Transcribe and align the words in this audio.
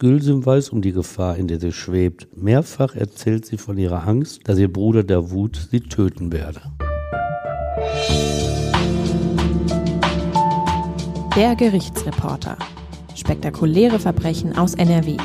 Gülsüm 0.00 0.46
weiß 0.46 0.68
um 0.68 0.80
die 0.80 0.92
Gefahr, 0.92 1.36
in 1.38 1.48
der 1.48 1.58
sie 1.58 1.72
schwebt. 1.72 2.28
Mehrfach 2.36 2.94
erzählt 2.94 3.44
sie 3.46 3.56
von 3.56 3.76
ihrer 3.78 4.06
Angst, 4.06 4.42
dass 4.44 4.56
ihr 4.56 4.72
Bruder 4.72 5.02
der 5.02 5.32
Wut 5.32 5.68
sie 5.72 5.80
töten 5.80 6.30
werde. 6.30 6.60
Der 11.34 11.56
Gerichtsreporter. 11.56 12.56
Spektakuläre 13.16 13.98
Verbrechen 13.98 14.56
aus 14.56 14.74
NRW. 14.74 15.16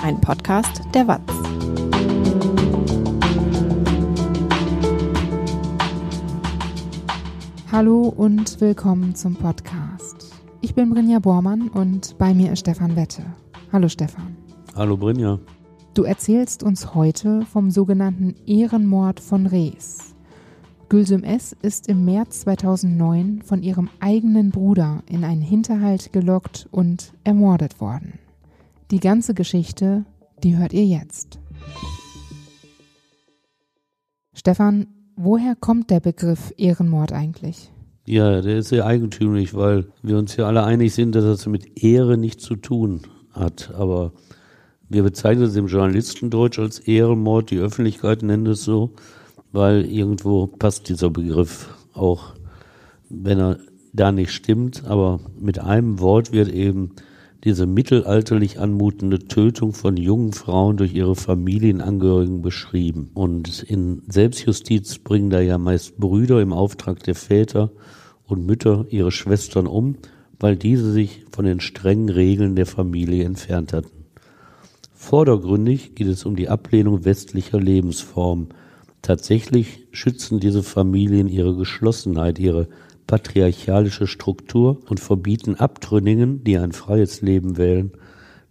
Ein 0.00 0.20
Podcast 0.20 0.82
der 0.94 1.08
WAZ. 1.08 1.20
Hallo 7.72 8.14
und 8.16 8.60
willkommen 8.60 9.16
zum 9.16 9.34
Podcast. 9.34 10.30
Ich 10.60 10.76
bin 10.76 10.90
Brinja 10.90 11.18
Bormann 11.18 11.68
und 11.68 12.16
bei 12.16 12.32
mir 12.32 12.52
ist 12.52 12.60
Stefan 12.60 12.94
Wette. 12.94 13.24
Hallo 13.74 13.88
Stefan. 13.88 14.36
Hallo 14.76 14.96
Brinja. 14.96 15.40
Du 15.94 16.04
erzählst 16.04 16.62
uns 16.62 16.94
heute 16.94 17.42
vom 17.44 17.72
sogenannten 17.72 18.36
Ehrenmord 18.46 19.18
von 19.18 19.48
Rees. 19.48 20.14
Gülsüm 20.88 21.24
S. 21.24 21.56
ist 21.60 21.88
im 21.88 22.04
März 22.04 22.42
2009 22.42 23.42
von 23.42 23.64
ihrem 23.64 23.90
eigenen 23.98 24.52
Bruder 24.52 25.02
in 25.10 25.24
einen 25.24 25.40
Hinterhalt 25.40 26.12
gelockt 26.12 26.68
und 26.70 27.14
ermordet 27.24 27.80
worden. 27.80 28.20
Die 28.92 29.00
ganze 29.00 29.34
Geschichte, 29.34 30.04
die 30.44 30.56
hört 30.56 30.72
ihr 30.72 30.86
jetzt. 30.86 31.40
Stefan, 34.34 34.86
woher 35.16 35.56
kommt 35.56 35.90
der 35.90 35.98
Begriff 35.98 36.54
Ehrenmord 36.56 37.12
eigentlich? 37.12 37.72
Ja, 38.06 38.40
der 38.40 38.58
ist 38.58 38.68
sehr 38.68 38.86
eigentümlich, 38.86 39.52
weil 39.52 39.88
wir 40.00 40.16
uns 40.16 40.36
ja 40.36 40.46
alle 40.46 40.62
einig 40.62 40.94
sind, 40.94 41.16
dass 41.16 41.24
das 41.24 41.46
mit 41.46 41.82
Ehre 41.82 42.16
nichts 42.16 42.44
zu 42.44 42.54
tun 42.54 43.00
hat. 43.34 43.72
Aber 43.74 44.12
wir 44.88 45.02
bezeichnen 45.02 45.44
es 45.44 45.56
im 45.56 45.66
Journalistendeutsch 45.66 46.58
als 46.58 46.78
Ehrenmord, 46.78 47.50
die 47.50 47.58
Öffentlichkeit 47.58 48.22
nennt 48.22 48.48
es 48.48 48.64
so, 48.64 48.94
weil 49.52 49.84
irgendwo 49.84 50.46
passt 50.46 50.88
dieser 50.88 51.10
Begriff 51.10 51.68
auch, 51.94 52.34
wenn 53.08 53.38
er 53.38 53.58
da 53.92 54.12
nicht 54.12 54.32
stimmt. 54.32 54.84
Aber 54.86 55.20
mit 55.38 55.58
einem 55.58 56.00
Wort 56.00 56.32
wird 56.32 56.48
eben 56.48 56.92
diese 57.44 57.66
mittelalterlich 57.66 58.58
anmutende 58.58 59.18
Tötung 59.18 59.74
von 59.74 59.96
jungen 59.96 60.32
Frauen 60.32 60.78
durch 60.78 60.94
ihre 60.94 61.14
Familienangehörigen 61.14 62.40
beschrieben. 62.40 63.10
Und 63.14 63.62
in 63.62 64.02
Selbstjustiz 64.08 64.98
bringen 64.98 65.30
da 65.30 65.40
ja 65.40 65.58
meist 65.58 65.98
Brüder 65.98 66.40
im 66.40 66.52
Auftrag 66.52 67.02
der 67.02 67.14
Väter 67.14 67.70
und 68.26 68.46
Mütter 68.46 68.86
ihre 68.88 69.12
Schwestern 69.12 69.66
um 69.66 69.96
weil 70.38 70.56
diese 70.56 70.92
sich 70.92 71.24
von 71.30 71.44
den 71.44 71.60
strengen 71.60 72.08
Regeln 72.08 72.56
der 72.56 72.66
Familie 72.66 73.24
entfernt 73.24 73.72
hatten. 73.72 74.04
Vordergründig 74.94 75.94
geht 75.94 76.08
es 76.08 76.24
um 76.24 76.34
die 76.36 76.48
Ablehnung 76.48 77.04
westlicher 77.04 77.60
Lebensformen. 77.60 78.48
Tatsächlich 79.02 79.86
schützen 79.92 80.40
diese 80.40 80.62
Familien 80.62 81.28
ihre 81.28 81.54
Geschlossenheit, 81.54 82.38
ihre 82.38 82.68
patriarchalische 83.06 84.06
Struktur 84.06 84.80
und 84.88 85.00
verbieten 85.00 85.56
Abtrünnigen, 85.56 86.42
die 86.42 86.56
ein 86.56 86.72
freies 86.72 87.20
Leben 87.20 87.58
wählen, 87.58 87.92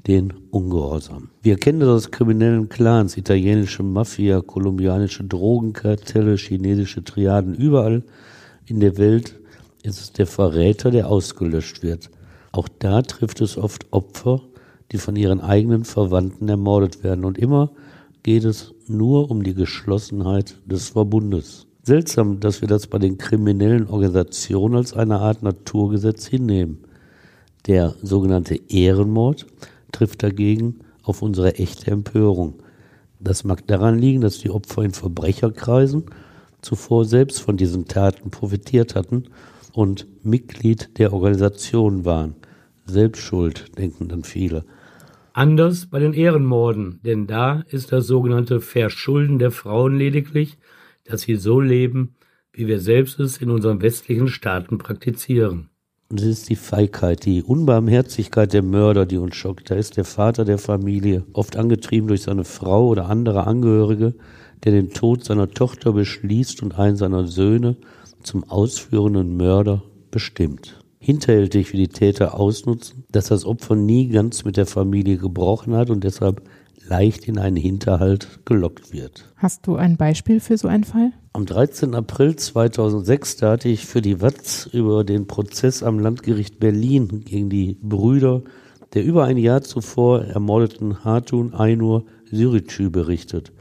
den 0.05 0.33
Ungehorsam. 0.51 1.29
Wir 1.41 1.55
kennen 1.55 1.79
das 1.79 1.89
aus 1.89 2.11
kriminellen 2.11 2.69
Clans, 2.69 3.17
italienische 3.17 3.83
Mafia, 3.83 4.41
kolumbianische 4.41 5.23
Drogenkartelle, 5.23 6.35
chinesische 6.35 7.03
Triaden. 7.03 7.55
Überall 7.55 8.03
in 8.65 8.79
der 8.79 8.97
Welt 8.97 9.39
ist 9.83 9.99
es 9.99 10.13
der 10.13 10.25
Verräter, 10.25 10.89
der 10.89 11.09
ausgelöscht 11.09 11.83
wird. 11.83 12.09
Auch 12.51 12.67
da 12.79 13.01
trifft 13.01 13.41
es 13.41 13.57
oft 13.57 13.85
Opfer, 13.91 14.41
die 14.91 14.97
von 14.97 15.15
ihren 15.15 15.41
eigenen 15.41 15.85
Verwandten 15.85 16.47
ermordet 16.47 17.03
werden. 17.03 17.25
Und 17.25 17.37
immer 17.37 17.71
geht 18.23 18.45
es 18.45 18.73
nur 18.87 19.29
um 19.29 19.43
die 19.43 19.53
Geschlossenheit 19.53 20.55
des 20.65 20.89
Verbundes. 20.89 21.67
Seltsam, 21.83 22.39
dass 22.39 22.61
wir 22.61 22.67
das 22.69 22.87
bei 22.87 22.97
den 22.97 23.17
kriminellen 23.17 23.87
Organisationen 23.87 24.75
als 24.75 24.93
eine 24.93 25.19
Art 25.19 25.43
Naturgesetz 25.43 26.27
hinnehmen. 26.27 26.79
Der 27.67 27.95
sogenannte 28.01 28.55
Ehrenmord 28.69 29.45
trifft 29.91 30.23
dagegen 30.23 30.79
auf 31.03 31.21
unsere 31.21 31.55
echte 31.55 31.91
Empörung. 31.91 32.55
Das 33.19 33.43
mag 33.43 33.67
daran 33.67 33.99
liegen, 33.99 34.21
dass 34.21 34.39
die 34.39 34.49
Opfer 34.49 34.83
in 34.83 34.91
Verbrecherkreisen 34.91 36.05
zuvor 36.61 37.03
selbst 37.03 37.41
von 37.41 37.57
diesen 37.57 37.85
Taten 37.85 38.29
profitiert 38.29 38.95
hatten 38.95 39.25
und 39.73 40.07
Mitglied 40.23 40.97
der 40.97 41.13
Organisation 41.13 42.05
waren. 42.05 42.35
Selbstschuld, 42.85 43.77
denken 43.77 44.07
dann 44.07 44.23
viele. 44.23 44.65
Anders 45.33 45.87
bei 45.87 45.99
den 45.99 46.13
Ehrenmorden, 46.13 46.99
denn 47.03 47.25
da 47.25 47.63
ist 47.67 47.91
das 47.91 48.05
sogenannte 48.05 48.61
Verschulden 48.61 49.39
der 49.39 49.51
Frauen 49.51 49.97
lediglich, 49.97 50.57
dass 51.05 51.21
sie 51.21 51.35
so 51.35 51.59
leben, 51.59 52.15
wie 52.53 52.67
wir 52.67 52.79
selbst 52.79 53.19
es 53.19 53.37
in 53.37 53.49
unseren 53.49 53.81
westlichen 53.81 54.27
Staaten 54.27 54.77
praktizieren. 54.77 55.69
Und 56.09 56.19
es 56.19 56.25
ist 56.27 56.49
die 56.49 56.55
Feigheit, 56.55 57.25
die 57.25 57.41
Unbarmherzigkeit 57.41 58.53
der 58.53 58.61
Mörder, 58.61 59.07
die 59.07 59.17
uns 59.17 59.35
schockt. 59.35 59.71
Da 59.71 59.75
ist 59.75 59.97
der 59.97 60.05
Vater 60.05 60.45
der 60.45 60.59
Familie, 60.59 61.25
oft 61.33 61.57
angetrieben 61.57 62.07
durch 62.07 62.21
seine 62.21 62.43
Frau 62.43 62.89
oder 62.89 63.09
andere 63.09 63.47
Angehörige, 63.47 64.13
der 64.63 64.73
den 64.73 64.91
Tod 64.91 65.25
seiner 65.25 65.49
Tochter 65.49 65.93
beschließt 65.93 66.61
und 66.61 66.77
einen 66.77 66.97
seiner 66.97 67.25
Söhne 67.25 67.77
zum 68.23 68.43
ausführenden 68.43 69.37
Mörder 69.37 69.83
bestimmt. 70.11 70.79
Hinterhältig 70.99 71.73
wie 71.73 71.77
die 71.77 71.89
Täter 71.89 72.39
ausnutzen, 72.39 73.03
dass 73.11 73.27
das 73.27 73.45
Opfer 73.45 73.75
nie 73.75 74.07
ganz 74.07 74.45
mit 74.45 74.55
der 74.55 74.65
Familie 74.65 75.17
gebrochen 75.17 75.75
hat 75.75 75.89
und 75.89 76.03
deshalb 76.03 76.41
leicht 76.87 77.27
in 77.27 77.37
einen 77.37 77.57
Hinterhalt 77.57 78.39
gelockt 78.45 78.93
wird. 78.93 79.25
Hast 79.35 79.67
du 79.67 79.75
ein 79.75 79.97
Beispiel 79.97 80.39
für 80.39 80.57
so 80.57 80.67
einen 80.67 80.83
Fall? 80.83 81.11
Am 81.33 81.45
13. 81.45 81.95
April 81.95 82.35
2006 82.35 83.37
da 83.37 83.51
hatte 83.51 83.69
ich 83.69 83.85
für 83.85 84.01
die 84.01 84.21
Watz 84.21 84.69
über 84.71 85.03
den 85.03 85.27
Prozess 85.27 85.83
am 85.83 85.99
Landgericht 85.99 86.59
Berlin 86.59 87.23
gegen 87.25 87.49
die 87.49 87.77
Brüder 87.81 88.43
der 88.93 89.03
über 89.03 89.23
ein 89.25 89.37
Jahr 89.37 89.63
zuvor 89.63 90.23
ermordeten 90.23 91.03
Hatun 91.03 91.55
Ainur 91.55 92.05
Syricü 92.31 92.91
berichtet. 92.91 93.51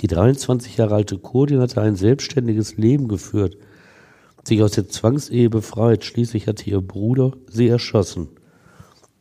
Die 0.00 0.06
23 0.06 0.78
Jahre 0.78 0.94
alte 0.94 1.18
Kurdin 1.18 1.60
hatte 1.60 1.82
ein 1.82 1.96
selbstständiges 1.96 2.78
Leben 2.78 3.06
geführt– 3.06 3.56
sich 4.44 4.62
aus 4.62 4.72
der 4.72 4.88
Zwangsehe 4.88 5.50
befreit. 5.50 6.04
Schließlich 6.04 6.46
hatte 6.46 6.68
ihr 6.68 6.80
Bruder 6.80 7.32
sie 7.48 7.68
erschossen. 7.68 8.28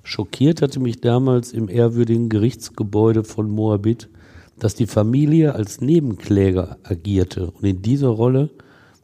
Schockiert 0.04 0.62
hatte 0.62 0.80
mich 0.80 1.02
damals 1.02 1.54
im 1.54 1.70
ehrwürdigen 1.70 2.30
Gerichtsgebäude 2.30 3.24
von 3.24 3.50
Moabit, 3.50 4.10
dass 4.58 4.76
die 4.76 4.88
Familie 4.88 5.54
als 5.56 5.82
Nebenkläger 5.82 6.78
agierte 6.84 7.52
und 7.52 7.64
in 7.64 7.82
dieser 7.82 8.10
Rolle 8.10 8.50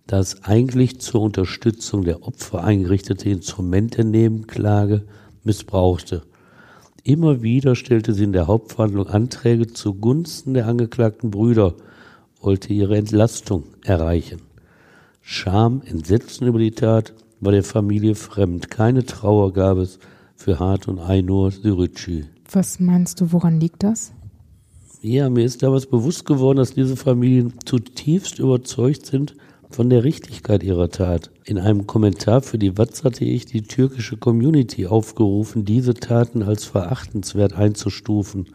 das 0.08 0.44
eigentlich 0.44 1.00
zur 1.00 1.22
Unterstützung 1.22 2.04
der 2.04 2.24
Opfer 2.24 2.64
eingerichtete 2.64 3.30
Instrument 3.30 3.98
der 3.98 4.06
Nebenklage 4.06 5.04
missbrauchte. 5.44 6.24
Immer 7.04 7.42
wieder 7.42 7.76
stellte 7.76 8.14
sie 8.14 8.24
in 8.24 8.34
der 8.34 8.48
Hauptverhandlung 8.48 9.08
Anträge 9.08 9.68
zugunsten 9.68 10.54
der 10.54 10.68
angeklagten 10.68 11.32
Brüder, 11.32 11.76
wollte 12.42 12.74
ihre 12.74 12.98
Entlastung 12.98 13.64
erreichen. 13.84 14.42
Scham, 15.28 15.82
Entsetzen 15.84 16.46
über 16.46 16.60
die 16.60 16.70
Tat 16.70 17.16
war 17.40 17.52
der 17.52 17.64
Familie 17.64 18.14
fremd. 18.14 18.70
Keine 18.70 19.08
Trauer 19.08 19.54
gab 19.54 19.80
es 19.80 19.98
für 20.36 20.60
Hart 20.60 20.88
und 20.88 21.00
Ainur 21.00 21.50
Syricü. 21.50 22.26
Was 22.52 22.80
meinst 22.80 23.20
du, 23.20 23.32
woran 23.32 23.60
liegt 23.60 23.82
das? 23.82 24.14
Ja, 25.02 25.32
mir 25.32 25.44
ist 25.44 25.64
damals 25.64 25.88
bewusst 25.88 26.28
geworden, 26.28 26.60
dass 26.60 26.76
diese 26.76 26.96
Familien 26.96 27.56
zutiefst 27.66 28.38
überzeugt 28.38 29.08
sind 29.08 29.34
von 29.72 29.90
der 29.90 30.04
Richtigkeit 30.04 30.62
ihrer 30.62 30.90
Tat. 30.90 31.32
In 31.44 31.58
einem 31.58 31.88
Kommentar 31.88 32.44
für 32.44 32.60
die 32.60 32.78
Watz 32.78 33.04
hatte 33.04 33.26
ich 33.26 33.48
die 33.48 33.64
türkische 33.64 34.18
Community 34.18 34.86
aufgerufen, 34.86 35.66
diese 35.66 35.96
Taten 35.96 36.44
als 36.44 36.66
verachtenswert 36.66 37.54
einzustufen 37.54 38.46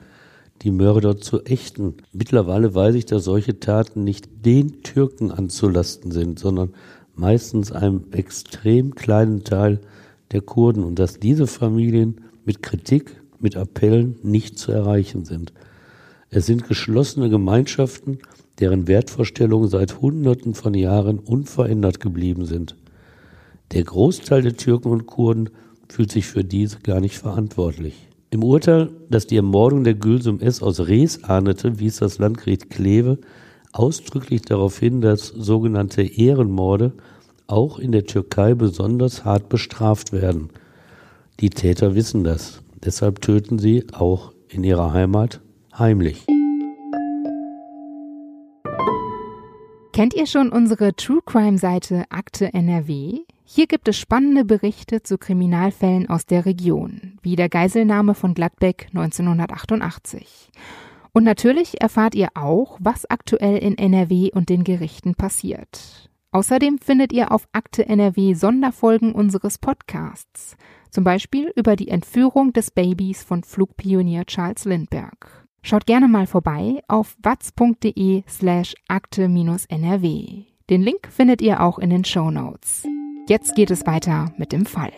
die 0.63 0.71
Mörder 0.71 1.17
zu 1.17 1.45
ächten. 1.45 1.95
Mittlerweile 2.13 2.75
weiß 2.75 2.95
ich, 2.95 3.07
dass 3.07 3.25
solche 3.25 3.61
Taten 3.61 4.05
nicht 4.05 4.29
den 4.45 4.83
Türken 4.83 5.31
anzulasten 5.31 6.11
sind, 6.11 6.39
sondern 6.39 6.75
meistens 7.15 7.73
einem 7.73 8.05
extrem 8.13 8.95
kleinen 8.95 9.45
Teil 9.45 9.81
der 10.33 10.43
Kurden 10.43 10.85
und 10.85 10.99
dass 10.99 11.19
diese 11.19 11.47
Familien 11.47 12.21
mit 12.45 12.63
Kritik, 12.63 13.21
mit 13.39 13.57
Appellen 13.57 14.17
nicht 14.23 14.59
zu 14.59 14.73
erreichen 14.73 15.25
sind. 15.25 15.53
Es 16.29 16.47
sind 16.47 16.69
geschlossene 16.69 17.29
Gemeinschaften, 17.31 18.19
deren 18.61 18.87
Wertvorstellungen 18.87 19.69
seit 19.69 20.01
Hunderten 20.01 20.55
von 20.55 20.75
Jahren 20.75 21.19
unverändert 21.19 22.01
geblieben 22.01 22.45
sind. 22.45 22.77
Der 23.73 23.83
Großteil 23.85 24.43
der 24.43 24.57
Türken 24.57 24.91
und 24.91 25.07
Kurden 25.07 25.51
fühlt 25.89 26.13
sich 26.13 26.27
für 26.27 26.45
diese 26.45 26.81
gar 26.81 27.01
nicht 27.01 27.19
verantwortlich. 27.19 28.10
Im 28.33 28.45
Urteil, 28.45 28.91
das 29.09 29.27
die 29.27 29.37
Ermordung 29.37 29.83
der 29.83 29.95
Gülsum 29.95 30.39
S. 30.39 30.63
aus 30.63 30.87
Rees 30.87 31.25
ahndete, 31.25 31.81
wies 31.81 31.97
das 31.97 32.19
Landgericht 32.19 32.71
Kleve 32.71 33.19
ausdrücklich 33.73 34.43
darauf 34.43 34.79
hin, 34.79 35.01
dass 35.01 35.27
sogenannte 35.27 36.03
Ehrenmorde 36.03 36.93
auch 37.49 37.81
in 37.81 37.91
der 37.91 38.05
Türkei 38.05 38.55
besonders 38.55 39.25
hart 39.25 39.49
bestraft 39.49 40.13
werden. 40.13 40.51
Die 41.41 41.51
Täter 41.51 41.97
wissen 41.97 42.23
das. 42.23 42.63
Deshalb 42.85 43.21
töten 43.21 43.59
sie 43.59 43.87
auch 43.93 44.33
in 44.49 44.63
ihrer 44.63 44.93
Heimat 44.93 45.41
heimlich. 45.77 46.25
Kennt 49.93 50.15
ihr 50.15 50.27
schon 50.27 50.51
unsere 50.51 50.95
True 50.95 51.21
Crime 51.27 51.59
Seite 51.59 52.05
Akte 52.11 52.55
NRW? 52.55 53.23
Hier 53.53 53.67
gibt 53.67 53.89
es 53.89 53.99
spannende 53.99 54.45
Berichte 54.45 55.03
zu 55.03 55.19
Kriminalfällen 55.19 56.09
aus 56.09 56.25
der 56.25 56.47
Region, 56.47 57.19
wie 57.21 57.35
der 57.35 57.49
Geiselnahme 57.49 58.15
von 58.15 58.33
Gladbeck 58.33 58.87
1988. 58.95 60.53
Und 61.13 61.25
natürlich 61.25 61.81
erfahrt 61.81 62.15
ihr 62.15 62.29
auch, 62.35 62.79
was 62.81 63.11
aktuell 63.11 63.57
in 63.57 63.77
NRW 63.77 64.31
und 64.33 64.51
den 64.51 64.63
Gerichten 64.63 65.17
passiert. 65.17 66.09
Außerdem 66.31 66.79
findet 66.79 67.13
ihr 67.13 67.33
auf 67.33 67.49
Akte 67.51 67.89
NRW 67.89 68.35
Sonderfolgen 68.35 69.13
unseres 69.17 69.59
Podcasts, 69.59 70.57
zum 70.89 71.03
Beispiel 71.03 71.53
über 71.57 71.75
die 71.75 71.89
Entführung 71.89 72.53
des 72.53 72.71
Babys 72.71 73.25
von 73.25 73.43
Flugpionier 73.43 74.27
Charles 74.27 74.65
Lindbergh. 74.65 75.27
Schaut 75.63 75.87
gerne 75.87 76.07
mal 76.07 76.29
vorbei 76.29 76.85
auf 76.87 77.17
watz.de 77.21 78.23
slash 78.29 78.77
akte-nrw. 78.87 80.45
Den 80.71 80.83
Link 80.83 81.09
findet 81.11 81.43
ihr 81.43 81.61
auch 81.61 81.81
in 81.81 81.91
den 81.91 82.05
Show 82.05 82.31
Notes. 82.31 82.87
Jetzt 83.31 83.55
geht 83.55 83.71
es 83.71 83.87
weiter 83.87 84.33
mit 84.39 84.51
dem 84.51 84.67
Fall. 84.67 84.91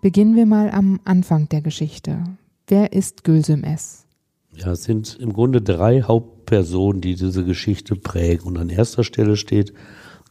Beginnen 0.00 0.34
wir 0.34 0.46
mal 0.46 0.68
am 0.72 0.98
Anfang 1.04 1.48
der 1.48 1.60
Geschichte. 1.60 2.24
Wer 2.66 2.92
ist 2.92 3.22
Gülsüm 3.22 3.62
S.? 3.62 4.08
Ja, 4.56 4.72
es 4.72 4.82
sind 4.82 5.16
im 5.20 5.32
Grunde 5.32 5.62
drei 5.62 6.02
Hauptpersonen, 6.02 7.00
die 7.00 7.14
diese 7.14 7.44
Geschichte 7.44 7.94
prägen. 7.94 8.48
Und 8.48 8.58
an 8.58 8.68
erster 8.68 9.04
Stelle 9.04 9.36
steht 9.36 9.72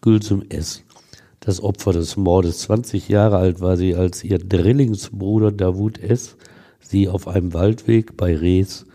Gülsüm 0.01 0.44
S., 0.50 0.83
das 1.39 1.63
Opfer 1.63 1.94
des 1.94 2.18
Mordes. 2.18 2.60
20 2.63 3.07
Jahre 3.07 3.38
alt 3.38 3.62
war 3.62 3.77
sie, 3.77 3.95
als 3.95 4.22
ihr 4.25 4.39
Drillingsbruder 4.39 5.54
Davut 5.54 6.00
S. 6.00 6.36
sie 6.81 7.07
auf 7.07 7.30
einem 7.30 7.54
Waldweg 7.54 8.18
bei 8.18 8.36
Rees 8.36 8.86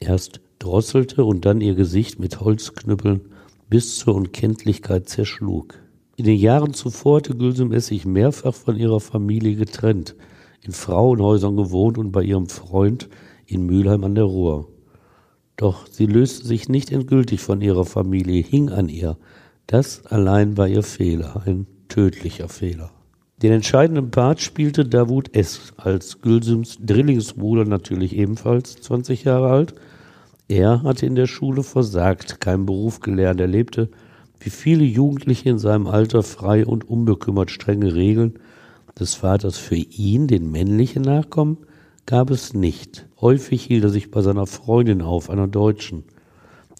erst 0.00 0.40
drosselte 0.58 1.26
und 1.26 1.44
dann 1.44 1.60
ihr 1.60 1.74
Gesicht 1.74 2.18
mit 2.18 2.40
Holzknüppeln 2.40 3.20
bis 3.68 3.98
zur 3.98 4.14
Unkenntlichkeit 4.14 5.10
zerschlug. 5.10 5.81
In 6.22 6.26
den 6.26 6.38
Jahren 6.38 6.72
zuvor 6.72 7.16
hatte 7.16 7.34
Gülsüm 7.34 7.72
S. 7.72 7.88
sich 7.88 8.06
mehrfach 8.06 8.54
von 8.54 8.76
ihrer 8.76 9.00
Familie 9.00 9.56
getrennt, 9.56 10.14
in 10.64 10.70
Frauenhäusern 10.70 11.56
gewohnt 11.56 11.98
und 11.98 12.12
bei 12.12 12.22
ihrem 12.22 12.46
Freund 12.46 13.08
in 13.44 13.66
Mülheim 13.66 14.04
an 14.04 14.14
der 14.14 14.22
Ruhr. 14.22 14.68
Doch 15.56 15.84
sie 15.88 16.06
löste 16.06 16.46
sich 16.46 16.68
nicht 16.68 16.92
endgültig 16.92 17.40
von 17.40 17.60
ihrer 17.60 17.84
Familie, 17.84 18.40
hing 18.40 18.70
an 18.70 18.88
ihr. 18.88 19.16
Das 19.66 20.06
allein 20.06 20.56
war 20.56 20.68
ihr 20.68 20.84
Fehler, 20.84 21.42
ein 21.44 21.66
tödlicher 21.88 22.48
Fehler. 22.48 22.92
Den 23.42 23.50
entscheidenden 23.50 24.12
Part 24.12 24.40
spielte 24.40 24.84
Davut 24.84 25.34
S. 25.34 25.72
als 25.76 26.20
Gülsüms 26.20 26.78
Drillingsbruder 26.80 27.64
natürlich 27.64 28.16
ebenfalls 28.16 28.76
20 28.76 29.24
Jahre 29.24 29.50
alt. 29.50 29.74
Er 30.46 30.84
hatte 30.84 31.04
in 31.04 31.16
der 31.16 31.26
Schule 31.26 31.64
versagt, 31.64 32.40
keinen 32.40 32.64
Beruf 32.64 33.00
gelernt. 33.00 33.40
Er 33.40 33.48
lebte 33.48 33.88
wie 34.44 34.50
viele 34.50 34.84
Jugendliche 34.84 35.48
in 35.50 35.58
seinem 35.58 35.86
Alter 35.86 36.22
frei 36.22 36.66
und 36.66 36.88
unbekümmert 36.88 37.50
strenge 37.50 37.94
Regeln 37.94 38.34
des 38.98 39.14
Vaters 39.14 39.56
für 39.56 39.76
ihn, 39.76 40.26
den 40.26 40.50
männlichen 40.50 41.02
Nachkommen, 41.02 41.58
gab 42.06 42.30
es 42.30 42.52
nicht. 42.52 43.06
Häufig 43.20 43.62
hielt 43.62 43.84
er 43.84 43.90
sich 43.90 44.10
bei 44.10 44.22
seiner 44.22 44.46
Freundin 44.46 45.00
auf, 45.00 45.30
einer 45.30 45.46
Deutschen. 45.46 46.04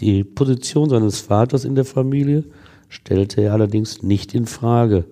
Die 0.00 0.24
Position 0.24 0.90
seines 0.90 1.20
Vaters 1.20 1.64
in 1.64 1.74
der 1.74 1.84
Familie 1.84 2.44
stellte 2.88 3.42
er 3.42 3.52
allerdings 3.52 4.02
nicht 4.02 4.34
in 4.34 4.46
Frage 4.46 5.04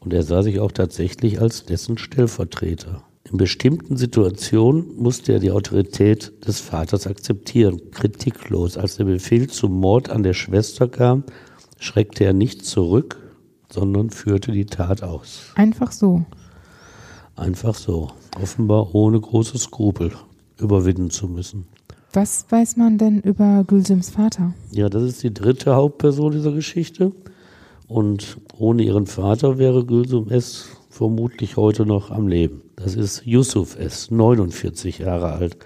und 0.00 0.12
er 0.12 0.24
sah 0.24 0.42
sich 0.42 0.58
auch 0.58 0.72
tatsächlich 0.72 1.40
als 1.40 1.64
dessen 1.64 1.96
Stellvertreter. 1.98 3.04
In 3.30 3.38
bestimmten 3.38 3.96
Situationen 3.96 4.96
musste 4.96 5.32
er 5.32 5.38
die 5.38 5.52
Autorität 5.52 6.32
des 6.46 6.60
Vaters 6.60 7.06
akzeptieren, 7.06 7.80
kritiklos. 7.92 8.76
Als 8.76 8.96
der 8.96 9.04
Befehl 9.04 9.48
zum 9.48 9.78
Mord 9.78 10.10
an 10.10 10.24
der 10.24 10.34
Schwester 10.34 10.88
kam, 10.88 11.22
schreckte 11.82 12.24
er 12.24 12.32
nicht 12.32 12.64
zurück, 12.64 13.18
sondern 13.70 14.10
führte 14.10 14.52
die 14.52 14.66
Tat 14.66 15.02
aus. 15.02 15.52
Einfach 15.54 15.92
so. 15.92 16.24
Einfach 17.36 17.74
so. 17.74 18.10
Offenbar 18.40 18.94
ohne 18.94 19.20
große 19.20 19.58
Skrupel 19.58 20.12
überwinden 20.58 21.10
zu 21.10 21.28
müssen. 21.28 21.66
Was 22.12 22.44
weiß 22.50 22.76
man 22.76 22.98
denn 22.98 23.20
über 23.20 23.64
Gülsüms 23.66 24.10
Vater? 24.10 24.52
Ja, 24.70 24.88
das 24.88 25.02
ist 25.02 25.22
die 25.22 25.32
dritte 25.32 25.74
Hauptperson 25.74 26.32
dieser 26.32 26.52
Geschichte. 26.52 27.12
Und 27.88 28.38
ohne 28.56 28.82
ihren 28.82 29.06
Vater 29.06 29.58
wäre 29.58 29.84
Gülsüm 29.84 30.28
S. 30.28 30.66
vermutlich 30.88 31.56
heute 31.56 31.84
noch 31.84 32.10
am 32.10 32.28
Leben. 32.28 32.62
Das 32.76 32.94
ist 32.94 33.26
Yusuf 33.26 33.78
S., 33.78 34.10
49 34.10 34.98
Jahre 34.98 35.32
alt. 35.32 35.56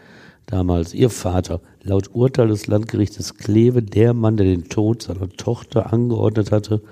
Damals 0.47 0.95
ihr 0.95 1.11
Vater, 1.11 1.61
laut 1.87 2.11
Urteil 2.15 2.49
des 2.49 2.67
Landgerichtes 2.67 3.37
Kleve, 3.37 3.83
der 3.83 4.13
Mann, 4.13 4.37
der 4.37 4.47
den 4.47 4.69
Tod 4.69 5.03
seiner 5.03 5.29
Tochter 5.31 5.93
angeordnet 5.93 6.51
hatte, 6.51 6.83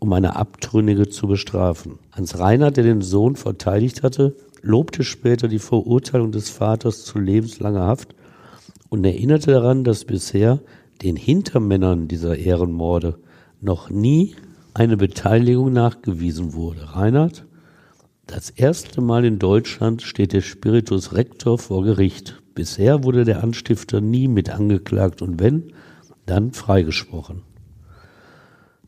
um 0.00 0.12
eine 0.12 0.36
Abtrünnige 0.36 1.08
zu 1.08 1.28
bestrafen. 1.28 1.98
Hans 2.12 2.38
Reinhardt, 2.38 2.76
der 2.76 2.84
den 2.84 3.02
Sohn 3.02 3.36
verteidigt 3.36 4.02
hatte, 4.02 4.34
lobte 4.62 5.04
später 5.04 5.46
die 5.48 5.58
Verurteilung 5.58 6.32
des 6.32 6.50
Vaters 6.50 7.04
zu 7.04 7.18
lebenslanger 7.18 7.86
Haft 7.86 8.14
und 8.88 9.04
erinnerte 9.04 9.52
daran, 9.52 9.84
dass 9.84 10.04
bisher 10.04 10.58
den 11.02 11.16
Hintermännern 11.16 12.08
dieser 12.08 12.36
Ehrenmorde 12.36 13.18
noch 13.60 13.88
nie 13.88 14.34
eine 14.74 14.96
Beteiligung 14.96 15.72
nachgewiesen 15.72 16.54
wurde. 16.54 16.94
Reinhard, 16.94 17.46
das 18.26 18.50
erste 18.50 19.00
Mal 19.00 19.24
in 19.24 19.38
Deutschland 19.38 20.02
steht 20.02 20.32
der 20.32 20.40
Spiritus 20.40 21.14
Rector 21.14 21.58
vor 21.58 21.84
Gericht. 21.84 22.39
Bisher 22.54 23.04
wurde 23.04 23.24
der 23.24 23.42
Anstifter 23.42 24.00
nie 24.00 24.28
mit 24.28 24.50
angeklagt 24.50 25.22
und 25.22 25.40
wenn, 25.40 25.72
dann 26.26 26.52
freigesprochen. 26.52 27.42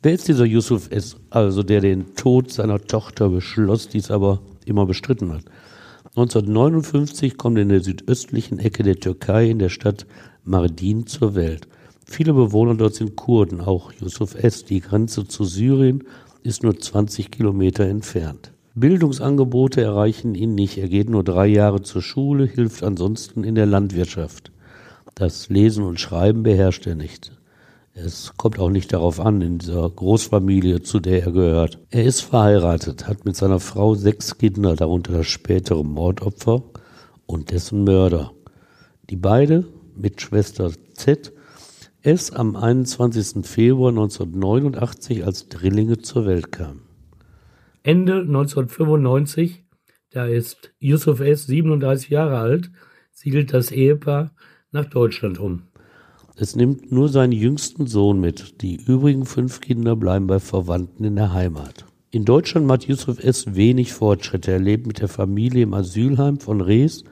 Wer 0.02 0.14
ist 0.14 0.26
dieser 0.26 0.44
Yusuf 0.44 0.90
S., 0.90 1.16
also 1.30 1.62
der 1.62 1.80
den 1.80 2.16
Tod 2.16 2.50
seiner 2.50 2.80
Tochter 2.80 3.28
beschloss, 3.28 3.88
dies 3.88 4.10
aber 4.10 4.40
immer 4.64 4.84
bestritten 4.84 5.32
hat? 5.32 5.44
1959 6.16 7.38
kommt 7.38 7.58
in 7.58 7.68
der 7.68 7.82
südöstlichen 7.82 8.58
Ecke 8.58 8.82
der 8.82 8.96
Türkei 8.96 9.48
in 9.48 9.58
der 9.58 9.68
Stadt 9.68 10.06
Mardin 10.44 11.06
zur 11.06 11.34
Welt. 11.34 11.68
Viele 12.04 12.34
Bewohner 12.34 12.74
dort 12.74 12.96
sind 12.96 13.16
Kurden, 13.16 13.60
auch 13.60 13.92
Yusuf 13.92 14.34
S. 14.34 14.64
Die 14.64 14.80
Grenze 14.80 15.26
zu 15.26 15.44
Syrien 15.44 16.04
ist 16.42 16.64
nur 16.64 16.78
20 16.78 17.30
Kilometer 17.30 17.84
entfernt. 17.84 18.52
Bildungsangebote 18.74 19.82
erreichen 19.82 20.34
ihn 20.34 20.54
nicht. 20.54 20.78
Er 20.78 20.88
geht 20.88 21.10
nur 21.10 21.24
drei 21.24 21.46
Jahre 21.46 21.82
zur 21.82 22.00
Schule, 22.00 22.44
hilft 22.44 22.82
ansonsten 22.82 23.44
in 23.44 23.54
der 23.54 23.66
Landwirtschaft. 23.66 24.50
Das 25.14 25.50
Lesen 25.50 25.84
und 25.84 26.00
Schreiben 26.00 26.42
beherrscht 26.42 26.86
er 26.86 26.94
nicht. 26.94 27.32
Es 27.94 28.32
kommt 28.38 28.58
auch 28.58 28.70
nicht 28.70 28.92
darauf 28.94 29.20
an, 29.20 29.42
in 29.42 29.58
dieser 29.58 29.90
Großfamilie, 29.90 30.80
zu 30.80 30.98
der 30.98 31.24
er 31.24 31.32
gehört. 31.32 31.78
Er 31.90 32.04
ist 32.04 32.22
verheiratet, 32.22 33.06
hat 33.06 33.26
mit 33.26 33.36
seiner 33.36 33.60
Frau 33.60 33.94
sechs 33.94 34.38
Kinder, 34.38 34.74
darunter 34.74 35.12
das 35.12 35.26
spätere 35.26 35.84
Mordopfer 35.84 36.62
und 37.26 37.50
dessen 37.50 37.84
Mörder. 37.84 38.32
Die 39.10 39.16
beide 39.16 39.66
mit 39.94 40.22
Schwester 40.22 40.70
Z 40.94 41.32
es 42.00 42.32
am 42.32 42.56
21. 42.56 43.46
Februar 43.46 43.90
1989 43.90 45.24
als 45.26 45.48
Drillinge 45.48 45.98
zur 45.98 46.24
Welt 46.24 46.50
kamen. 46.50 46.81
Ende 47.82 48.20
1995, 48.20 49.64
da 50.10 50.26
ist 50.26 50.72
Yusuf 50.78 51.20
S. 51.20 51.46
37 51.46 52.10
Jahre 52.10 52.38
alt, 52.38 52.70
siedelt 53.10 53.52
das 53.52 53.72
Ehepaar 53.72 54.34
nach 54.70 54.84
Deutschland 54.84 55.38
um. 55.38 55.64
Es 56.36 56.56
nimmt 56.56 56.92
nur 56.92 57.08
seinen 57.08 57.32
jüngsten 57.32 57.86
Sohn 57.86 58.20
mit. 58.20 58.62
Die 58.62 58.76
übrigen 58.76 59.26
fünf 59.26 59.60
Kinder 59.60 59.96
bleiben 59.96 60.26
bei 60.26 60.38
Verwandten 60.38 61.04
in 61.04 61.16
der 61.16 61.32
Heimat. 61.32 61.84
In 62.10 62.24
Deutschland 62.24 62.66
macht 62.66 62.84
Yusuf 62.84 63.18
S. 63.18 63.54
wenig 63.54 63.92
Fortschritte. 63.92 64.52
Er 64.52 64.60
lebt 64.60 64.86
mit 64.86 65.00
der 65.00 65.08
Familie 65.08 65.64
im 65.64 65.74
Asylheim 65.74 66.38
von 66.38 66.60
Rees 66.60 67.04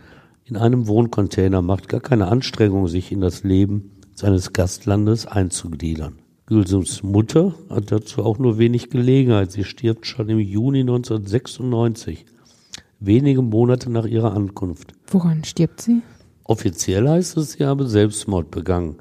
in 0.44 0.56
einem 0.56 0.86
Wohncontainer, 0.86 1.62
macht 1.62 1.88
gar 1.88 2.00
keine 2.00 2.28
Anstrengung, 2.28 2.86
sich 2.86 3.12
in 3.12 3.20
das 3.20 3.42
Leben 3.44 4.00
seines 4.14 4.52
Gastlandes 4.52 5.26
einzugliedern. 5.26 6.19
Gülsums 6.50 7.04
Mutter 7.04 7.54
hat 7.68 7.92
dazu 7.92 8.24
auch 8.24 8.38
nur 8.38 8.58
wenig 8.58 8.90
Gelegenheit. 8.90 9.52
Sie 9.52 9.62
stirbt 9.62 10.04
schon 10.04 10.28
im 10.28 10.40
Juni 10.40 10.80
1996, 10.80 12.26
wenige 12.98 13.40
Monate 13.40 13.88
nach 13.88 14.04
ihrer 14.04 14.34
Ankunft. 14.34 14.92
Woran 15.06 15.44
stirbt 15.44 15.80
sie? 15.80 16.02
Offiziell 16.42 17.08
heißt 17.08 17.36
es, 17.36 17.52
sie 17.52 17.64
habe 17.64 17.86
Selbstmord 17.86 18.50
begangen. 18.50 18.96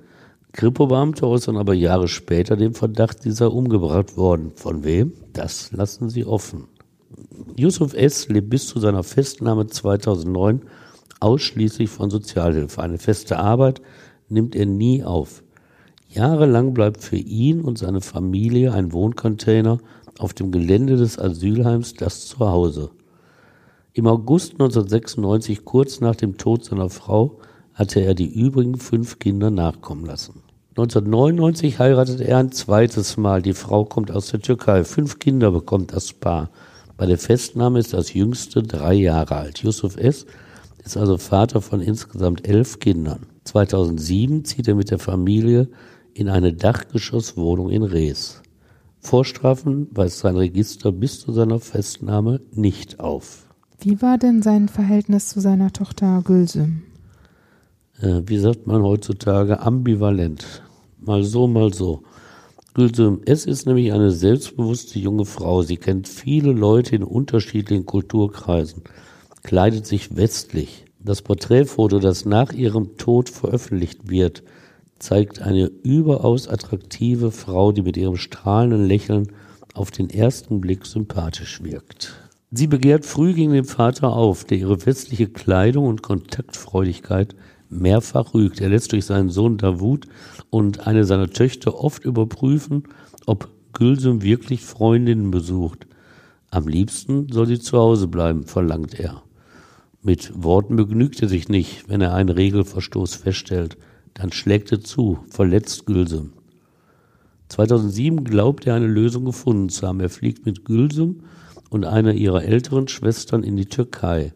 Kripo-Beamte 0.52 1.26
äußern 1.26 1.58
aber 1.58 1.74
Jahre 1.74 2.08
später 2.08 2.56
den 2.56 2.76
Verdacht, 2.76 3.24
sie 3.24 3.32
sei 3.32 3.48
umgebracht 3.48 4.16
worden. 4.16 4.52
Von 4.54 4.84
wem? 4.84 5.14
Das 5.34 5.72
lassen 5.72 6.12
sie 6.12 6.26
offen. 6.26 6.68
Yusuf 7.56 7.96
S. 7.96 8.30
lebt 8.30 8.52
bis 8.52 8.68
zu 8.68 8.80
seiner 8.80 9.02
Festnahme 9.02 9.66
2009 9.66 10.62
ausschließlich 11.20 11.90
von 11.90 12.12
Sozialhilfe. 12.12 12.84
Eine 12.84 13.00
feste 13.00 13.40
Arbeit 13.40 13.82
nimmt 14.28 14.56
er 14.56 14.68
nie 14.68 15.04
auf. 15.04 15.42
Jahrelang 16.10 16.74
bleibt 16.74 17.04
für 17.04 17.18
ihn 17.18 17.62
und 17.62 17.78
seine 17.78 18.02
Familie 18.02 18.74
ein 18.74 18.92
Wohncontainer 18.92 19.78
auf 20.18 20.34
dem 20.34 20.52
Gelände 20.52 20.98
des 20.98 21.20
Asylheims 21.20 21.94
das 21.94 22.26
Zuhause. 22.28 22.90
Im 23.94 24.08
August 24.08 24.54
1996, 24.54 25.66
kurz 25.66 26.02
nach 26.02 26.16
dem 26.16 26.38
Tod 26.38 26.66
seiner 26.66 26.90
Frau, 26.90 27.38
hatte 27.76 28.02
er 28.02 28.16
die 28.16 28.28
übrigen 28.34 28.78
fünf 28.78 29.20
Kinder 29.20 29.52
nachkommen 29.52 30.06
lassen. 30.06 30.42
1999 30.72 31.78
heiratet 31.78 32.22
er 32.22 32.38
ein 32.40 32.52
zweites 32.52 33.18
Mal. 33.18 33.44
Die 33.44 33.54
Frau 33.54 33.86
kommt 33.86 34.10
aus 34.12 34.30
der 34.30 34.42
Türkei. 34.42 34.84
Fünf 34.86 35.20
Kinder 35.20 35.52
bekommt 35.52 35.94
das 35.94 36.14
Paar. 36.14 36.50
Bei 36.98 37.06
der 37.06 37.18
Festnahme 37.18 37.80
ist 37.80 37.94
das 37.94 38.14
jüngste 38.14 38.64
drei 38.64 38.94
Jahre 38.94 39.36
alt. 39.36 39.60
Yusuf 39.60 39.96
S. 39.96 40.26
ist 40.84 40.98
also 40.98 41.18
Vater 41.18 41.62
von 41.62 41.82
insgesamt 41.82 42.48
elf 42.48 42.80
Kindern. 42.80 43.28
2007 43.44 44.46
zieht 44.46 44.68
er 44.68 44.76
mit 44.76 44.92
der 44.92 45.00
Familie 45.00 45.70
in 46.20 46.28
eine 46.28 46.52
Dachgeschosswohnung 46.52 47.70
in 47.70 47.84
Rees. 47.84 48.42
Vorstrafen 49.00 49.88
weist 49.92 50.20
sein 50.20 50.36
Register 50.36 50.92
bis 50.92 51.22
zu 51.22 51.32
seiner 51.32 51.60
Festnahme 51.62 52.42
nicht 52.52 53.00
auf. 53.00 53.48
Wie 53.80 54.02
war 54.02 54.18
denn 54.18 54.42
sein 54.42 54.68
Verhältnis 54.68 55.30
zu 55.30 55.40
seiner 55.40 55.72
Tochter 55.72 56.22
Gülsüm? 56.26 56.84
Äh, 58.02 58.24
wie 58.26 58.38
sagt 58.38 58.68
man 58.68 58.84
heutzutage, 58.84 59.62
ambivalent. 59.62 60.62
Mal 61.00 61.24
so, 61.24 61.48
mal 61.48 61.74
so. 61.74 62.04
Gülsüm 62.74 63.22
S. 63.26 63.46
ist 63.46 63.66
nämlich 63.66 63.94
eine 63.94 64.12
selbstbewusste 64.12 65.00
junge 65.00 65.24
Frau. 65.24 65.62
Sie 65.62 65.78
kennt 65.78 66.10
viele 66.10 66.52
Leute 66.52 66.98
in 66.98 67.04
unterschiedlichen 67.04 67.86
Kulturkreisen, 67.86 68.84
kleidet 69.44 69.86
sich 69.86 70.18
westlich. 70.18 70.86
Das 71.02 71.22
Porträtfoto, 71.22 72.00
das 72.00 72.26
nach 72.26 72.52
ihrem 72.52 72.98
Tod 72.98 73.30
veröffentlicht 73.30 74.10
wird, 74.10 74.44
zeigt 75.00 75.42
eine 75.42 75.66
überaus 75.84 76.48
attraktive 76.48 77.32
Frau, 77.32 77.72
die 77.72 77.82
mit 77.82 77.98
ihrem 77.98 78.18
strahlenden 78.18 78.86
Lächeln 78.86 79.32
auf 79.74 79.92
den 79.92 80.10
ersten 80.10 80.62
Blick 80.62 80.86
sympathisch 80.86 81.64
wirkt. 81.64 82.14
Sie 82.52 82.68
begehrt 82.68 83.06
früh 83.06 83.34
gegen 83.34 83.54
den 83.54 83.66
Vater 83.66 84.14
auf, 84.14 84.44
der 84.44 84.58
ihre 84.58 84.86
westliche 84.86 85.28
Kleidung 85.28 85.86
und 85.86 86.02
Kontaktfreudigkeit 86.02 87.36
mehrfach 87.70 88.34
rügt. 88.34 88.60
Er 88.60 88.70
lässt 88.70 88.92
durch 88.92 89.06
seinen 89.06 89.30
Sohn 89.30 89.58
Davut 89.58 90.08
und 90.50 90.88
eine 90.88 91.06
seiner 91.06 91.30
Töchter 91.30 91.76
oft 91.76 92.06
überprüfen, 92.06 92.84
ob 93.26 93.50
Gülsüm 93.74 94.24
wirklich 94.24 94.62
Freundinnen 94.62 95.30
besucht. 95.30 95.86
Am 96.50 96.68
liebsten 96.68 97.32
soll 97.32 97.46
sie 97.46 97.60
zu 97.60 97.78
Hause 97.78 98.08
bleiben, 98.08 98.46
verlangt 98.46 99.00
er. 99.00 99.22
Mit 100.02 100.32
Worten 100.34 100.76
begnügt 100.76 101.22
er 101.22 101.28
sich 101.28 101.50
nicht, 101.50 101.88
wenn 101.88 102.02
er 102.02 102.14
einen 102.14 102.30
Regelverstoß 102.30 103.16
feststellt. 103.16 103.78
Dann 104.20 104.34
schlägt 104.34 104.70
er 104.74 104.82
zu, 104.82 105.20
verletzt 105.30 105.86
Gülsüm. 105.86 106.34
2007 107.48 108.26
glaubt 108.26 108.68
er 108.68 108.76
eine 108.76 108.86
Lösung 108.86 109.24
gefunden 109.24 109.70
zu 109.70 109.88
haben. 109.88 110.02
Er 110.02 110.10
fliegt 110.10 110.46
mit 110.46 110.66
Gülsüm 110.66 111.22
und 111.70 111.86
einer 111.86 112.14
ihrer 112.14 112.44
älteren 112.44 112.90
Schwestern 112.90 113.44
in 113.44 113.56
die 113.56 113.68
Türkei. 113.68 114.34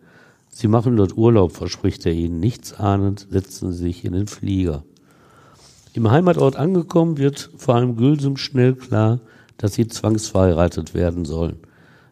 Sie 0.48 0.70
machen 0.70 0.96
dort 0.96 1.18
Urlaub, 1.18 1.52
verspricht 1.52 2.06
er 2.06 2.13
ihnen. 2.13 2.40
Nichts 2.40 2.74
ahnend 2.74 3.28
setzen 3.30 3.74
sie 3.74 3.84
sich 3.84 4.06
in 4.06 4.13
den 4.13 4.28
Flieger. 4.28 4.86
Im 5.92 6.10
Heimatort 6.10 6.56
angekommen 6.56 7.18
wird 7.18 7.52
vor 7.58 7.75
allem 7.75 7.98
Gülsum 7.98 8.38
schnell 8.38 8.75
klar, 8.75 9.20
dass 9.58 9.74
sie 9.74 9.88
zwangsverheiratet 9.88 10.94
werden 10.94 11.25
sollen. 11.25 11.58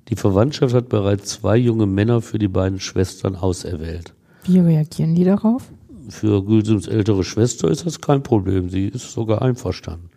Die 0.10 0.18
Verwandtschaft 0.18 0.76
hat 0.76 0.90
bereits 0.90 1.30
zwei 1.30 1.56
junge 1.56 1.86
Männer 1.86 2.22
für 2.22 2.38
die 2.38 2.50
beiden 2.50 2.82
Schwestern 2.82 3.38
auserwählt. 3.38 4.14
Wie 4.44 4.60
reagieren 4.60 5.16
die 5.16 5.24
darauf? 5.24 5.72
Für 6.10 6.44
Gülsums 6.44 6.88
ältere 6.88 7.24
Schwester 7.24 7.70
ist 7.70 7.86
das 7.86 8.02
kein 8.02 8.24
Problem. 8.24 8.70
Sie 8.70 8.88
ist 8.88 9.12
sogar 9.12 9.42
einverstanden. 9.42 10.10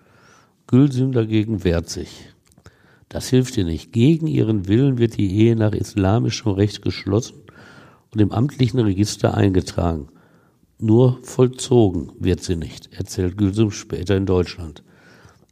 Gülsüm 0.66 1.12
dagegen 1.12 1.64
wehrt 1.64 1.88
sich. 1.88 2.28
Das 3.08 3.28
hilft 3.28 3.56
ihr 3.56 3.64
nicht. 3.64 3.92
Gegen 3.92 4.26
ihren 4.26 4.66
Willen 4.66 4.98
wird 4.98 5.16
die 5.16 5.36
Ehe 5.36 5.56
nach 5.56 5.72
islamischem 5.72 6.52
Recht 6.52 6.82
geschlossen 6.82 7.36
und 8.12 8.20
im 8.20 8.32
amtlichen 8.32 8.80
Register 8.80 9.34
eingetragen. 9.34 10.08
Nur 10.78 11.18
vollzogen 11.22 12.12
wird 12.18 12.42
sie 12.42 12.56
nicht, 12.56 12.92
erzählt 12.92 13.36
Gülsum 13.36 13.70
später 13.70 14.16
in 14.16 14.26
Deutschland. 14.26 14.82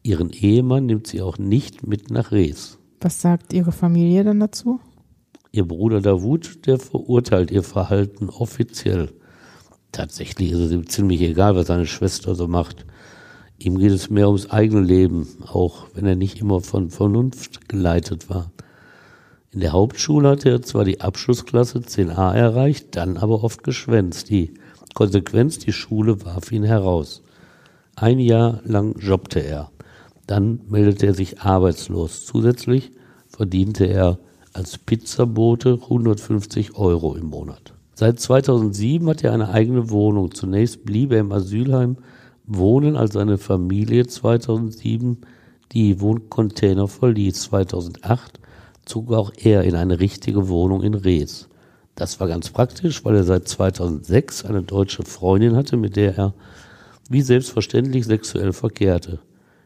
Ihren 0.03 0.31
Ehemann 0.31 0.87
nimmt 0.87 1.07
sie 1.07 1.23
auch 1.23 1.39
nicht 1.39 1.87
mit 1.87 2.11
nach 2.11 2.33
Rees. 2.33 2.79
Was 3.01 3.21
sagt 3.21 3.53
Ihre 3.53 3.73
Familie 3.73 4.25
dann 4.25 4.41
dazu? 4.41 4.81
Ihr 5.53 5.67
Bruder 5.67 6.01
Davut, 6.01 6.67
der 6.67 6.79
verurteilt 6.79 7.51
ihr 7.51 7.63
Verhalten 7.63 8.29
offiziell. 8.29 9.13
Tatsächlich 9.93 10.53
ist 10.53 10.59
es 10.59 10.73
ihm 10.73 10.89
ziemlich 10.89 11.21
egal, 11.21 11.55
was 11.55 11.67
seine 11.67 11.87
Schwester 11.87 12.35
so 12.35 12.49
macht. 12.49 12.87
Ihm 13.59 13.79
geht 13.79 13.93
es 13.93 14.09
mehr 14.09 14.27
ums 14.27 14.51
eigene 14.51 14.81
Leben, 14.81 15.29
auch 15.47 15.87
wenn 15.95 16.07
er 16.07 16.17
nicht 16.17 16.41
immer 16.41 16.63
von 16.63 16.91
Vernunft 16.91 17.69
geleitet 17.69 18.31
war. 18.31 18.51
In 19.51 19.61
der 19.61 19.73
Hauptschule 19.73 20.31
hatte 20.31 20.49
er 20.49 20.63
zwar 20.63 20.87
die 20.87 21.03
Abschlussklasse 21.03 21.81
10a 21.81 22.33
erreicht, 22.35 22.97
dann 22.97 23.19
aber 23.19 23.45
oft 23.45 23.63
geschwänzt. 23.63 24.31
Die 24.31 24.55
Konsequenz, 24.95 25.59
die 25.59 25.75
Schule 25.75 26.25
warf 26.25 26.51
ihn 26.53 26.65
heraus. 26.65 27.23
Ein 27.95 28.19
Jahr 28.19 28.63
lang 28.65 28.99
jobbte 28.99 29.41
er. 29.41 29.71
Dann 30.27 30.61
meldete 30.71 31.07
er 31.07 31.15
sich 31.15 31.41
arbeitslos. 31.43 32.25
Zusätzlich 32.25 32.93
verdiente 33.29 33.85
er 33.85 34.19
als 34.55 34.79
Pizzabote 34.79 35.79
150 35.83 36.77
Euro 36.77 37.15
im 37.15 37.27
Monat. 37.27 37.75
Seit 38.03 38.19
2007 38.19 39.09
hat 39.09 39.23
er 39.23 39.33
eine 39.33 39.51
eigene 39.51 39.89
Wohnung. 39.89 40.35
Zunächst 40.35 40.85
blieb 40.85 41.13
er 41.13 41.21
im 41.21 41.31
Asylheim 41.31 41.99
wohnen, 42.45 42.97
als 42.97 43.13
seine 43.13 43.39
Familie 43.39 44.09
2007 44.09 45.19
die 45.71 46.01
Wohncontainer 46.01 46.89
verließ. 46.89 47.43
2008 47.43 48.41
zog 48.85 49.13
auch 49.13 49.31
er 49.37 49.63
in 49.63 49.77
eine 49.77 50.01
richtige 50.01 50.49
Wohnung 50.49 50.83
in 50.83 50.95
Rees. 50.95 51.49
Das 51.95 52.19
war 52.19 52.27
ganz 52.27 52.51
praktisch, 52.51 53.05
weil 53.05 53.15
er 53.15 53.23
seit 53.23 53.47
2006 53.47 54.47
eine 54.47 54.65
deutsche 54.65 55.05
Freundin 55.05 55.55
hatte, 55.55 55.77
mit 55.77 55.95
der 55.95 56.19
er 56.19 56.35
wie 57.09 57.23
selbstverständlich 57.23 58.05
sexuell 58.05 58.53
verkehrte. 58.53 59.21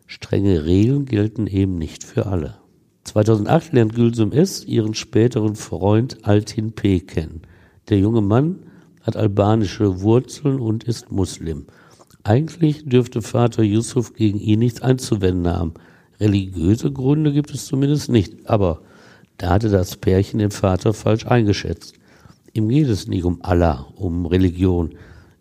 Strenge 0.07 0.67
Regeln 0.67 1.07
gelten 1.07 1.47
eben 1.47 1.79
nicht 1.79 2.05
für 2.05 2.27
alle. 2.27 2.59
2008 3.05 3.73
lernt 3.73 3.95
Gülsüm 3.95 4.31
S. 4.33 4.63
ihren 4.63 4.93
späteren 4.93 5.57
Freund 5.57 6.27
Altin 6.27 6.73
P. 6.73 7.01
kennen. 7.01 7.41
Der 7.89 7.99
junge 7.99 8.21
Mann 8.21 8.59
hat 9.03 9.17
albanische 9.17 10.01
Wurzeln 10.01 10.59
und 10.59 10.85
ist 10.85 11.13
Muslim. 11.13 11.67
Eigentlich 12.25 12.85
dürfte 12.85 13.23
Vater 13.23 13.63
Yusuf 13.63 14.15
gegen 14.15 14.41
ihn 14.41 14.59
nichts 14.59 14.83
einzuwenden 14.83 15.53
haben. 15.53 15.75
Religiöse 16.19 16.91
Gründe 16.91 17.33
gibt 17.33 17.55
es 17.55 17.67
zumindest 17.67 18.11
nicht, 18.11 18.49
aber 18.51 18.81
da 19.39 19.51
hatte 19.51 19.69
das 19.69 19.97
Pärchen 19.97 20.41
den 20.41 20.51
Vater 20.51 20.93
falsch 20.93 21.27
eingeschätzt. 21.27 21.95
Ihm 22.53 22.69
geht 22.69 22.89
es 22.89 23.07
nicht 23.07 23.25
um 23.25 23.39
Allah, 23.43 23.87
um 23.95 24.27
Religion. 24.27 24.95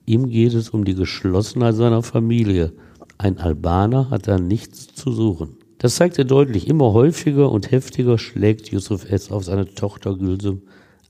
Ihm 0.05 0.29
geht 0.29 0.53
es 0.53 0.69
um 0.69 0.85
die 0.85 0.93
Geschlossenheit 0.93 1.73
seiner 1.73 2.03
Familie. 2.03 2.73
Ein 3.17 3.39
Albaner 3.39 4.11
hat 4.11 4.27
da 4.27 4.37
nichts 4.37 4.93
zu 4.93 5.11
suchen. 5.11 5.57
Das 5.79 5.95
zeigt 5.95 6.19
er 6.19 6.25
deutlich. 6.25 6.67
Immer 6.67 6.93
häufiger 6.93 7.51
und 7.51 7.71
heftiger 7.71 8.19
schlägt 8.19 8.67
Yusuf 8.67 9.09
S. 9.09 9.31
auf 9.31 9.45
seine 9.45 9.73
Tochter 9.73 10.15
Gülsum 10.15 10.61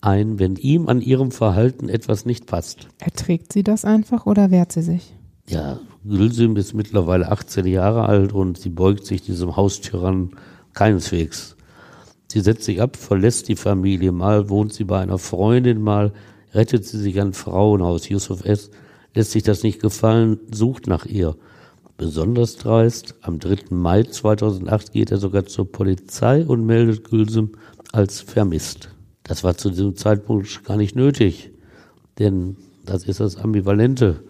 ein, 0.05 0.39
wenn 0.39 0.55
ihm 0.55 0.87
an 0.87 1.01
ihrem 1.01 1.31
Verhalten 1.31 1.89
etwas 1.89 2.25
nicht 2.25 2.45
passt. 2.45 2.87
Erträgt 2.99 3.53
sie 3.53 3.63
das 3.63 3.85
einfach 3.85 4.25
oder 4.25 4.51
wehrt 4.51 4.71
sie 4.71 4.81
sich? 4.81 5.13
Ja, 5.47 5.79
Gülsüm 6.03 6.55
ist 6.57 6.73
mittlerweile 6.73 7.31
18 7.31 7.65
Jahre 7.65 8.07
alt 8.07 8.33
und 8.33 8.57
sie 8.57 8.69
beugt 8.69 9.05
sich 9.05 9.21
diesem 9.21 9.55
Haustyrann 9.55 10.31
keineswegs. 10.73 11.55
Sie 12.27 12.39
setzt 12.41 12.63
sich 12.63 12.81
ab, 12.81 12.97
verlässt 12.97 13.47
die 13.47 13.55
Familie, 13.55 14.11
mal 14.11 14.49
wohnt 14.49 14.73
sie 14.73 14.83
bei 14.83 14.99
einer 14.99 15.19
Freundin, 15.19 15.81
mal 15.81 16.13
rettet 16.53 16.85
sie 16.85 16.97
sich 16.97 17.21
an 17.21 17.33
Frauenhaus. 17.33 18.09
Yusuf 18.09 18.43
S. 18.43 18.71
lässt 19.13 19.31
sich 19.31 19.43
das 19.43 19.63
nicht 19.63 19.81
gefallen, 19.81 20.39
sucht 20.51 20.87
nach 20.87 21.05
ihr. 21.05 21.35
Besonders 21.97 22.57
dreist, 22.57 23.15
am 23.21 23.39
3. 23.39 23.57
Mai 23.69 24.03
2008 24.03 24.91
geht 24.91 25.11
er 25.11 25.17
sogar 25.17 25.45
zur 25.45 25.71
Polizei 25.71 26.43
und 26.45 26.65
meldet 26.65 27.09
Gülsüm 27.09 27.51
als 27.93 28.19
vermisst. 28.19 28.89
Das 29.25 29.43
war 29.43 29.57
zu 29.57 29.69
diesem 29.69 29.95
Zeitpunkt 29.95 30.63
gar 30.63 30.77
nicht 30.77 30.95
nötig, 30.95 31.51
denn 32.19 32.55
das 32.85 33.03
ist 33.03 33.19
das 33.19 33.35
Ambivalente, 33.35 34.23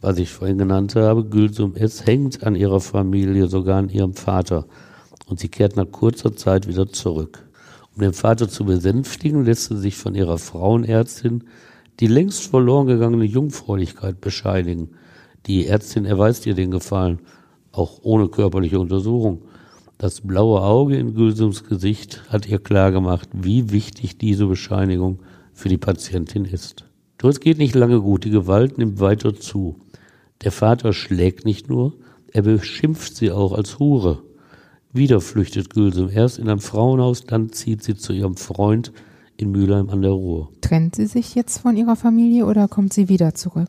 was 0.00 0.18
ich 0.18 0.30
vorhin 0.30 0.58
genannt 0.58 0.96
habe. 0.96 1.24
Gülsüm 1.24 1.74
S. 1.74 2.06
hängt 2.06 2.44
an 2.44 2.54
ihrer 2.54 2.80
Familie, 2.80 3.48
sogar 3.48 3.78
an 3.78 3.90
ihrem 3.90 4.14
Vater 4.14 4.66
und 5.26 5.38
sie 5.40 5.48
kehrt 5.48 5.76
nach 5.76 5.90
kurzer 5.90 6.34
Zeit 6.34 6.66
wieder 6.66 6.88
zurück. 6.88 7.46
Um 7.94 8.02
den 8.02 8.12
Vater 8.12 8.48
zu 8.48 8.64
besänftigen, 8.64 9.44
lässt 9.44 9.68
sie 9.68 9.76
sich 9.76 9.96
von 9.96 10.14
ihrer 10.14 10.38
Frauenärztin 10.38 11.44
die 12.00 12.06
längst 12.06 12.44
verloren 12.44 12.86
gegangene 12.86 13.24
Jungfräulichkeit 13.24 14.20
bescheinigen. 14.20 14.90
Die 15.46 15.66
Ärztin 15.66 16.04
erweist 16.04 16.46
ihr 16.46 16.54
den 16.54 16.70
Gefallen, 16.70 17.20
auch 17.72 18.00
ohne 18.02 18.28
körperliche 18.28 18.78
Untersuchung. 18.78 19.42
Das 19.98 20.20
blaue 20.20 20.60
Auge 20.60 20.96
in 20.96 21.14
Gülsums 21.14 21.64
Gesicht 21.64 22.22
hat 22.28 22.48
ihr 22.48 22.60
klargemacht, 22.60 23.28
wie 23.32 23.72
wichtig 23.72 24.16
diese 24.16 24.46
Bescheinigung 24.46 25.18
für 25.52 25.68
die 25.68 25.76
Patientin 25.76 26.44
ist. 26.44 26.84
Doch 27.18 27.28
es 27.28 27.40
geht 27.40 27.58
nicht 27.58 27.74
lange 27.74 28.00
gut, 28.00 28.24
die 28.24 28.30
Gewalt 28.30 28.78
nimmt 28.78 29.00
weiter 29.00 29.34
zu. 29.34 29.80
Der 30.44 30.52
Vater 30.52 30.92
schlägt 30.92 31.44
nicht 31.44 31.68
nur, 31.68 31.94
er 32.32 32.42
beschimpft 32.42 33.16
sie 33.16 33.32
auch 33.32 33.52
als 33.52 33.80
Hure. 33.80 34.22
Wieder 34.92 35.20
flüchtet 35.20 35.70
Gülsum 35.70 36.10
erst 36.10 36.38
in 36.38 36.48
ein 36.48 36.60
Frauenhaus, 36.60 37.24
dann 37.24 37.50
zieht 37.50 37.82
sie 37.82 37.96
zu 37.96 38.12
ihrem 38.12 38.36
Freund 38.36 38.92
in 39.36 39.50
Mülheim 39.50 39.90
an 39.90 40.02
der 40.02 40.12
Ruhr. 40.12 40.52
Trennt 40.60 40.94
sie 40.94 41.06
sich 41.06 41.34
jetzt 41.34 41.58
von 41.58 41.76
ihrer 41.76 41.96
Familie 41.96 42.46
oder 42.46 42.68
kommt 42.68 42.92
sie 42.92 43.08
wieder 43.08 43.34
zurück? 43.34 43.68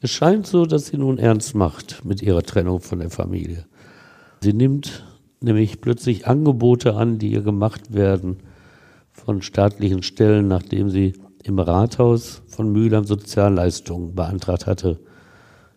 Es 0.00 0.10
scheint 0.10 0.48
so, 0.48 0.66
dass 0.66 0.86
sie 0.86 0.98
nun 0.98 1.18
ernst 1.18 1.54
macht 1.54 2.04
mit 2.04 2.22
ihrer 2.22 2.42
Trennung 2.42 2.80
von 2.80 2.98
der 2.98 3.10
Familie. 3.10 3.66
Sie 4.42 4.52
nimmt 4.52 5.04
nämlich 5.44 5.80
plötzlich 5.80 6.26
Angebote 6.26 6.94
an, 6.94 7.18
die 7.18 7.32
ihr 7.32 7.42
gemacht 7.42 7.94
werden 7.94 8.38
von 9.12 9.42
staatlichen 9.42 10.02
Stellen, 10.02 10.48
nachdem 10.48 10.90
sie 10.90 11.14
im 11.44 11.58
Rathaus 11.58 12.42
von 12.46 12.72
Mülheim 12.72 13.04
Sozialleistungen 13.04 14.14
beantragt 14.14 14.66
hatte. 14.66 14.98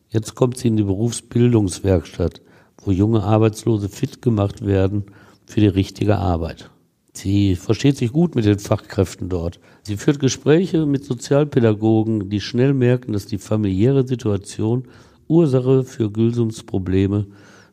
Jetzt 0.10 0.36
kommt 0.36 0.58
sie 0.58 0.70
in 0.70 0.78
die 0.78 0.84
Berufsbildungswerkstatt, 0.84 2.42
wo 2.84 2.92
junge 2.92 3.24
Arbeitslose 3.24 3.90
fit 3.90 4.22
gemacht 4.22 4.66
werden 4.66 5.06
für 5.46 5.60
die 5.60 5.68
richtige 5.68 6.18
Arbeit. 6.18 6.70
Sie 7.14 7.56
versteht 7.56 7.98
sich 7.98 8.12
gut 8.12 8.36
mit 8.36 8.46
den 8.46 8.60
Fachkräften 8.60 9.28
dort. 9.28 9.60
Sie 9.82 9.98
führt 9.98 10.20
Gespräche 10.20 10.86
mit 10.86 11.04
Sozialpädagogen, 11.04 12.30
die 12.30 12.40
schnell 12.40 12.74
merken, 12.74 13.12
dass 13.12 13.26
die 13.26 13.40
familiäre 13.40 14.08
Situation 14.08 14.88
Ursache 15.28 15.84
für 15.84 16.12
Gülsums 16.12 16.64
Probleme 16.64 17.26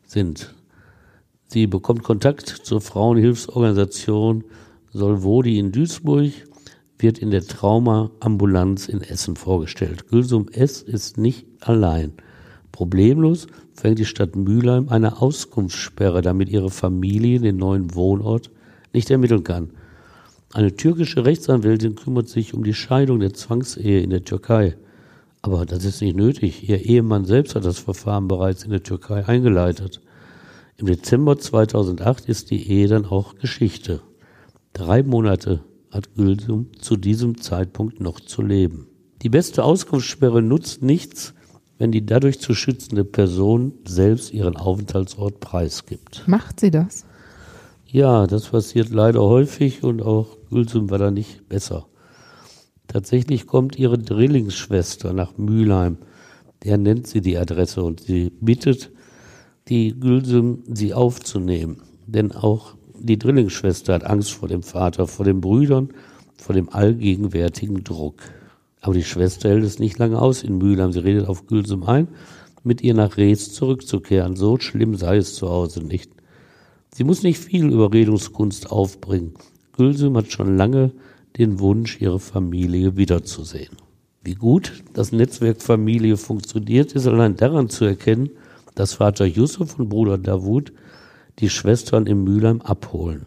sind. 0.05 0.55
Sie 1.47 1.67
bekommt 1.67 2.03
Kontakt 2.03 2.49
zur 2.49 2.81
Frauenhilfsorganisation 2.81 4.43
Solvodi 4.91 5.59
in 5.59 5.71
Duisburg, 5.71 6.31
wird 6.97 7.19
in 7.19 7.31
der 7.31 7.45
Traumaambulanz 7.45 8.87
in 8.87 9.01
Essen 9.01 9.35
vorgestellt. 9.35 10.07
Gülsum 10.07 10.47
S. 10.51 10.81
ist 10.81 11.17
nicht 11.17 11.45
allein. 11.59 12.13
Problemlos 12.71 13.47
fängt 13.73 13.99
die 13.99 14.05
Stadt 14.05 14.35
Mülheim 14.35 14.89
eine 14.89 15.21
Auskunftssperre, 15.21 16.21
damit 16.21 16.49
ihre 16.49 16.69
Familie 16.69 17.39
den 17.39 17.57
neuen 17.57 17.93
Wohnort 17.95 18.49
nicht 18.93 19.09
ermitteln 19.09 19.43
kann. 19.43 19.69
Eine 20.53 20.75
türkische 20.75 21.25
Rechtsanwältin 21.25 21.95
kümmert 21.95 22.29
sich 22.29 22.53
um 22.53 22.63
die 22.63 22.73
Scheidung 22.73 23.19
der 23.19 23.33
Zwangsehe 23.33 24.01
in 24.01 24.09
der 24.09 24.23
Türkei. 24.23 24.77
Aber 25.41 25.65
das 25.65 25.83
ist 25.83 26.01
nicht 26.01 26.15
nötig. 26.15 26.67
Ihr 26.69 26.83
Ehemann 26.85 27.25
selbst 27.25 27.55
hat 27.55 27.65
das 27.65 27.77
Verfahren 27.77 28.27
bereits 28.27 28.63
in 28.63 28.71
der 28.71 28.83
Türkei 28.83 29.25
eingeleitet. 29.25 30.01
Im 30.77 30.87
Dezember 30.87 31.37
2008 31.37 32.27
ist 32.27 32.51
die 32.51 32.69
Ehe 32.69 32.89
dann 32.89 33.05
auch 33.05 33.35
Geschichte. 33.35 34.01
Drei 34.73 35.03
Monate 35.03 35.63
hat 35.89 36.15
Gülsum 36.15 36.67
zu 36.77 36.97
diesem 36.97 37.39
Zeitpunkt 37.39 38.01
noch 38.01 38.19
zu 38.19 38.41
leben. 38.41 38.87
Die 39.21 39.29
beste 39.29 39.63
Auskunftssperre 39.63 40.41
nutzt 40.41 40.83
nichts, 40.83 41.33
wenn 41.77 41.93
die 41.93 42.05
dadurch 42.05 42.41
zu 42.41 42.53
schützende 42.53 43.05
Person 43.05 43.71
selbst 43.87 44.33
ihren 44.33 44.57
Aufenthaltsort 44.57 45.39
preisgibt. 45.39 46.23
Macht 46.27 46.59
sie 46.59 46.71
das? 46.71 47.05
Ja, 47.85 48.27
das 48.27 48.49
passiert 48.49 48.89
leider 48.89 49.21
häufig 49.21 49.81
und 49.81 50.01
auch 50.01 50.37
Gülsum 50.49 50.89
war 50.89 50.97
da 50.97 51.09
nicht 51.09 51.47
besser. 51.47 51.87
Tatsächlich 52.87 53.47
kommt 53.47 53.79
ihre 53.79 53.97
Drillingsschwester 53.97 55.13
nach 55.13 55.37
Mülheim. 55.37 55.99
Der 56.65 56.77
nennt 56.77 57.07
sie 57.07 57.21
die 57.21 57.37
Adresse 57.37 57.81
und 57.81 58.01
sie 58.01 58.29
bittet 58.41 58.91
die 59.67 59.99
Gülsum, 59.99 60.63
sie 60.71 60.93
aufzunehmen. 60.93 61.81
Denn 62.07 62.31
auch 62.31 62.75
die 62.99 63.17
Drillingsschwester 63.17 63.93
hat 63.93 64.03
Angst 64.05 64.31
vor 64.31 64.47
dem 64.47 64.63
Vater, 64.63 65.07
vor 65.07 65.25
den 65.25 65.41
Brüdern, 65.41 65.89
vor 66.37 66.53
dem 66.53 66.69
allgegenwärtigen 66.69 67.83
Druck. 67.83 68.21
Aber 68.81 68.93
die 68.93 69.03
Schwester 69.03 69.49
hält 69.49 69.63
es 69.63 69.79
nicht 69.79 69.97
lange 69.97 70.21
aus 70.21 70.43
in 70.43 70.57
Mülheim. 70.57 70.91
Sie 70.91 71.03
redet 71.03 71.27
auf 71.27 71.47
Gülsum 71.47 71.83
ein, 71.83 72.07
mit 72.63 72.81
ihr 72.81 72.93
nach 72.93 73.17
Rees 73.17 73.53
zurückzukehren. 73.53 74.35
So 74.35 74.59
schlimm 74.59 74.95
sei 74.95 75.17
es 75.17 75.35
zu 75.35 75.49
Hause 75.49 75.81
nicht. 75.83 76.11
Sie 76.93 77.03
muss 77.03 77.23
nicht 77.23 77.39
viel 77.39 77.71
Überredungskunst 77.71 78.71
aufbringen. 78.71 79.33
Gülsum 79.75 80.15
hat 80.15 80.31
schon 80.31 80.55
lange 80.55 80.91
den 81.37 81.59
Wunsch, 81.59 81.99
ihre 81.99 82.19
Familie 82.19 82.95
wiederzusehen. 82.95 83.75
Wie 84.23 84.35
gut 84.35 84.83
das 84.93 85.11
Netzwerk 85.11 85.61
Familie 85.61 86.17
funktioniert, 86.17 86.93
ist 86.93 87.05
allein 87.05 87.35
daran 87.35 87.69
zu 87.69 87.85
erkennen, 87.85 88.29
dass 88.75 88.93
Vater 88.93 89.25
Yusuf 89.25 89.79
und 89.79 89.89
Bruder 89.89 90.17
Davud 90.17 90.71
die 91.39 91.49
Schwestern 91.49 92.07
im 92.07 92.23
Mülheim 92.23 92.61
abholen. 92.61 93.25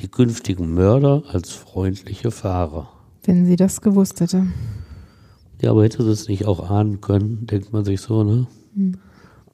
Die 0.00 0.08
künftigen 0.08 0.74
Mörder 0.74 1.22
als 1.28 1.50
freundliche 1.50 2.30
Fahrer. 2.30 2.88
Wenn 3.24 3.46
sie 3.46 3.56
das 3.56 3.80
gewusst 3.80 4.20
hätte. 4.20 4.46
Ja, 5.60 5.70
aber 5.70 5.84
hätte 5.84 6.02
sie 6.02 6.10
es 6.10 6.28
nicht 6.28 6.46
auch 6.46 6.68
ahnen 6.68 7.00
können, 7.00 7.46
denkt 7.46 7.72
man 7.72 7.84
sich 7.84 8.00
so, 8.00 8.24
ne? 8.24 8.48
Hm. 8.74 8.96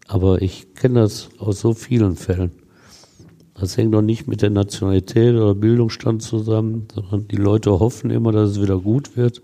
Aber 0.07 0.41
ich 0.41 0.75
kenne 0.75 1.01
das 1.01 1.29
aus 1.39 1.61
so 1.61 1.75
vielen 1.75 2.17
Fällen. 2.17 2.53
Das 3.55 3.77
hängt 3.77 3.93
doch 3.93 4.03
nicht 4.03 4.27
mit 4.27 4.41
der 4.41 4.51
Nationalität 4.51 5.35
oder 5.35 5.55
Bildungsstand 5.55 6.23
zusammen, 6.23 6.87
sondern 6.95 7.29
die 7.29 7.37
Leute 7.37 7.79
hoffen 7.79 8.11
immer, 8.11 8.33
dass 8.33 8.53
es 8.53 8.63
wieder 8.63 8.79
gut 8.79 9.17
wird 9.17 9.43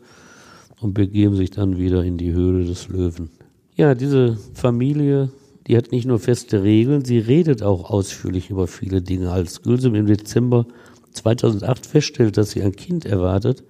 und 0.80 0.94
begeben 0.94 1.36
sich 1.36 1.50
dann 1.50 1.76
wieder 1.76 2.02
in 2.04 2.16
die 2.16 2.32
Höhle 2.32 2.64
des 2.64 2.88
Löwen. 2.88 3.30
Ja, 3.76 3.94
diese 3.94 4.38
Familie 4.54 5.30
die 5.66 5.76
hat 5.76 5.92
nicht 5.92 6.06
nur 6.06 6.18
feste 6.18 6.62
Regeln, 6.62 7.04
sie 7.04 7.18
redet 7.18 7.62
auch 7.62 7.90
ausführlich 7.90 8.50
über 8.50 8.66
viele 8.66 9.00
Dinge. 9.00 9.30
Als 9.30 9.62
Gülsum 9.62 9.94
im 9.94 10.06
Dezember 10.06 10.66
2008 11.12 11.86
feststellt, 11.86 12.36
dass 12.36 12.50
sie 12.50 12.62
ein 12.62 12.76
Kind 12.76 13.06
erwartet, 13.06 13.64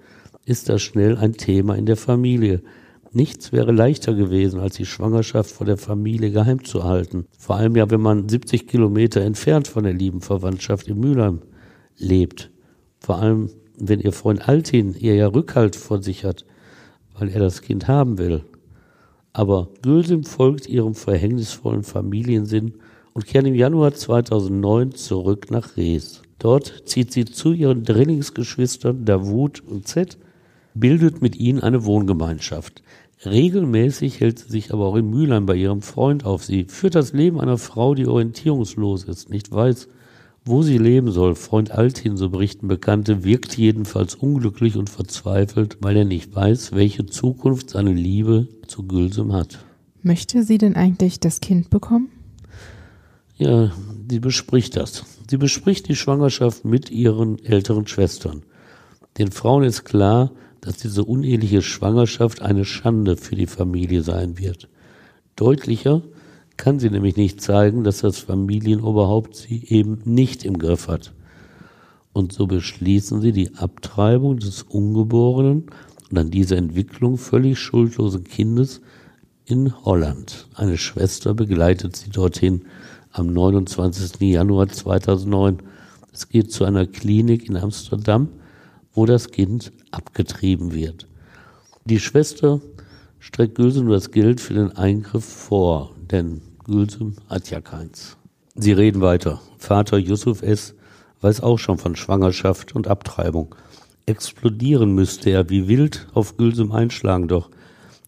ist 0.44 0.68
das 0.68 0.82
schnell 0.82 1.16
ein 1.16 1.34
Thema 1.34 1.76
in 1.76 1.86
der 1.86 1.96
Familie. 1.96 2.62
Nichts 3.12 3.52
wäre 3.52 3.70
leichter 3.70 4.12
gewesen, 4.14 4.58
als 4.58 4.74
die 4.74 4.86
Schwangerschaft 4.86 5.50
vor 5.50 5.66
der 5.66 5.76
Familie 5.76 6.32
geheim 6.32 6.64
zu 6.64 6.82
halten. 6.82 7.26
Vor 7.38 7.56
allem 7.56 7.76
ja, 7.76 7.88
wenn 7.88 8.00
man 8.00 8.28
70 8.28 8.66
Kilometer 8.66 9.20
entfernt 9.20 9.68
von 9.68 9.84
der 9.84 9.92
lieben 9.92 10.20
Verwandtschaft 10.20 10.88
in 10.88 10.98
Mülheim 10.98 11.42
lebt. 11.96 12.50
Vor 12.98 13.18
allem, 13.20 13.50
wenn 13.78 14.00
ihr 14.00 14.12
Freund 14.12 14.48
Altin 14.48 14.96
ihr 14.98 15.14
ja 15.14 15.28
Rückhalt 15.28 15.76
vor 15.76 16.02
sich 16.02 16.24
hat, 16.24 16.44
weil 17.16 17.28
er 17.28 17.38
das 17.38 17.62
Kind 17.62 17.86
haben 17.86 18.18
will. 18.18 18.44
Aber 19.34 19.68
Gülsim 19.82 20.22
folgt 20.22 20.68
ihrem 20.68 20.94
verhängnisvollen 20.94 21.82
Familiensinn 21.82 22.74
und 23.14 23.26
kehrt 23.26 23.46
im 23.46 23.54
Januar 23.54 23.92
2009 23.92 24.94
zurück 24.94 25.50
nach 25.50 25.76
Rees. 25.76 26.22
Dort 26.38 26.84
zieht 26.86 27.12
sie 27.12 27.24
zu 27.24 27.52
ihren 27.52 27.82
Drillingsgeschwistern 27.82 29.04
Davut 29.04 29.60
und 29.60 29.88
Z, 29.88 30.18
bildet 30.74 31.20
mit 31.20 31.36
ihnen 31.36 31.60
eine 31.60 31.84
Wohngemeinschaft. 31.84 32.82
Regelmäßig 33.24 34.20
hält 34.20 34.38
sie 34.38 34.50
sich 34.50 34.72
aber 34.72 34.86
auch 34.86 34.96
in 34.96 35.10
Mülheim 35.10 35.46
bei 35.46 35.56
ihrem 35.56 35.82
Freund 35.82 36.24
auf. 36.24 36.44
Sie 36.44 36.64
führt 36.64 36.94
das 36.94 37.12
Leben 37.12 37.40
einer 37.40 37.58
Frau, 37.58 37.94
die 37.94 38.06
orientierungslos 38.06 39.04
ist, 39.04 39.30
nicht 39.30 39.50
weiß, 39.50 39.88
wo 40.44 40.62
sie 40.62 40.78
leben 40.78 41.10
soll, 41.10 41.34
Freund 41.34 41.70
Altin, 41.70 42.16
so 42.16 42.28
berichten 42.28 42.68
Bekannte, 42.68 43.24
wirkt 43.24 43.56
jedenfalls 43.56 44.14
unglücklich 44.14 44.76
und 44.76 44.90
verzweifelt, 44.90 45.78
weil 45.80 45.96
er 45.96 46.04
nicht 46.04 46.34
weiß, 46.34 46.72
welche 46.72 47.06
Zukunft 47.06 47.70
seine 47.70 47.92
Liebe 47.92 48.48
zu 48.66 48.82
Gülsum 48.82 49.32
hat. 49.32 49.64
Möchte 50.02 50.42
sie 50.42 50.58
denn 50.58 50.76
eigentlich 50.76 51.18
das 51.18 51.40
Kind 51.40 51.70
bekommen? 51.70 52.10
Ja, 53.36 53.72
sie 54.10 54.20
bespricht 54.20 54.76
das. 54.76 55.04
Sie 55.28 55.38
bespricht 55.38 55.88
die 55.88 55.96
Schwangerschaft 55.96 56.64
mit 56.64 56.90
ihren 56.90 57.42
älteren 57.42 57.86
Schwestern. 57.86 58.42
Den 59.16 59.32
Frauen 59.32 59.64
ist 59.64 59.84
klar, 59.84 60.32
dass 60.60 60.76
diese 60.76 61.04
uneheliche 61.04 61.62
Schwangerschaft 61.62 62.42
eine 62.42 62.64
Schande 62.64 63.16
für 63.16 63.34
die 63.34 63.46
Familie 63.46 64.02
sein 64.02 64.38
wird. 64.38 64.68
Deutlicher 65.36 66.02
kann 66.56 66.78
sie 66.78 66.90
nämlich 66.90 67.16
nicht 67.16 67.40
zeigen, 67.40 67.84
dass 67.84 67.98
das 67.98 68.18
Familienoberhaupt 68.18 69.36
sie 69.36 69.64
eben 69.68 70.00
nicht 70.04 70.44
im 70.44 70.58
Griff 70.58 70.88
hat. 70.88 71.12
Und 72.12 72.32
so 72.32 72.46
beschließen 72.46 73.20
sie 73.20 73.32
die 73.32 73.54
Abtreibung 73.56 74.38
des 74.38 74.62
Ungeborenen 74.62 75.64
und 76.10 76.18
an 76.18 76.30
dieser 76.30 76.56
Entwicklung 76.56 77.18
völlig 77.18 77.58
schuldlosen 77.58 78.24
Kindes 78.24 78.80
in 79.44 79.74
Holland. 79.84 80.46
Eine 80.54 80.78
Schwester 80.78 81.34
begleitet 81.34 81.96
sie 81.96 82.10
dorthin 82.10 82.62
am 83.10 83.32
29. 83.32 84.20
Januar 84.20 84.68
2009. 84.68 85.58
Es 86.12 86.28
geht 86.28 86.52
zu 86.52 86.64
einer 86.64 86.86
Klinik 86.86 87.48
in 87.48 87.56
Amsterdam, 87.56 88.28
wo 88.92 89.06
das 89.06 89.30
Kind 89.30 89.72
abgetrieben 89.90 90.72
wird. 90.72 91.08
Die 91.84 91.98
Schwester 91.98 92.60
streckt 93.18 93.56
Gülsum 93.56 93.88
das 93.88 94.12
Geld 94.12 94.40
für 94.40 94.54
den 94.54 94.72
Eingriff 94.72 95.24
vor 95.24 95.93
denn 96.14 96.40
Gülsüm 96.64 97.16
hat 97.28 97.50
ja 97.50 97.60
keins. 97.60 98.16
Sie 98.54 98.70
reden 98.70 99.00
weiter. 99.00 99.40
Vater 99.58 99.98
Yusuf 99.98 100.42
S. 100.42 100.74
weiß 101.22 101.40
auch 101.40 101.58
schon 101.58 101.76
von 101.76 101.96
Schwangerschaft 101.96 102.76
und 102.76 102.86
Abtreibung. 102.86 103.56
Explodieren 104.06 104.94
müsste 104.94 105.30
er 105.30 105.50
wie 105.50 105.66
wild 105.66 106.06
auf 106.14 106.36
Gülsüm 106.36 106.70
einschlagen, 106.70 107.26
doch 107.26 107.50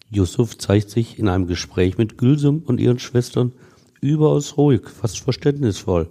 Yusuf 0.08 0.56
zeigt 0.56 0.90
sich 0.90 1.18
in 1.18 1.28
einem 1.28 1.48
Gespräch 1.48 1.98
mit 1.98 2.16
Gülsüm 2.16 2.62
und 2.64 2.78
ihren 2.78 3.00
Schwestern 3.00 3.52
überaus 4.00 4.56
ruhig, 4.56 4.88
fast 4.88 5.18
verständnisvoll. 5.18 6.08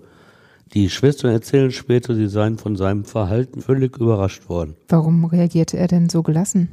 Die 0.73 0.89
Schwestern 0.89 1.31
erzählen 1.31 1.71
später, 1.71 2.13
sie 2.13 2.27
seien 2.27 2.57
von 2.57 2.75
seinem 2.75 3.05
Verhalten 3.05 3.61
völlig 3.61 3.95
überrascht 3.97 4.49
worden. 4.49 4.75
Warum 4.89 5.23
reagierte 5.23 5.77
er 5.77 5.87
denn 5.87 6.09
so 6.09 6.23
gelassen? 6.23 6.67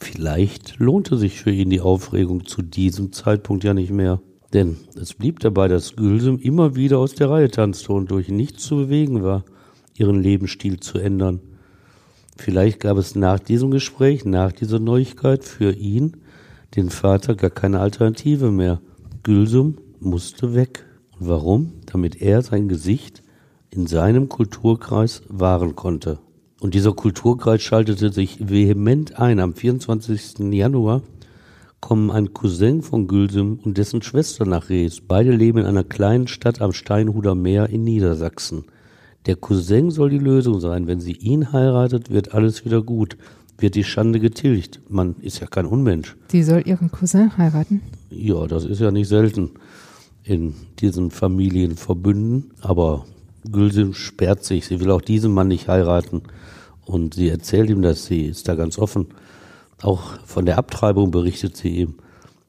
Vielleicht 0.00 0.80
lohnte 0.80 1.16
sich 1.16 1.40
für 1.40 1.52
ihn 1.52 1.70
die 1.70 1.80
Aufregung 1.80 2.46
zu 2.46 2.62
diesem 2.62 3.12
Zeitpunkt 3.12 3.62
ja 3.62 3.72
nicht 3.72 3.92
mehr. 3.92 4.20
Denn 4.54 4.76
es 4.94 5.14
blieb 5.14 5.40
dabei, 5.40 5.66
dass 5.66 5.96
Gülsum 5.96 6.38
immer 6.38 6.76
wieder 6.76 6.98
aus 6.98 7.14
der 7.14 7.28
Reihe 7.28 7.50
tanzte 7.50 7.92
und 7.92 8.10
durch 8.10 8.28
nichts 8.28 8.62
zu 8.62 8.76
bewegen 8.76 9.24
war, 9.24 9.44
ihren 9.96 10.22
Lebensstil 10.22 10.78
zu 10.78 10.98
ändern. 10.98 11.40
Vielleicht 12.36 12.80
gab 12.80 12.96
es 12.96 13.16
nach 13.16 13.40
diesem 13.40 13.72
Gespräch, 13.72 14.24
nach 14.24 14.52
dieser 14.52 14.78
Neuigkeit 14.78 15.44
für 15.44 15.72
ihn, 15.72 16.16
den 16.76 16.90
Vater, 16.90 17.34
gar 17.34 17.50
keine 17.50 17.80
Alternative 17.80 18.50
mehr. 18.50 18.80
Gülsum 19.22 19.76
musste 20.00 20.54
weg. 20.54 20.84
Und 21.18 21.28
warum? 21.28 21.72
Damit 21.86 22.20
er 22.20 22.42
sein 22.42 22.68
Gesicht 22.68 23.22
in 23.70 23.86
seinem 23.86 24.28
Kulturkreis 24.28 25.22
wahren 25.28 25.76
konnte. 25.76 26.18
Und 26.60 26.74
dieser 26.74 26.92
Kulturkreis 26.92 27.62
schaltete 27.62 28.12
sich 28.12 28.48
vehement 28.48 29.18
ein. 29.18 29.38
Am 29.38 29.54
24. 29.54 30.52
Januar 30.52 31.02
kommen 31.84 32.10
ein 32.10 32.32
Cousin 32.32 32.80
von 32.80 33.08
Gülsum 33.08 33.58
und 33.62 33.76
dessen 33.76 34.00
Schwester 34.00 34.46
nach 34.46 34.70
Rees. 34.70 35.02
Beide 35.02 35.32
leben 35.32 35.58
in 35.58 35.66
einer 35.66 35.84
kleinen 35.84 36.28
Stadt 36.28 36.62
am 36.62 36.72
Steinhuder 36.72 37.34
Meer 37.34 37.68
in 37.68 37.84
Niedersachsen. 37.84 38.64
Der 39.26 39.36
Cousin 39.36 39.90
soll 39.90 40.08
die 40.08 40.18
Lösung 40.18 40.60
sein. 40.60 40.86
Wenn 40.86 41.00
sie 41.00 41.12
ihn 41.12 41.52
heiratet, 41.52 42.10
wird 42.10 42.32
alles 42.32 42.64
wieder 42.64 42.80
gut. 42.80 43.18
Wird 43.58 43.74
die 43.74 43.84
Schande 43.84 44.18
getilgt. 44.18 44.80
Man 44.88 45.16
ist 45.20 45.40
ja 45.40 45.46
kein 45.46 45.66
Unmensch. 45.66 46.16
Sie 46.28 46.42
soll 46.42 46.62
ihren 46.64 46.90
Cousin 46.90 47.36
heiraten? 47.36 47.82
Ja, 48.08 48.46
das 48.46 48.64
ist 48.64 48.80
ja 48.80 48.90
nicht 48.90 49.08
selten 49.08 49.50
in 50.22 50.54
diesen 50.80 51.10
Familienverbünden. 51.10 52.52
Aber 52.62 53.04
Gülsum 53.52 53.92
sperrt 53.92 54.42
sich. 54.42 54.64
Sie 54.64 54.80
will 54.80 54.90
auch 54.90 55.02
diesen 55.02 55.34
Mann 55.34 55.48
nicht 55.48 55.68
heiraten. 55.68 56.22
Und 56.86 57.12
sie 57.12 57.28
erzählt 57.28 57.68
ihm 57.68 57.82
das. 57.82 58.06
Sie 58.06 58.22
ist 58.22 58.48
da 58.48 58.54
ganz 58.54 58.78
offen. 58.78 59.08
Auch 59.82 60.18
von 60.24 60.46
der 60.46 60.58
Abtreibung 60.58 61.10
berichtet 61.10 61.56
sie 61.56 61.68
ihm. 61.68 61.94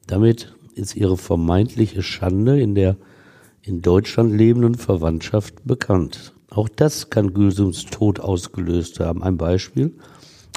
Damit 0.06 0.54
ist 0.74 0.96
ihre 0.96 1.16
vermeintliche 1.16 2.02
Schande 2.02 2.60
in 2.60 2.74
der 2.74 2.96
in 3.62 3.82
Deutschland 3.82 4.32
lebenden 4.32 4.76
Verwandtschaft 4.76 5.64
bekannt. 5.64 6.32
Auch 6.50 6.68
das 6.68 7.10
kann 7.10 7.34
Gülsums 7.34 7.86
Tod 7.86 8.20
ausgelöst 8.20 9.00
haben. 9.00 9.24
Ein 9.24 9.36
Beispiel. 9.36 9.92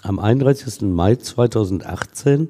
Am 0.03 0.19
31. 0.19 0.81
Mai 0.81 1.15
2018 1.15 2.49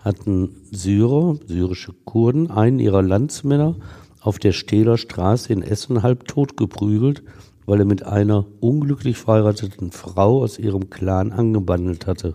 hatten 0.00 0.56
Syrer, 0.72 1.38
syrische 1.46 1.94
Kurden, 2.04 2.50
einen 2.50 2.80
ihrer 2.80 3.02
Landsmänner 3.02 3.76
auf 4.20 4.38
der 4.38 4.52
Stehler 4.52 4.98
Straße 4.98 5.52
in 5.52 5.62
Essen 5.62 6.02
halb 6.02 6.26
tot 6.26 6.56
geprügelt, 6.56 7.22
weil 7.64 7.78
er 7.78 7.86
mit 7.86 8.02
einer 8.02 8.46
unglücklich 8.58 9.16
verheirateten 9.16 9.92
Frau 9.92 10.42
aus 10.42 10.58
ihrem 10.58 10.90
Clan 10.90 11.32
angebandelt 11.32 12.06
hatte. 12.06 12.34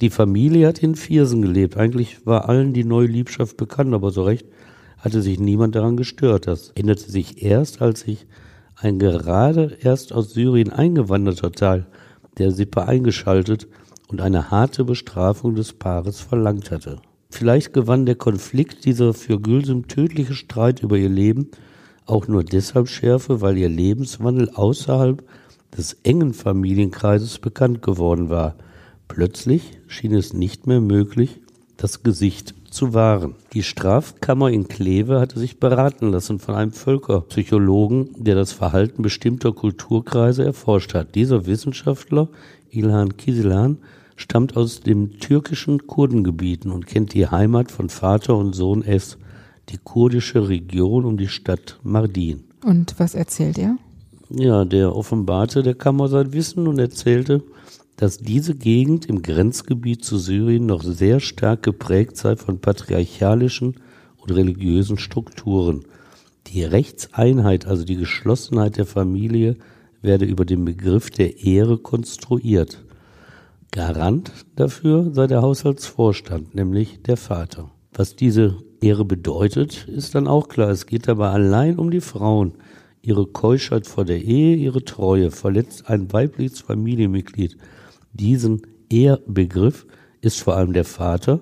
Die 0.00 0.08
Familie 0.08 0.66
hat 0.66 0.82
in 0.82 0.94
Viersen 0.94 1.42
gelebt. 1.42 1.76
Eigentlich 1.76 2.26
war 2.26 2.48
allen 2.48 2.72
die 2.72 2.84
neue 2.84 3.06
Liebschaft 3.06 3.58
bekannt, 3.58 3.92
aber 3.92 4.10
so 4.10 4.22
recht 4.22 4.46
hatte 4.96 5.20
sich 5.20 5.38
niemand 5.38 5.74
daran 5.74 5.98
gestört. 5.98 6.46
Das 6.46 6.70
änderte 6.70 7.10
sich 7.10 7.42
erst, 7.42 7.82
als 7.82 8.00
sich 8.00 8.26
ein 8.76 8.98
gerade 8.98 9.76
erst 9.82 10.14
aus 10.14 10.32
Syrien 10.32 10.70
eingewanderter 10.70 11.52
Teil 11.52 11.86
der 12.38 12.50
Sippe 12.50 12.86
eingeschaltet 12.86 13.68
und 14.08 14.22
eine 14.22 14.50
harte 14.50 14.84
Bestrafung 14.84 15.54
des 15.54 15.74
Paares 15.74 16.20
verlangt 16.20 16.70
hatte. 16.70 16.96
Vielleicht 17.28 17.74
gewann 17.74 18.06
der 18.06 18.14
Konflikt, 18.14 18.86
dieser 18.86 19.12
für 19.12 19.38
Gülsum 19.38 19.86
tödliche 19.86 20.32
Streit 20.32 20.82
über 20.82 20.96
ihr 20.96 21.10
Leben, 21.10 21.48
auch 22.06 22.26
nur 22.26 22.42
deshalb 22.42 22.88
Schärfe, 22.88 23.42
weil 23.42 23.58
ihr 23.58 23.68
Lebenswandel 23.68 24.48
außerhalb 24.54 25.22
des 25.76 25.98
engen 26.04 26.32
Familienkreises 26.32 27.38
bekannt 27.38 27.82
geworden 27.82 28.30
war– 28.30 28.56
Plötzlich 29.10 29.72
schien 29.88 30.14
es 30.14 30.34
nicht 30.34 30.68
mehr 30.68 30.80
möglich, 30.80 31.40
das 31.76 32.04
Gesicht 32.04 32.54
zu 32.70 32.94
wahren. 32.94 33.34
Die 33.54 33.64
Strafkammer 33.64 34.50
in 34.50 34.68
Kleve 34.68 35.18
hatte 35.18 35.40
sich 35.40 35.58
beraten 35.58 36.12
lassen 36.12 36.38
von 36.38 36.54
einem 36.54 36.70
Völkerpsychologen, 36.70 38.10
der 38.16 38.36
das 38.36 38.52
Verhalten 38.52 39.02
bestimmter 39.02 39.52
Kulturkreise 39.52 40.44
erforscht 40.44 40.94
hat. 40.94 41.16
Dieser 41.16 41.46
Wissenschaftler, 41.46 42.28
Ilhan 42.70 43.16
Kisilan, 43.16 43.78
stammt 44.14 44.56
aus 44.56 44.80
dem 44.80 45.18
türkischen 45.18 45.88
Kurdengebieten 45.88 46.70
und 46.70 46.86
kennt 46.86 47.12
die 47.12 47.26
Heimat 47.26 47.72
von 47.72 47.88
Vater 47.88 48.36
und 48.36 48.52
Sohn 48.52 48.84
S, 48.84 49.18
die 49.70 49.78
kurdische 49.82 50.48
Region 50.48 51.04
um 51.04 51.16
die 51.16 51.28
Stadt 51.28 51.80
Mardin. 51.82 52.44
Und 52.64 52.94
was 52.98 53.16
erzählt 53.16 53.58
er? 53.58 53.76
Ja, 54.28 54.64
der 54.64 54.94
offenbarte 54.94 55.64
der 55.64 55.74
Kammer 55.74 56.06
sein 56.06 56.32
Wissen 56.32 56.68
und 56.68 56.78
erzählte, 56.78 57.42
dass 58.00 58.16
diese 58.16 58.54
Gegend 58.54 59.04
im 59.04 59.20
Grenzgebiet 59.20 60.02
zu 60.02 60.16
Syrien 60.16 60.64
noch 60.64 60.82
sehr 60.82 61.20
stark 61.20 61.62
geprägt 61.62 62.16
sei 62.16 62.34
von 62.34 62.58
patriarchalischen 62.58 63.74
und 64.16 64.34
religiösen 64.34 64.96
Strukturen. 64.96 65.84
Die 66.46 66.64
Rechtseinheit, 66.64 67.66
also 67.66 67.84
die 67.84 67.96
Geschlossenheit 67.96 68.78
der 68.78 68.86
Familie, 68.86 69.56
werde 70.00 70.24
über 70.24 70.46
den 70.46 70.64
Begriff 70.64 71.10
der 71.10 71.44
Ehre 71.44 71.76
konstruiert. 71.76 72.82
Garant 73.70 74.32
dafür 74.56 75.10
sei 75.12 75.26
der 75.26 75.42
Haushaltsvorstand, 75.42 76.54
nämlich 76.54 77.02
der 77.02 77.18
Vater. 77.18 77.70
Was 77.92 78.16
diese 78.16 78.56
Ehre 78.80 79.04
bedeutet, 79.04 79.86
ist 79.88 80.14
dann 80.14 80.26
auch 80.26 80.48
klar. 80.48 80.70
Es 80.70 80.86
geht 80.86 81.06
dabei 81.06 81.28
allein 81.28 81.78
um 81.78 81.90
die 81.90 82.00
Frauen. 82.00 82.54
Ihre 83.02 83.26
Keuschheit 83.26 83.86
vor 83.86 84.06
der 84.06 84.24
Ehe, 84.24 84.56
ihre 84.56 84.86
Treue 84.86 85.30
verletzt 85.30 85.90
ein 85.90 86.10
weibliches 86.14 86.60
Familienmitglied 86.60 87.58
diesen 88.12 88.62
Ehrbegriff 88.88 89.86
ist 90.20 90.40
vor 90.40 90.56
allem 90.56 90.72
der 90.72 90.84
Vater, 90.84 91.40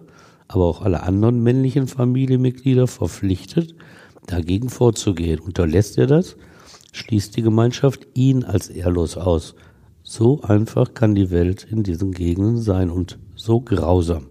aber 0.48 0.64
auch 0.64 0.82
alle 0.82 1.02
anderen 1.02 1.42
männlichen 1.42 1.86
Familienmitglieder 1.86 2.86
verpflichtet, 2.86 3.74
dagegen 4.26 4.68
vorzugehen. 4.68 5.40
Unterlässt 5.40 5.98
er 5.98 6.06
das, 6.06 6.36
schließt 6.92 7.36
die 7.36 7.42
Gemeinschaft 7.42 8.06
ihn 8.14 8.44
als 8.44 8.68
ehrlos 8.68 9.16
aus. 9.16 9.54
So 10.02 10.40
einfach 10.42 10.94
kann 10.94 11.14
die 11.14 11.30
Welt 11.30 11.66
in 11.70 11.82
diesen 11.82 12.12
Gegenden 12.12 12.58
sein 12.58 12.90
und 12.90 13.18
so 13.34 13.60
grausam. 13.60 14.28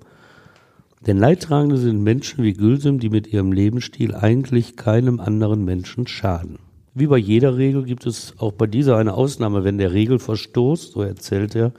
Denn 1.05 1.17
Leidtragende 1.17 1.77
sind 1.77 2.01
Menschen 2.01 2.43
wie 2.43 2.53
Gülsüm, 2.53 2.99
die 2.99 3.09
mit 3.09 3.31
ihrem 3.31 3.51
Lebensstil 3.51 4.15
eigentlich 4.15 4.75
keinem 4.75 5.19
anderen 5.19 5.63
Menschen 5.63 6.07
schaden. 6.07 6.57
Wie 6.95 7.07
bei 7.07 7.17
jeder 7.17 7.57
Regel 7.57 7.83
gibt 7.83 8.07
es 8.07 8.33
auch 8.39 8.53
bei 8.53 8.65
dieser 8.65 8.97
eine 8.97 9.13
Ausnahme, 9.13 9.63
wenn 9.63 9.77
der 9.77 9.93
Regelverstoß, 9.93 10.91
so 10.93 11.03
erzählt 11.03 11.55
er, 11.55 11.71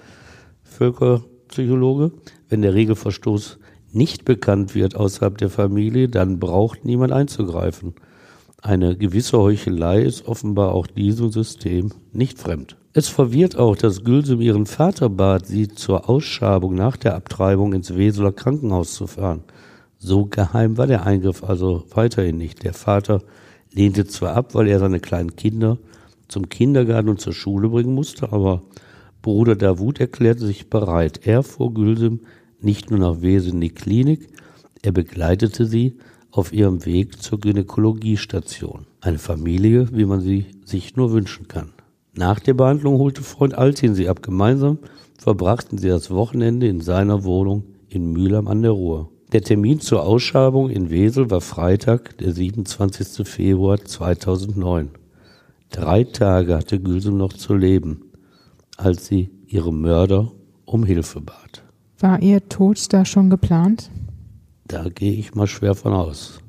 Völkerpsychologe, 0.79 2.13
wenn 2.49 2.63
der 2.63 2.75
Regelverstoß 2.75 3.59
nicht 3.93 4.25
bekannt 4.25 4.77
wird 4.77 4.95
außerhalb 4.95 5.37
der 5.37 5.51
Familie, 5.51 6.09
dann 6.09 6.39
braucht 6.39 6.85
niemand 6.85 7.13
einzugreifen. 7.13 7.95
Eine 8.63 8.97
gewisse 8.97 9.39
Heuchelei 9.39 10.03
ist 10.03 10.27
offenbar 10.27 10.73
auch 10.73 10.87
diesem 10.87 11.31
System 11.31 11.91
nicht 12.13 12.39
fremd. 12.39 12.77
Es 12.93 13.09
verwirrt 13.09 13.57
auch, 13.57 13.77
dass 13.77 14.05
Gülsum 14.05 14.41
ihren 14.41 14.67
Vater 14.67 15.09
bat, 15.09 15.47
sie 15.47 15.69
zur 15.69 16.09
Ausschabung 16.09 16.75
nach 16.75 16.97
der 16.97 17.15
Abtreibung 17.15 17.73
ins 17.73 17.97
Weseler 17.97 18.33
Krankenhaus 18.33 18.95
zu 18.95 19.07
fahren. 19.07 19.43
So 19.99 20.27
geheim 20.27 20.77
war 20.79 20.87
der 20.87 21.07
Eingriff 21.07 21.43
also 21.43 21.85
weiterhin 21.91 22.39
nicht. 22.39 22.63
Der 22.63 22.75
Vater 22.75 23.23
lehnte 23.73 24.07
zwar 24.07 24.35
ab, 24.35 24.55
weil 24.55 24.69
er 24.69 24.79
seine 24.79 25.01
kleinen 25.01 25.35
Kinder 25.35 25.79
zum 26.29 26.49
Kindergarten 26.49 27.09
und 27.09 27.21
zur 27.21 27.33
Schule 27.33 27.69
bringen 27.69 27.95
musste, 27.95 28.33
aber 28.33 28.63
Bruder 29.29 29.57
Davut 29.57 30.01
erklärte 30.01 30.47
sich 30.47 30.71
bereit. 30.71 31.27
Er 31.27 31.43
fuhr 31.43 31.75
Gülsüm 31.75 32.21
nicht 32.63 32.91
nur 32.91 32.99
nach 32.99 33.21
Wesen 33.21 33.57
in 33.57 33.61
die 33.61 33.69
Klinik, 33.69 34.27
er 34.81 34.93
begleitete 34.93 35.67
sie 35.67 35.99
auf 36.31 36.51
ihrem 36.51 36.87
Weg 36.87 37.21
zur 37.21 37.39
Gynäkologiestation. 37.39 38.87
Eine 39.03 39.19
Familie, 39.19 39.89
wie 39.93 40.07
man 40.07 40.23
sie 40.23 40.47
sich 40.65 40.97
nur 40.97 41.13
wünschen 41.13 41.47
kann. 41.47 41.75
Nach 42.15 42.41
der 42.41 42.55
Behandlung 42.55 42.97
holte 42.97 43.21
Freund 43.21 43.53
Altin 43.55 43.95
sie 43.95 44.09
ab. 44.09 44.23
Gemeinsam 44.23 44.79
verbrachten 45.19 45.77
sie 45.77 45.89
das 45.89 46.11
Wochenende 46.11 46.67
in 46.67 46.81
seiner 46.81 47.23
Wohnung 47.23 47.65
in 47.91 48.11
Mühlheim 48.13 48.49
an 48.49 48.63
der 48.63 48.71
Ruhr. 48.71 49.11
Der 49.33 49.43
Termin 49.43 49.81
zur 49.81 50.05
Ausschabung 50.05 50.71
in 50.71 50.89
Wesel 50.89 51.31
war 51.31 51.43
Freitag, 51.43 52.17
der 52.17 52.33
27. 52.33 53.29
Februar 53.29 53.85
2009. 53.85 54.89
Drei 55.71 56.05
Tage 56.05 56.57
hatte 56.57 56.81
Gülsum 56.81 57.19
noch 57.19 57.35
zu 57.35 57.55
leben 57.55 58.08
als 58.79 59.07
sie 59.07 59.31
ihre 59.47 59.73
Mörder 59.73 60.33
um 60.65 60.85
Hilfe 60.85 61.21
bat. 61.21 61.65
War 61.99 62.23
ihr 62.23 62.49
Tod 62.49 62.93
da 62.93 63.05
schon 63.05 63.29
geplant? 63.29 63.91
Da 64.67 64.89
gehe 64.89 65.13
ich 65.13 65.35
mal 65.35 65.47
schwer 65.47 65.75
von 65.75 65.93
aus. 65.93 66.41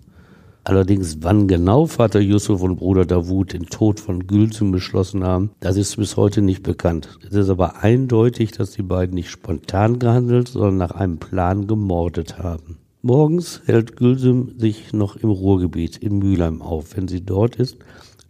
Allerdings, 0.64 1.18
wann 1.22 1.48
genau 1.48 1.88
Vater 1.88 2.20
Yusuf 2.20 2.62
und 2.62 2.76
Bruder 2.76 3.06
Davut 3.06 3.54
den 3.54 3.66
Tod 3.66 4.00
von 4.00 4.28
Gülsüm 4.28 4.72
beschlossen 4.72 5.24
haben, 5.24 5.50
das 5.62 5.78
ist 5.78 5.96
bis 5.96 6.16
heute 6.16 6.44
nicht 6.44 6.62
bekannt. 6.62 7.18
Es 7.28 7.34
ist 7.34 7.50
aber 7.50 7.82
eindeutig, 7.82 8.52
dass 8.52 8.72
die 8.72 8.84
beiden 8.84 9.16
nicht 9.16 9.32
spontan 9.32 9.98
gehandelt, 9.98 10.50
sondern 10.50 10.78
nach 10.78 10.92
einem 10.92 11.18
Plan 11.18 11.66
gemordet 11.66 12.38
haben. 12.38 12.78
Morgens 13.02 13.62
hält 13.66 13.96
Gülsüm 13.96 14.60
sich 14.60 14.94
noch 14.94 15.16
im 15.16 15.30
Ruhrgebiet 15.30 15.98
in 15.98 16.20
Mülheim 16.20 16.62
auf. 16.62 16.96
Wenn 16.96 17.08
sie 17.08 17.26
dort 17.26 17.56
ist, 17.56 17.78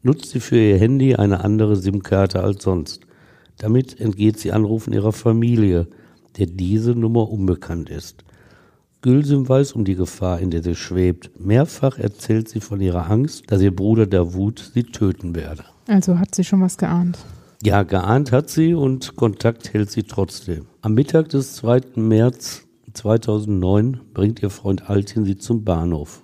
nutzt 0.04 0.30
sie 0.30 0.40
für 0.40 0.58
ihr 0.60 0.78
Handy 0.78 1.16
eine 1.16 1.44
andere 1.44 1.76
SIM-Karte 1.76 2.42
als 2.42 2.64
sonst. 2.64 3.02
Damit 3.60 4.00
entgeht 4.00 4.40
sie 4.40 4.52
Anrufen 4.52 4.94
ihrer 4.94 5.12
Familie, 5.12 5.88
der 6.38 6.48
diese 6.48 6.92
Nummer 6.92 7.30
unbekannt 7.30 7.90
ist. 7.90 8.24
Gülsüm 9.02 9.48
weiß 9.48 9.74
um 9.74 9.86
die 9.86 9.96
Gefahr, 9.96 10.40
in 10.40 10.50
der 10.50 10.64
sie 10.64 10.76
schwebt. 10.76 11.32
Mehrfach 11.40 11.98
erzählt 11.98 12.50
sie 12.50 12.62
von 12.62 12.82
ihrer 12.82 13.10
Angst, 13.10 13.44
dass 13.48 13.62
ihr 13.62 13.76
Bruder 13.76 14.08
Davut 14.08 14.72
sie 14.74 14.84
töten 14.84 15.36
werde. 15.36 15.64
Also 15.88 16.20
hat 16.20 16.36
sie 16.36 16.44
schon 16.44 16.62
was 16.62 16.78
geahnt. 16.78 17.18
Ja, 17.62 17.84
geahnt 17.84 18.32
hat 18.32 18.50
sie 18.50 18.74
und 18.74 19.18
Kontakt 19.18 19.74
hält 19.74 19.92
sie 19.92 20.04
trotzdem. 20.04 20.66
Am 20.82 20.94
Mittag 20.94 21.30
des 21.30 21.56
2. 21.56 21.82
März 21.96 22.64
2009 22.94 24.00
bringt 24.14 24.42
ihr 24.42 24.50
Freund 24.50 24.90
Altin 24.90 25.26
sie 25.26 25.38
zum 25.38 25.66
Bahnhof. 25.66 26.24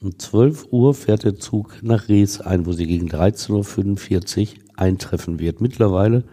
Um 0.00 0.18
12 0.18 0.68
Uhr 0.72 0.94
fährt 0.94 1.24
der 1.24 1.36
Zug 1.36 1.82
nach 1.82 2.08
Rees 2.08 2.40
ein, 2.40 2.66
wo 2.66 2.72
sie 2.72 2.86
gegen 2.86 3.08
13.45 3.08 4.40
Uhr 4.40 4.60
eintreffen 4.76 5.38
wird. 5.38 5.60
Mittlerweile 5.60 6.24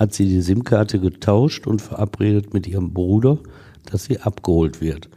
hat 0.00 0.14
sie 0.14 0.24
die 0.24 0.40
SIM-Karte 0.40 0.98
getauscht 0.98 1.66
und 1.66 1.82
verabredet 1.82 2.54
mit 2.54 2.66
ihrem 2.66 2.94
Bruder, 2.94 3.38
dass 3.84 4.04
sie 4.04 4.18
abgeholt 4.18 4.80
wird. 4.80 5.10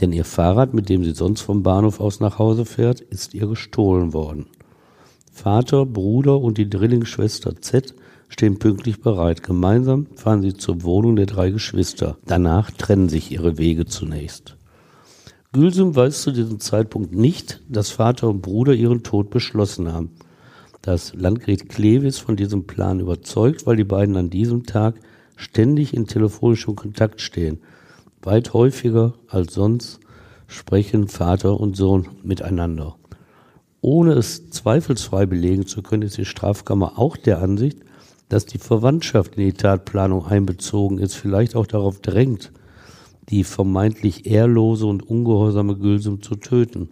Denn 0.00 0.12
ihr 0.12 0.24
Fahrrad, 0.24 0.74
mit 0.74 0.88
dem 0.88 1.04
sie 1.04 1.12
sonst 1.12 1.40
vom 1.40 1.62
Bahnhof 1.62 2.00
aus 2.00 2.18
nach 2.18 2.40
Hause 2.40 2.64
fährt, 2.64 3.00
ist 3.00 3.32
ihr 3.34 3.46
gestohlen 3.46 4.12
worden. 4.12 4.46
Vater, 5.30 5.86
Bruder 5.86 6.40
und 6.40 6.58
die 6.58 6.68
Drillingsschwester 6.68 7.62
Z 7.62 7.94
stehen 8.28 8.58
pünktlich 8.58 9.00
bereit. 9.00 9.44
Gemeinsam 9.44 10.08
fahren 10.16 10.42
sie 10.42 10.54
zur 10.54 10.82
Wohnung 10.82 11.14
der 11.14 11.26
drei 11.26 11.50
Geschwister. 11.50 12.18
Danach 12.26 12.72
trennen 12.72 13.08
sich 13.08 13.30
ihre 13.30 13.56
Wege 13.56 13.86
zunächst. 13.86 14.56
Gülsum 15.52 15.94
weiß 15.94 16.22
zu 16.22 16.32
diesem 16.32 16.58
Zeitpunkt 16.58 17.14
nicht, 17.14 17.62
dass 17.68 17.90
Vater 17.90 18.28
und 18.28 18.42
Bruder 18.42 18.74
ihren 18.74 19.04
Tod 19.04 19.30
beschlossen 19.30 19.92
haben. 19.92 20.10
Das 20.88 21.12
Landgericht 21.12 21.68
Klewis 21.68 22.16
von 22.16 22.34
diesem 22.34 22.66
Plan 22.66 22.98
überzeugt, 22.98 23.66
weil 23.66 23.76
die 23.76 23.84
beiden 23.84 24.16
an 24.16 24.30
diesem 24.30 24.64
Tag 24.64 24.94
ständig 25.36 25.92
in 25.92 26.06
telefonischem 26.06 26.76
Kontakt 26.76 27.20
stehen. 27.20 27.58
Weit 28.22 28.54
häufiger 28.54 29.12
als 29.28 29.52
sonst 29.52 30.00
sprechen 30.46 31.08
Vater 31.08 31.60
und 31.60 31.76
Sohn 31.76 32.08
miteinander. 32.22 32.96
Ohne 33.82 34.14
es 34.14 34.48
zweifelsfrei 34.48 35.26
belegen 35.26 35.66
zu 35.66 35.82
können, 35.82 36.04
ist 36.04 36.16
die 36.16 36.24
Strafkammer 36.24 36.98
auch 36.98 37.18
der 37.18 37.42
Ansicht, 37.42 37.80
dass 38.30 38.46
die 38.46 38.56
Verwandtschaft 38.56 39.36
in 39.36 39.44
die 39.44 39.52
Tatplanung 39.52 40.24
einbezogen 40.24 40.96
ist, 40.96 41.16
vielleicht 41.16 41.54
auch 41.54 41.66
darauf 41.66 42.00
drängt, 42.00 42.50
die 43.28 43.44
vermeintlich 43.44 44.24
ehrlose 44.24 44.86
und 44.86 45.06
ungehorsame 45.06 45.76
Gülsum 45.76 46.22
zu 46.22 46.36
töten. 46.36 46.88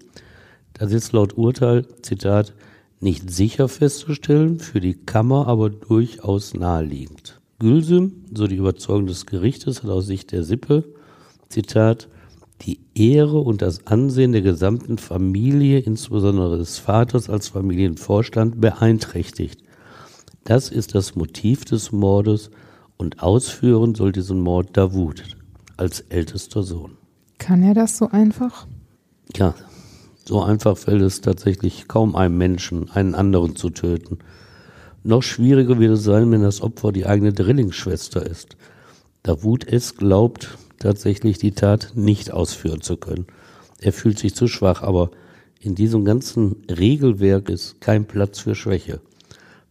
Das 0.75 0.93
ist 0.93 1.13
laut 1.13 1.39
Urteil, 1.39 1.87
Zitat, 2.03 2.53
nicht 3.01 3.31
sicher 3.31 3.69
festzustellen, 3.69 4.59
für 4.59 4.81
die 4.81 4.95
Kammer 4.95 5.47
aber 5.49 5.71
durchaus 5.71 6.55
naheliegend. 6.55 7.41
Gülsüm, 7.59 8.25
so 8.35 8.47
die 8.47 8.57
Überzeugung 8.57 9.07
des 9.07 9.27
Gerichtes, 9.27 9.83
hat 9.83 9.91
aus 9.91 10.07
Sicht 10.07 10.33
der 10.33 10.45
Sippe, 10.45 10.85
Zitat, 11.49 12.09
die 12.63 12.81
Ehre 12.95 13.39
und 13.39 13.63
das 13.63 13.87
Ansehen 13.87 14.33
der 14.33 14.43
gesamten 14.43 14.99
Familie, 14.99 15.79
insbesondere 15.79 16.59
des 16.59 16.79
Vaters 16.79 17.29
als 17.29 17.49
Familienvorstand, 17.49 18.61
beeinträchtigt. 18.61 19.63
Das 20.45 20.71
ist 20.71 20.95
das 20.95 21.17
Motiv 21.17 21.65
des 21.65 21.93
Mordes 21.93 22.51
und 22.97 23.23
ausführen 23.23 23.95
soll 23.95 24.13
diesen 24.13 24.41
Mord 24.41 24.77
Davut 24.77 25.23
als 25.77 26.01
ältester 26.01 26.63
Sohn. 26.63 26.97
Kann 27.39 27.63
er 27.63 27.75
das 27.75 27.99
so 27.99 28.09
einfach? 28.09 28.67
Ja, 29.37 29.55
so 30.29 30.43
einfach 30.43 30.77
fällt 30.77 31.03
es 31.03 31.21
tatsächlich 31.21 31.87
kaum 31.89 32.17
einem 32.17 32.37
Menschen, 32.37 32.91
einen 32.91 33.15
anderen 33.15 33.55
zu 33.55 33.71
töten. 33.71 34.19
Noch 35.05 35.23
schwieriger 35.23 35.79
wird 35.79 35.93
es 35.93 36.03
sein, 36.03 36.31
wenn 36.33 36.43
das 36.43 36.61
Opfer 36.61 36.91
die 36.91 37.07
eigene 37.07 37.33
Drillingsschwester 37.33 38.27
ist. 38.27 38.57
Davut 39.23 39.67
S. 39.69 39.97
glaubt 39.97 40.59
tatsächlich 40.79 41.39
die 41.39 41.53
Tat 41.53 41.93
nicht 41.95 42.33
ausführen 42.33 42.81
zu 42.81 42.97
können. 42.97 43.27
Er 43.81 43.93
fühlt 43.93 44.19
sich 44.19 44.35
zu 44.35 44.49
schwach, 44.49 44.83
aber 44.83 45.11
in 45.61 45.75
diesem 45.75 46.05
ganzen 46.05 46.57
Regelwerk 46.69 47.49
ist 47.49 47.81
kein 47.81 48.05
Platz 48.05 48.41
für 48.41 48.55
Schwäche. 48.55 49.01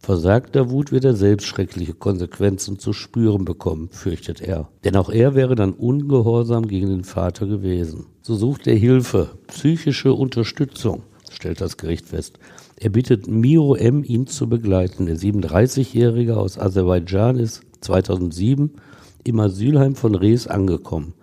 Versagt 0.06 0.54
der 0.54 0.70
Wut 0.70 0.92
wird 0.92 1.04
er 1.04 1.16
selbst 1.16 1.48
schreckliche 1.48 1.92
Konsequenzen 1.92 2.78
zu 2.78 2.92
spüren 2.92 3.44
bekommen, 3.44 3.88
fürchtet 3.90 4.40
er. 4.40 4.68
Denn 4.84 4.94
auch 4.94 5.10
er 5.10 5.34
wäre 5.34 5.56
dann 5.56 5.72
ungehorsam 5.72 6.68
gegen 6.68 6.90
den 6.90 7.02
Vater 7.02 7.48
gewesen. 7.48 8.06
So 8.22 8.36
sucht 8.36 8.68
er 8.68 8.76
Hilfe, 8.76 9.30
psychische 9.48 10.12
Unterstützung, 10.14 11.02
stellt 11.28 11.60
das 11.60 11.76
Gericht 11.76 12.06
fest. 12.06 12.38
Er 12.76 12.90
bittet 12.90 13.26
Miro 13.26 13.74
M., 13.74 14.04
ihn 14.04 14.28
zu 14.28 14.48
begleiten. 14.48 15.06
Der 15.06 15.16
37-Jährige 15.16 16.36
aus 16.36 16.56
Aserbaidschan 16.56 17.40
ist 17.40 17.62
2007 17.80 18.74
im 19.24 19.40
Asylheim 19.40 19.96
von 19.96 20.14
Rees 20.14 20.46
angekommen. 20.46 21.14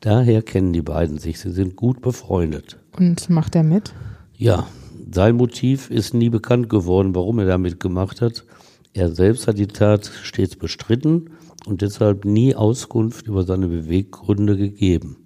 Daher 0.00 0.42
kennen 0.42 0.72
die 0.72 0.82
beiden 0.82 1.18
sich. 1.18 1.38
Sie 1.38 1.52
sind 1.52 1.76
gut 1.76 2.02
befreundet. 2.02 2.80
Und 2.98 3.30
macht 3.30 3.54
er 3.54 3.62
mit? 3.62 3.94
Ja, 4.36 4.66
sein 5.14 5.36
Motiv 5.36 5.90
ist 5.90 6.12
nie 6.12 6.28
bekannt 6.28 6.68
geworden, 6.68 7.14
warum 7.14 7.38
er 7.38 7.46
damit 7.46 7.80
gemacht 7.80 8.20
hat. 8.20 8.44
Er 8.92 9.10
selbst 9.10 9.46
hat 9.46 9.58
die 9.58 9.68
Tat 9.68 10.10
stets 10.22 10.56
bestritten 10.56 11.30
und 11.66 11.82
deshalb 11.82 12.24
nie 12.24 12.54
Auskunft 12.54 13.26
über 13.26 13.44
seine 13.44 13.68
Beweggründe 13.68 14.56
gegeben. 14.56 15.16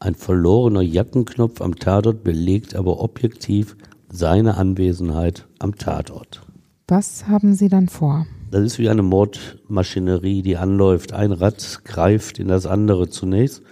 Ein 0.00 0.14
verlorener 0.14 0.80
Jackenknopf 0.80 1.60
am 1.60 1.76
Tatort 1.76 2.24
belegt 2.24 2.74
aber 2.74 3.00
objektiv 3.00 3.76
seine 4.10 4.56
Anwesenheit 4.56 5.46
am 5.58 5.76
Tatort. 5.76 6.42
Was 6.86 7.26
haben 7.26 7.54
Sie 7.54 7.68
dann 7.68 7.88
vor? 7.88 8.26
Das 8.50 8.62
ist 8.62 8.78
wie 8.78 8.88
eine 8.88 9.02
Mordmaschinerie, 9.02 10.40
die 10.40 10.56
anläuft. 10.56 11.12
Ein 11.12 11.32
Rad 11.32 11.80
greift 11.84 12.38
in 12.38 12.48
das 12.48 12.64
andere. 12.64 13.10
Zunächst 13.10 13.62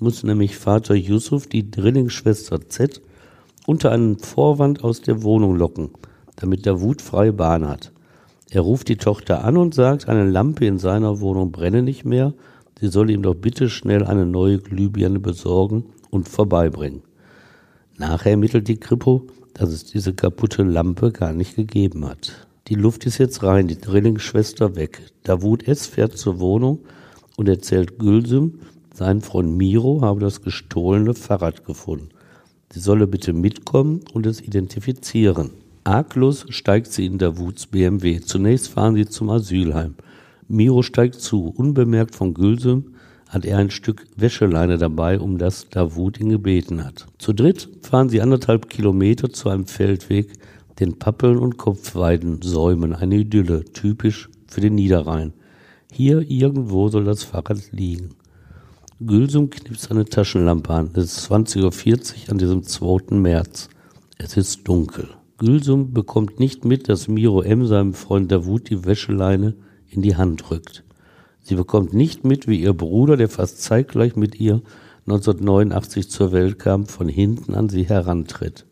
muss 0.00 0.22
nämlich 0.22 0.56
Vater 0.56 0.94
Yusuf 0.94 1.46
die 1.46 1.70
Drillingsschwester 1.70 2.68
Z 2.68 3.00
unter 3.68 3.92
einem 3.92 4.18
Vorwand 4.18 4.82
aus 4.82 5.02
der 5.02 5.22
Wohnung 5.22 5.54
locken, 5.54 5.90
damit 6.36 6.64
der 6.64 6.80
Wut 6.80 7.02
freie 7.02 7.34
Bahn 7.34 7.68
hat. 7.68 7.92
Er 8.48 8.62
ruft 8.62 8.88
die 8.88 8.96
Tochter 8.96 9.44
an 9.44 9.58
und 9.58 9.74
sagt, 9.74 10.08
eine 10.08 10.24
Lampe 10.24 10.64
in 10.64 10.78
seiner 10.78 11.20
Wohnung 11.20 11.52
brenne 11.52 11.82
nicht 11.82 12.06
mehr, 12.06 12.32
sie 12.80 12.88
solle 12.88 13.12
ihm 13.12 13.20
doch 13.20 13.34
bitte 13.34 13.68
schnell 13.68 14.06
eine 14.06 14.24
neue 14.24 14.58
Glühbirne 14.58 15.20
besorgen 15.20 15.84
und 16.08 16.30
vorbeibringen. 16.30 17.02
Nachher 17.98 18.30
ermittelt 18.30 18.68
die 18.68 18.80
Kripo, 18.80 19.26
dass 19.52 19.68
es 19.68 19.84
diese 19.84 20.14
kaputte 20.14 20.62
Lampe 20.62 21.12
gar 21.12 21.34
nicht 21.34 21.54
gegeben 21.54 22.06
hat. 22.06 22.46
Die 22.68 22.74
Luft 22.74 23.04
ist 23.04 23.18
jetzt 23.18 23.42
rein, 23.42 23.68
die 23.68 23.78
Drillingsschwester 23.78 24.76
weg. 24.76 25.02
Davut 25.24 25.68
S. 25.68 25.86
fährt 25.86 26.16
zur 26.16 26.40
Wohnung 26.40 26.78
und 27.36 27.50
erzählt 27.50 27.98
Gülsüm, 27.98 28.60
sein 28.94 29.20
Freund 29.20 29.58
Miro 29.58 30.00
habe 30.00 30.20
das 30.20 30.40
gestohlene 30.40 31.12
Fahrrad 31.12 31.66
gefunden. 31.66 32.08
Sie 32.70 32.80
solle 32.80 33.06
bitte 33.06 33.32
mitkommen 33.32 34.00
und 34.12 34.26
es 34.26 34.40
identifizieren. 34.40 35.50
Arglos 35.84 36.44
steigt 36.50 36.92
sie 36.92 37.06
in 37.06 37.16
Davuts 37.16 37.66
BMW. 37.66 38.20
Zunächst 38.20 38.68
fahren 38.68 38.94
sie 38.94 39.06
zum 39.06 39.30
Asylheim. 39.30 39.94
Miro 40.48 40.82
steigt 40.82 41.16
zu. 41.16 41.48
Unbemerkt 41.48 42.14
von 42.14 42.34
Gülsüm 42.34 42.94
hat 43.28 43.44
er 43.44 43.58
ein 43.58 43.70
Stück 43.70 44.06
Wäscheleine 44.16 44.78
dabei, 44.78 45.18
um 45.18 45.38
das 45.38 45.68
Davut 45.68 46.20
ihn 46.20 46.30
gebeten 46.30 46.84
hat. 46.84 47.06
Zu 47.18 47.32
dritt 47.32 47.68
fahren 47.82 48.08
sie 48.08 48.20
anderthalb 48.20 48.68
Kilometer 48.68 49.30
zu 49.30 49.48
einem 49.48 49.66
Feldweg, 49.66 50.32
den 50.80 50.98
Pappeln 50.98 51.38
und 51.38 51.56
Kopfweiden 51.56 52.40
säumen, 52.42 52.94
eine 52.94 53.16
Idylle, 53.16 53.64
typisch 53.64 54.28
für 54.46 54.60
den 54.60 54.74
Niederrhein. 54.74 55.32
Hier 55.92 56.20
irgendwo 56.30 56.88
soll 56.88 57.04
das 57.04 57.22
Fahrrad 57.22 57.72
liegen. 57.72 58.10
Gülsum 59.00 59.48
knipst 59.48 59.92
eine 59.92 60.06
Taschenlampe 60.06 60.74
an. 60.74 60.90
Es 60.94 61.04
ist 61.04 61.30
20.40 61.30 62.24
Uhr 62.24 62.30
an 62.32 62.38
diesem 62.38 62.64
2. 62.64 63.14
März. 63.14 63.68
Es 64.16 64.36
ist 64.36 64.66
dunkel. 64.66 65.08
Gülsum 65.38 65.92
bekommt 65.92 66.40
nicht 66.40 66.64
mit, 66.64 66.88
dass 66.88 67.06
Miro 67.06 67.42
M. 67.42 67.64
seinem 67.64 67.94
Freund 67.94 68.32
Davut 68.32 68.68
die 68.68 68.84
Wäscheleine 68.84 69.54
in 69.86 70.02
die 70.02 70.16
Hand 70.16 70.50
drückt. 70.50 70.82
Sie 71.42 71.54
bekommt 71.54 71.94
nicht 71.94 72.24
mit, 72.24 72.48
wie 72.48 72.60
ihr 72.60 72.72
Bruder, 72.72 73.16
der 73.16 73.28
fast 73.28 73.62
zeitgleich 73.62 74.16
mit 74.16 74.40
ihr 74.40 74.62
1989 75.06 76.10
zur 76.10 76.32
Welt 76.32 76.58
kam, 76.58 76.86
von 76.86 77.08
hinten 77.08 77.54
an 77.54 77.68
sie 77.68 77.84
herantritt. 77.84 78.66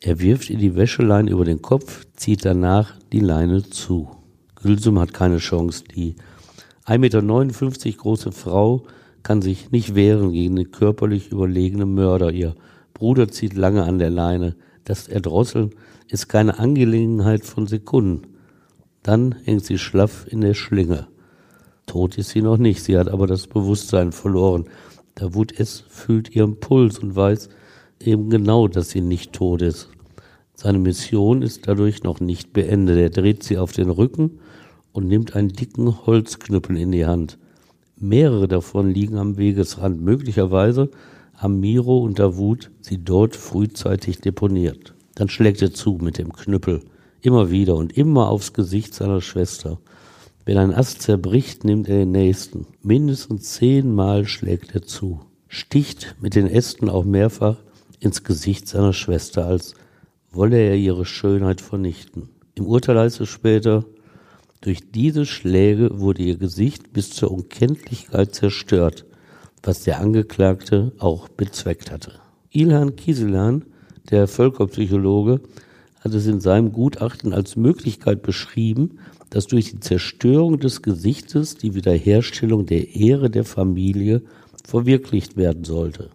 Er 0.00 0.20
wirft 0.20 0.50
ihr 0.50 0.58
die 0.58 0.76
Wäscheleine 0.76 1.32
über 1.32 1.44
den 1.44 1.62
Kopf, 1.62 2.06
zieht 2.14 2.44
danach 2.44 2.94
die 3.12 3.18
Leine 3.18 3.68
zu. 3.68 4.08
Gülsum 4.54 5.00
hat 5.00 5.12
keine 5.12 5.38
Chance. 5.38 5.82
Die 5.92 6.14
1,59 6.86 6.98
Meter 6.98 7.98
große 7.98 8.30
Frau 8.30 8.86
kann 9.22 9.42
sich 9.42 9.70
nicht 9.70 9.94
wehren 9.94 10.32
gegen 10.32 10.56
den 10.56 10.70
körperlich 10.70 11.30
überlegenen 11.30 11.94
Mörder. 11.94 12.32
Ihr 12.32 12.54
Bruder 12.94 13.28
zieht 13.28 13.54
lange 13.54 13.84
an 13.84 13.98
der 13.98 14.10
Leine. 14.10 14.56
Das 14.84 15.08
Erdrosseln 15.08 15.70
ist 16.08 16.28
keine 16.28 16.58
Angelegenheit 16.58 17.44
von 17.44 17.66
Sekunden. 17.66 18.26
Dann 19.02 19.34
hängt 19.44 19.64
sie 19.64 19.78
schlaff 19.78 20.26
in 20.28 20.40
der 20.40 20.54
Schlinge. 20.54 21.08
Tot 21.86 22.16
ist 22.18 22.30
sie 22.30 22.42
noch 22.42 22.58
nicht, 22.58 22.82
sie 22.82 22.96
hat 22.96 23.08
aber 23.08 23.26
das 23.26 23.46
Bewusstsein 23.46 24.12
verloren. 24.12 24.66
Da 25.14 25.34
Wut 25.34 25.58
es 25.58 25.84
fühlt 25.88 26.34
ihren 26.34 26.60
Puls 26.60 26.98
und 26.98 27.16
weiß 27.16 27.48
eben 28.00 28.30
genau, 28.30 28.68
dass 28.68 28.90
sie 28.90 29.00
nicht 29.00 29.32
tot 29.32 29.62
ist. 29.62 29.88
Seine 30.54 30.78
Mission 30.78 31.42
ist 31.42 31.66
dadurch 31.66 32.02
noch 32.02 32.20
nicht 32.20 32.52
beendet. 32.52 32.98
Er 32.98 33.10
dreht 33.10 33.42
sie 33.42 33.58
auf 33.58 33.72
den 33.72 33.90
Rücken 33.90 34.38
und 34.92 35.08
nimmt 35.08 35.34
einen 35.34 35.48
dicken 35.48 36.06
Holzknüppel 36.06 36.76
in 36.76 36.92
die 36.92 37.06
Hand. 37.06 37.38
Mehrere 38.02 38.48
davon 38.48 38.90
liegen 38.90 39.16
am 39.16 39.36
Wegesrand. 39.36 40.02
Möglicherweise 40.02 40.90
haben 41.34 41.60
Miro 41.60 41.98
und 41.98 42.18
Davut 42.18 42.70
sie 42.80 42.98
dort 42.98 43.36
frühzeitig 43.36 44.18
deponiert. 44.18 44.94
Dann 45.14 45.28
schlägt 45.28 45.62
er 45.62 45.72
zu 45.72 45.98
mit 46.00 46.18
dem 46.18 46.32
Knüppel 46.32 46.82
Immer 47.20 47.52
wieder 47.52 47.76
und 47.76 47.96
immer 47.96 48.28
aufs 48.28 48.52
Gesicht 48.52 48.94
seiner 48.94 49.20
Schwester. 49.20 49.78
Wenn 50.44 50.58
ein 50.58 50.74
Ast 50.74 51.02
zerbricht, 51.02 51.62
nimmt 51.62 51.88
er 51.88 51.98
den 51.98 52.10
nächsten. 52.10 52.66
Mindestens 52.82 53.52
zehnmal 53.52 54.26
schlägt 54.26 54.74
er 54.74 54.82
zu. 54.82 55.20
Sticht 55.46 56.16
mit 56.20 56.34
den 56.34 56.48
Ästen 56.48 56.88
auch 56.88 57.04
mehrfach 57.04 57.58
ins 58.00 58.24
Gesicht 58.24 58.66
seiner 58.66 58.92
Schwester, 58.92 59.46
als 59.46 59.74
wolle 60.32 60.58
er 60.58 60.74
ihre 60.74 61.04
Schönheit 61.04 61.60
vernichten. 61.60 62.30
Im 62.56 62.66
Urteil 62.66 62.98
heißt 62.98 63.20
es 63.20 63.28
später, 63.28 63.84
durch 64.62 64.92
diese 64.92 65.26
Schläge 65.26 66.00
wurde 66.00 66.22
ihr 66.22 66.36
Gesicht 66.36 66.92
bis 66.92 67.10
zur 67.10 67.32
Unkenntlichkeit 67.32 68.34
zerstört, 68.34 69.04
was 69.62 69.82
der 69.82 70.00
Angeklagte 70.00 70.92
auch 70.98 71.28
bezweckt 71.28 71.90
hatte. 71.90 72.12
Ilhan 72.50 72.96
Kieselan, 72.96 73.64
der 74.10 74.28
Völkerpsychologe, 74.28 75.40
hat 76.00 76.14
es 76.14 76.26
in 76.26 76.40
seinem 76.40 76.72
Gutachten 76.72 77.32
als 77.32 77.56
Möglichkeit 77.56 78.22
beschrieben, 78.22 78.98
dass 79.30 79.48
durch 79.48 79.70
die 79.70 79.80
Zerstörung 79.80 80.60
des 80.60 80.82
Gesichtes 80.82 81.56
die 81.56 81.74
Wiederherstellung 81.74 82.64
der 82.64 82.94
Ehre 82.94 83.30
der 83.30 83.44
Familie 83.44 84.22
verwirklicht 84.64 85.36
werden 85.36 85.64
sollte. 85.64 86.10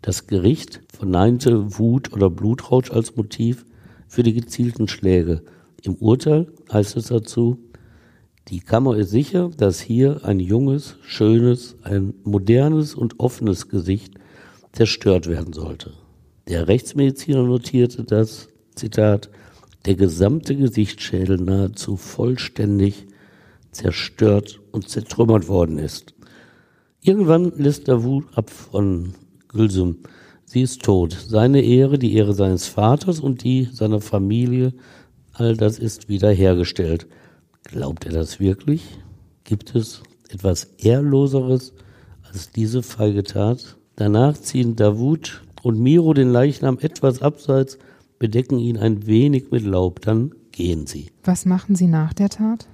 Das 0.00 0.26
Gericht 0.26 0.80
verneinte 0.92 1.78
Wut 1.78 2.12
oder 2.12 2.30
Blutrausch 2.30 2.90
als 2.90 3.14
Motiv 3.16 3.66
für 4.08 4.22
die 4.22 4.32
gezielten 4.32 4.88
Schläge. 4.88 5.42
Im 5.82 5.96
Urteil 5.96 6.46
heißt 6.72 6.96
es 6.96 7.06
dazu, 7.06 7.58
die 8.48 8.60
Kammer 8.60 8.96
ist 8.96 9.10
sicher, 9.10 9.50
dass 9.56 9.80
hier 9.80 10.24
ein 10.24 10.40
junges, 10.40 10.96
schönes, 11.02 11.76
ein 11.82 12.14
modernes 12.24 12.94
und 12.94 13.20
offenes 13.20 13.68
Gesicht 13.68 14.14
zerstört 14.72 15.28
werden 15.28 15.52
sollte. 15.52 15.92
Der 16.48 16.66
Rechtsmediziner 16.66 17.42
notierte, 17.42 18.04
dass 18.04 18.48
Zitat, 18.74 19.30
der 19.84 19.94
gesamte 19.96 20.56
Gesichtsschädel 20.56 21.38
nahezu 21.38 21.96
vollständig 21.96 23.06
zerstört 23.72 24.60
und 24.70 24.88
zertrümmert 24.88 25.48
worden 25.48 25.78
ist. 25.78 26.14
Irgendwann 27.00 27.52
lässt 27.56 27.88
Davut 27.88 28.26
ab 28.36 28.50
von 28.50 29.14
Gülsum. 29.48 29.98
Sie 30.44 30.62
ist 30.62 30.82
tot. 30.82 31.16
Seine 31.26 31.62
Ehre, 31.62 31.98
die 31.98 32.14
Ehre 32.14 32.34
seines 32.34 32.66
Vaters 32.66 33.18
und 33.18 33.42
die 33.42 33.68
seiner 33.72 34.00
Familie, 34.00 34.72
all 35.42 35.56
das 35.56 35.78
ist 35.78 36.08
wiederhergestellt. 36.08 37.06
Glaubt 37.64 38.06
er 38.06 38.12
das 38.12 38.40
wirklich? 38.40 38.98
Gibt 39.44 39.74
es 39.74 40.02
etwas 40.30 40.64
Ehrloseres 40.78 41.72
als 42.22 42.50
diese 42.50 42.82
feige 42.82 43.24
Tat? 43.24 43.76
Danach 43.96 44.38
ziehen 44.38 44.76
Davut 44.76 45.42
und 45.62 45.78
Miro 45.78 46.14
den 46.14 46.30
Leichnam 46.30 46.78
etwas 46.80 47.22
abseits 47.22 47.78
bedecken 48.18 48.58
ihn 48.58 48.78
ein 48.78 49.06
wenig 49.06 49.50
mit 49.50 49.64
Laub, 49.64 50.00
dann 50.00 50.32
gehen 50.52 50.86
sie. 50.86 51.10
Was 51.24 51.44
machen 51.44 51.74
sie 51.74 51.88
nach 51.88 52.12
der 52.12 52.28
Tat? 52.28 52.68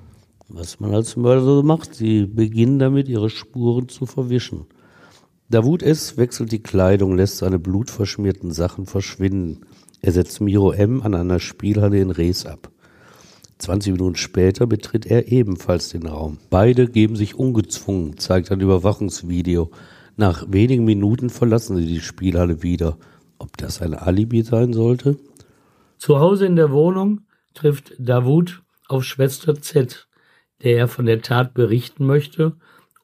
Was 0.49 0.81
man 0.81 0.95
als 0.95 1.17
Mörder 1.17 1.43
so 1.43 1.63
macht, 1.63 1.95
sie 1.95 2.27
beginnen 2.27 2.79
damit, 2.79 3.09
ihre 3.09 3.31
Spuren 3.31 3.89
zu 3.89 4.07
verwischen. 4.07 4.67
Davut 5.51 5.83
S. 5.83 6.19
wechselt 6.19 6.53
die 6.53 6.63
Kleidung, 6.63 7.17
lässt 7.17 7.39
seine 7.39 7.59
blutverschmierten 7.59 8.51
Sachen 8.51 8.85
verschwinden. 8.85 9.61
Er 10.01 10.13
setzt 10.13 10.41
Miro 10.41 10.73
M. 10.73 11.03
an 11.03 11.15
einer 11.15 11.41
Spielhalle 11.41 12.01
in 12.01 12.11
Rees 12.11 12.47
ab. 12.47 12.71
20 13.59 13.93
Minuten 13.93 14.17
später 14.17 14.67
betritt 14.67 15.07
er 15.07 15.33
ebenfalls 15.33 15.89
den 15.89 16.07
Raum. 16.07 16.39
Beide 16.49 16.89
geben 16.89 17.17
sich 17.17 17.35
ungezwungen, 17.35 18.17
zeigt 18.17 18.53
ein 18.53 18.61
Überwachungsvideo. 18.61 19.71
Nach 20.17 20.45
wenigen 20.49 20.85
Minuten 20.85 21.31
verlassen 21.31 21.77
sie 21.77 21.87
die 21.87 22.01
Spielhalle 22.01 22.63
wieder. 22.63 22.97
Ob 23.39 23.57
das 23.57 23.83
ein 23.83 23.95
Alibi 23.95 24.43
sein 24.43 24.73
sollte? 24.73 25.17
Zu 25.97 26.21
Hause 26.21 26.47
in 26.47 26.57
der 26.57 26.71
Wohnung 26.71 27.23
trifft 27.55 27.95
Davut 27.99 28.63
auf 28.89 29.05
Schwester 29.05 29.61
Z, 29.61 30.09
der 30.63 30.79
er 30.79 30.89
von 30.89 31.07
der 31.07 31.23
Tat 31.23 31.55
berichten 31.55 32.07
möchte, 32.07 32.57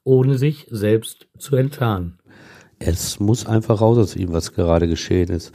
ohne 0.05 0.39
sich 0.39 0.67
selbst 0.71 1.27
zu 1.39 1.57
enttarnen. 1.57 2.19
Es 2.79 3.19
muss 3.19 3.47
einfach 3.47 3.81
raus 3.81 3.99
aus 3.99 4.17
ihm, 4.17 4.33
was 4.33 4.53
gerade 4.53 4.87
geschehen 4.87 5.31
ist. 5.31 5.53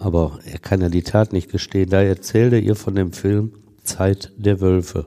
Aber 0.00 0.40
er 0.44 0.58
kann 0.58 0.80
ja 0.80 0.88
die 0.88 1.02
Tat 1.02 1.32
nicht 1.32 1.50
gestehen. 1.50 1.90
Da 1.90 2.02
erzählt 2.02 2.52
er 2.52 2.60
ihr 2.60 2.74
von 2.74 2.94
dem 2.96 3.12
Film 3.12 3.52
Zeit 3.84 4.32
der 4.36 4.60
Wölfe. 4.60 5.06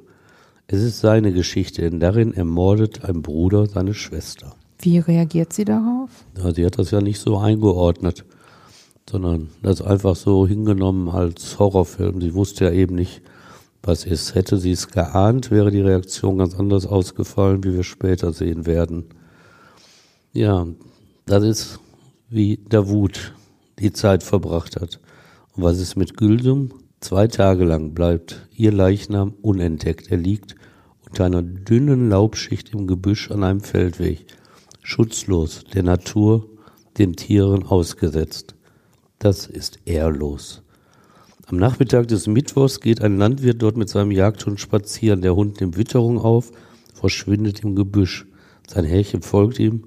Es 0.68 0.82
ist 0.82 1.00
seine 1.00 1.34
Geschichte, 1.34 1.82
denn 1.82 2.00
darin 2.00 2.34
ermordet 2.34 3.04
ein 3.04 3.22
Bruder 3.22 3.68
seine 3.68 3.94
Schwester. 3.94 4.56
Wie 4.80 5.00
reagiert 5.00 5.52
sie 5.52 5.66
darauf? 5.66 6.10
Ja, 6.38 6.54
sie 6.54 6.66
hat 6.66 6.80
das 6.80 6.92
ja 6.92 7.02
nicht 7.02 7.20
so 7.20 7.38
eingeordnet 7.38 8.24
sondern 9.10 9.50
das 9.62 9.82
einfach 9.82 10.16
so 10.16 10.48
hingenommen 10.48 11.10
als 11.10 11.60
Horrorfilm. 11.60 12.22
Sie 12.22 12.34
wusste 12.34 12.66
ja 12.66 12.72
eben 12.72 12.96
nicht, 12.96 13.22
was 13.82 14.06
ist. 14.06 14.36
Hätte 14.36 14.58
sie 14.58 14.72
es 14.72 14.88
geahnt, 14.88 15.52
wäre 15.52 15.72
die 15.72 15.82
Reaktion 15.82 16.38
ganz 16.38 16.56
anders 16.56 16.86
ausgefallen, 16.86 17.64
wie 17.64 17.74
wir 17.74 17.84
später 17.84 18.32
sehen 18.34 18.66
werden. 18.66 19.06
Ja, 20.32 20.66
das 21.26 21.44
ist, 21.44 21.80
wie 22.30 22.60
Davut 22.70 23.34
die 23.84 23.94
Zeit 23.94 24.24
verbracht 24.24 24.80
hat. 24.80 25.00
Und 25.56 25.64
was 25.64 25.80
ist 25.80 25.96
mit 25.96 26.18
Güldum? 26.18 26.70
Zwei 27.02 27.28
Tage 27.28 27.66
lang 27.66 27.94
bleibt 27.94 28.48
ihr 28.56 28.72
Leichnam 28.72 29.34
unentdeckt. 29.42 30.10
Er 30.10 30.18
liegt 30.18 30.56
unter 31.08 31.26
einer 31.26 31.44
dünnen 31.44 32.10
Laubschicht 32.10 32.74
im 32.74 32.88
Gebüsch 32.88 33.30
an 33.30 33.44
einem 33.44 33.60
Feldweg, 33.60 34.26
schutzlos, 34.82 35.66
der 35.74 35.84
Natur, 35.84 36.50
den 36.98 37.16
Tieren 37.16 37.66
ausgesetzt. 37.66 38.56
Das 39.20 39.48
ist 39.48 39.80
ehrlos. 39.86 40.64
Am 41.48 41.58
Nachmittag 41.58 42.08
des 42.08 42.26
Mittwochs 42.28 42.80
geht 42.80 43.02
ein 43.02 43.18
Landwirt 43.18 43.62
dort 43.62 43.76
mit 43.76 43.90
seinem 43.90 44.12
Jagdhund 44.12 44.60
spazieren. 44.60 45.22
Der 45.22 45.36
Hund 45.36 45.60
nimmt 45.60 45.78
Witterung 45.78 46.20
auf, 46.20 46.52
verschwindet 46.94 47.64
im 47.64 47.76
Gebüsch. 47.76 48.26
Sein 48.68 48.86
Härchen 48.86 49.22
folgt 49.22 49.60
ihm 49.60 49.84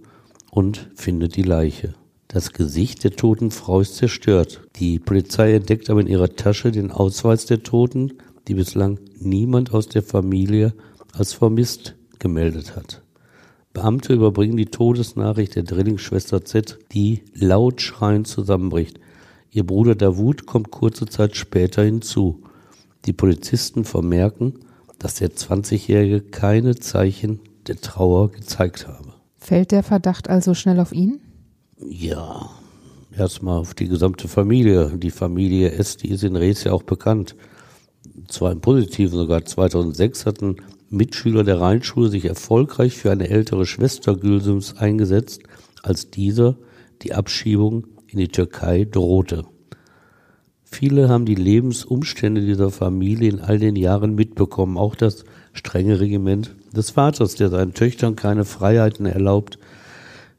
und 0.50 0.90
findet 0.94 1.36
die 1.36 1.42
Leiche. 1.42 1.94
Das 2.28 2.52
Gesicht 2.52 3.04
der 3.04 3.12
toten 3.12 3.50
Frau 3.50 3.80
ist 3.80 3.96
zerstört. 3.96 4.60
Die 4.76 4.98
Polizei 4.98 5.54
entdeckt 5.54 5.90
aber 5.90 6.00
in 6.00 6.08
ihrer 6.08 6.34
Tasche 6.34 6.72
den 6.72 6.90
Ausweis 6.90 7.46
der 7.46 7.62
Toten, 7.62 8.14
die 8.48 8.54
bislang 8.54 8.98
niemand 9.18 9.72
aus 9.72 9.88
der 9.88 10.02
Familie 10.02 10.74
als 11.12 11.32
vermisst 11.32 11.94
gemeldet 12.18 12.74
hat. 12.74 13.02
Beamte 13.72 14.14
überbringen 14.14 14.56
die 14.56 14.66
Todesnachricht 14.66 15.54
der 15.54 15.62
Drillingsschwester 15.62 16.44
Z, 16.44 16.78
die 16.92 17.22
laut 17.34 17.80
schreiend 17.80 18.26
zusammenbricht. 18.26 18.98
Ihr 19.50 19.64
Bruder 19.64 19.94
Davut 19.94 20.46
kommt 20.46 20.70
kurze 20.70 21.06
Zeit 21.06 21.36
später 21.36 21.82
hinzu. 21.82 22.42
Die 23.04 23.12
Polizisten 23.12 23.84
vermerken, 23.84 24.54
dass 24.98 25.16
der 25.16 25.30
20-Jährige 25.30 26.22
keine 26.22 26.76
Zeichen 26.76 27.40
der 27.66 27.76
Trauer 27.76 28.30
gezeigt 28.30 28.88
habe. 28.88 29.12
Fällt 29.36 29.70
der 29.70 29.82
Verdacht 29.82 30.28
also 30.28 30.54
schnell 30.54 30.80
auf 30.80 30.92
ihn? 30.92 31.20
Ja, 31.78 32.50
erstmal 33.16 33.58
auf 33.58 33.74
die 33.74 33.88
gesamte 33.88 34.28
Familie. 34.28 34.96
Die 34.96 35.10
Familie 35.10 35.72
S, 35.72 35.96
die 35.96 36.08
ist 36.08 36.24
in 36.24 36.36
Rees 36.36 36.64
ja 36.64 36.72
auch 36.72 36.82
bekannt. 36.82 37.36
Zwar 38.28 38.52
im 38.52 38.60
Positiven 38.60 39.18
sogar. 39.18 39.44
2006 39.44 40.24
hatten 40.24 40.56
Mitschüler 40.88 41.44
der 41.44 41.60
Rheinschule 41.60 42.08
sich 42.08 42.24
erfolgreich 42.24 42.96
für 42.96 43.10
eine 43.10 43.28
ältere 43.28 43.66
Schwester 43.66 44.16
Gülsums 44.16 44.76
eingesetzt, 44.76 45.42
als 45.82 46.10
dieser 46.10 46.56
die 47.02 47.12
Abschiebung 47.12 47.86
in 48.06 48.18
die 48.18 48.28
Türkei 48.28 48.84
drohte. 48.84 49.44
Viele 50.62 51.08
haben 51.08 51.26
die 51.26 51.34
Lebensumstände 51.34 52.40
dieser 52.40 52.70
Familie 52.70 53.30
in 53.30 53.40
all 53.40 53.58
den 53.58 53.76
Jahren 53.76 54.14
mitbekommen, 54.14 54.78
auch 54.78 54.94
das 54.94 55.24
strenge 55.52 56.00
Regiment 56.00 56.54
des 56.74 56.90
Vaters, 56.90 57.34
der 57.34 57.50
seinen 57.50 57.74
Töchtern 57.74 58.16
keine 58.16 58.44
Freiheiten 58.44 59.06
erlaubt. 59.06 59.58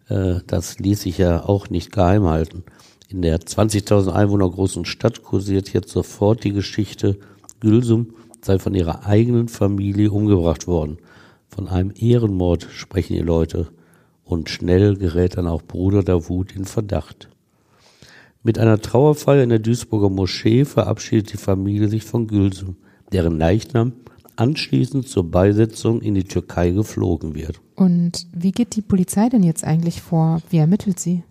Äh, 0.10 0.42
das 0.48 0.80
ließ 0.80 1.02
sich 1.02 1.18
ja 1.18 1.44
auch 1.44 1.70
nicht 1.70 1.92
geheim 1.92 2.26
halten. 2.26 2.64
In 3.10 3.22
der 3.22 3.40
20.000 3.40 4.12
Einwohner 4.12 4.50
großen 4.50 4.86
Stadt 4.86 5.24
kursiert 5.24 5.72
jetzt 5.74 5.90
sofort 5.90 6.44
die 6.44 6.52
Geschichte, 6.52 7.18
Gülsum 7.60 8.14
sei 8.42 8.60
von 8.60 8.76
ihrer 8.76 9.06
eigenen 9.06 9.48
Familie 9.48 10.12
umgebracht 10.12 10.68
worden. 10.68 10.98
Von 11.48 11.68
einem 11.68 11.94
Ehrenmord 11.98 12.68
sprechen 12.70 13.14
die 13.14 13.22
Leute. 13.22 13.70
Und 14.24 14.50
schnell 14.50 14.98
gerät 14.98 15.38
dann 15.38 15.48
auch 15.48 15.62
Bruder 15.62 16.04
Davut 16.04 16.54
in 16.54 16.66
Verdacht. 16.66 17.30
Mit 18.44 18.60
einer 18.60 18.82
Trauerfeier 18.82 19.44
in 19.44 19.50
der 19.50 19.60
Duisburger 19.60 20.10
Moschee 20.10 20.66
verabschiedet 20.66 21.32
die 21.32 21.38
Familie 21.38 21.88
sich 21.88 22.04
von 22.04 22.28
Gülsum, 22.28 22.76
deren 23.14 23.38
Leichnam 23.38 23.94
anschließend 24.36 25.08
zur 25.08 25.32
Beisetzung 25.32 26.02
in 26.02 26.14
die 26.14 26.26
Türkei 26.26 26.72
geflogen 26.72 27.36
wird. 27.36 27.62
Und 27.78 28.28
wie 28.34 28.52
geht 28.52 28.76
die 28.76 28.82
Polizei 28.82 29.30
denn 29.30 29.44
jetzt 29.44 29.64
eigentlich 29.64 30.02
vor? 30.02 30.42
Wie 30.50 30.58
ermittelt 30.58 31.00
sie? 31.00 31.24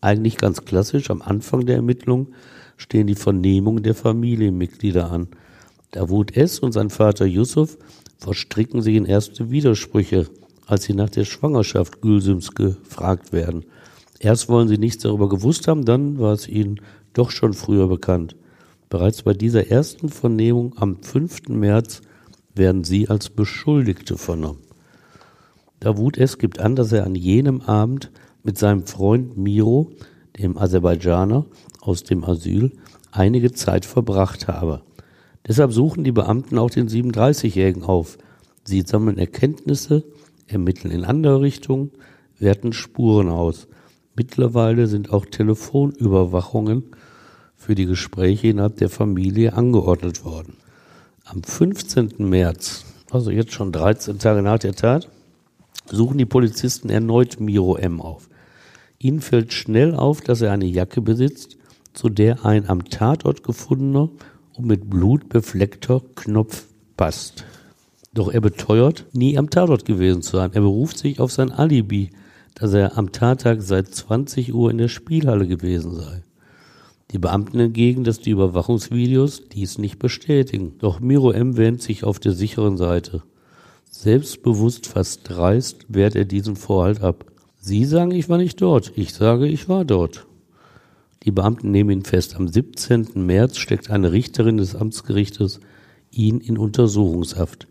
Eigentlich 0.00 0.38
ganz 0.38 0.64
klassisch. 0.64 1.10
Am 1.10 1.20
Anfang 1.20 1.66
der 1.66 1.76
Ermittlung 1.76 2.28
stehen 2.78 3.06
die 3.06 3.14
Vernehmungen 3.14 3.82
der 3.82 3.94
Familienmitglieder 3.94 5.10
an. 5.10 5.28
Davut 5.90 6.34
S. 6.34 6.60
und 6.60 6.72
sein 6.72 6.88
Vater 6.88 7.26
Yusuf 7.26 7.76
verstricken 8.16 8.80
sich 8.80 8.96
in 8.96 9.04
erste 9.04 9.50
Widersprüche, 9.50 10.30
als 10.66 10.84
sie 10.84 10.94
nach 10.94 11.10
der 11.10 11.26
Schwangerschaft 11.26 12.00
Gülsums 12.00 12.54
gefragt 12.54 13.34
werden– 13.34 13.66
Erst 14.20 14.48
wollen 14.48 14.68
sie 14.68 14.78
nichts 14.78 15.02
darüber 15.02 15.28
gewusst 15.28 15.68
haben, 15.68 15.84
dann 15.84 16.18
war 16.18 16.32
es 16.32 16.48
ihnen 16.48 16.80
doch 17.12 17.30
schon 17.30 17.54
früher 17.54 17.88
bekannt. 17.88 18.34
Bereits 18.88 19.22
bei 19.22 19.32
dieser 19.32 19.68
ersten 19.68 20.08
Vernehmung 20.08 20.74
am 20.76 21.02
5. 21.02 21.48
März 21.48 22.00
werden 22.54 22.84
sie 22.84 23.08
als 23.08 23.30
Beschuldigte 23.30 24.18
vernommen. 24.18 24.67
Davut 25.80 26.18
S. 26.18 26.38
gibt 26.38 26.58
an, 26.58 26.74
dass 26.74 26.92
er 26.92 27.04
an 27.04 27.14
jenem 27.14 27.60
Abend 27.60 28.10
mit 28.42 28.58
seinem 28.58 28.84
Freund 28.84 29.36
Miro, 29.36 29.92
dem 30.38 30.58
Aserbaidschaner 30.58 31.46
aus 31.80 32.02
dem 32.02 32.24
Asyl, 32.24 32.72
einige 33.12 33.52
Zeit 33.52 33.84
verbracht 33.84 34.48
habe. 34.48 34.82
Deshalb 35.46 35.72
suchen 35.72 36.04
die 36.04 36.12
Beamten 36.12 36.58
auch 36.58 36.70
den 36.70 36.88
37-Jährigen 36.88 37.84
auf. 37.84 38.18
Sie 38.64 38.82
sammeln 38.82 39.18
Erkenntnisse, 39.18 40.04
ermitteln 40.46 40.92
in 40.92 41.04
andere 41.04 41.40
Richtungen, 41.40 41.90
werten 42.38 42.72
Spuren 42.72 43.28
aus. 43.28 43.68
Mittlerweile 44.14 44.88
sind 44.88 45.12
auch 45.12 45.26
Telefonüberwachungen 45.26 46.84
für 47.56 47.74
die 47.74 47.86
Gespräche 47.86 48.48
innerhalb 48.48 48.76
der 48.76 48.90
Familie 48.90 49.52
angeordnet 49.54 50.24
worden. 50.24 50.56
Am 51.24 51.42
15. 51.42 52.14
März, 52.18 52.84
also 53.10 53.30
jetzt 53.30 53.52
schon 53.52 53.72
13 53.72 54.18
Tage 54.18 54.42
nach 54.42 54.58
der 54.58 54.74
Tat, 54.74 55.08
suchen 55.90 56.18
die 56.18 56.26
Polizisten 56.26 56.90
erneut 56.90 57.40
Miro 57.40 57.76
M. 57.76 58.00
auf. 58.00 58.28
Ihnen 58.98 59.20
fällt 59.20 59.52
schnell 59.52 59.94
auf, 59.94 60.20
dass 60.20 60.40
er 60.40 60.52
eine 60.52 60.66
Jacke 60.66 61.00
besitzt, 61.00 61.56
zu 61.92 62.08
der 62.08 62.44
ein 62.44 62.68
am 62.68 62.84
Tatort 62.84 63.42
gefundener 63.42 64.10
und 64.56 64.66
mit 64.66 64.90
Blut 64.90 65.28
befleckter 65.28 66.02
Knopf 66.14 66.66
passt. 66.96 67.44
Doch 68.12 68.32
er 68.32 68.40
beteuert, 68.40 69.06
nie 69.12 69.38
am 69.38 69.50
Tatort 69.50 69.84
gewesen 69.84 70.22
zu 70.22 70.36
sein. 70.36 70.52
Er 70.52 70.62
beruft 70.62 70.98
sich 70.98 71.20
auf 71.20 71.30
sein 71.30 71.52
Alibi, 71.52 72.10
dass 72.54 72.72
er 72.72 72.98
am 72.98 73.12
Tattag 73.12 73.62
seit 73.62 73.94
20 73.94 74.52
Uhr 74.52 74.70
in 74.70 74.78
der 74.78 74.88
Spielhalle 74.88 75.46
gewesen 75.46 75.94
sei. 75.94 76.22
Die 77.12 77.18
Beamten 77.18 77.58
hingegen, 77.58 78.04
dass 78.04 78.20
die 78.20 78.30
Überwachungsvideos 78.30 79.48
dies 79.48 79.78
nicht 79.78 79.98
bestätigen. 79.98 80.74
Doch 80.78 81.00
Miro 81.00 81.30
M. 81.30 81.56
wähnt 81.56 81.80
sich 81.80 82.04
auf 82.04 82.18
der 82.18 82.32
sicheren 82.32 82.76
Seite. 82.76 83.22
Selbstbewusst 83.90 84.86
fast 84.86 85.28
dreist 85.28 85.86
wehrt 85.88 86.14
er 86.14 86.24
diesen 86.24 86.56
Vorhalt 86.56 87.02
ab. 87.02 87.24
Sie 87.58 87.84
sagen, 87.84 88.12
ich 88.12 88.28
war 88.28 88.38
nicht 88.38 88.60
dort. 88.60 88.92
Ich 88.96 89.12
sage, 89.12 89.46
ich 89.46 89.68
war 89.68 89.84
dort. 89.84 90.26
Die 91.24 91.30
Beamten 91.32 91.70
nehmen 91.70 91.90
ihn 91.90 92.04
fest. 92.04 92.36
Am 92.36 92.48
17. 92.48 93.08
März 93.14 93.58
steckt 93.58 93.90
eine 93.90 94.12
Richterin 94.12 94.56
des 94.56 94.76
Amtsgerichtes 94.76 95.60
ihn 96.10 96.40
in 96.40 96.58
Untersuchungshaft. 96.58 97.66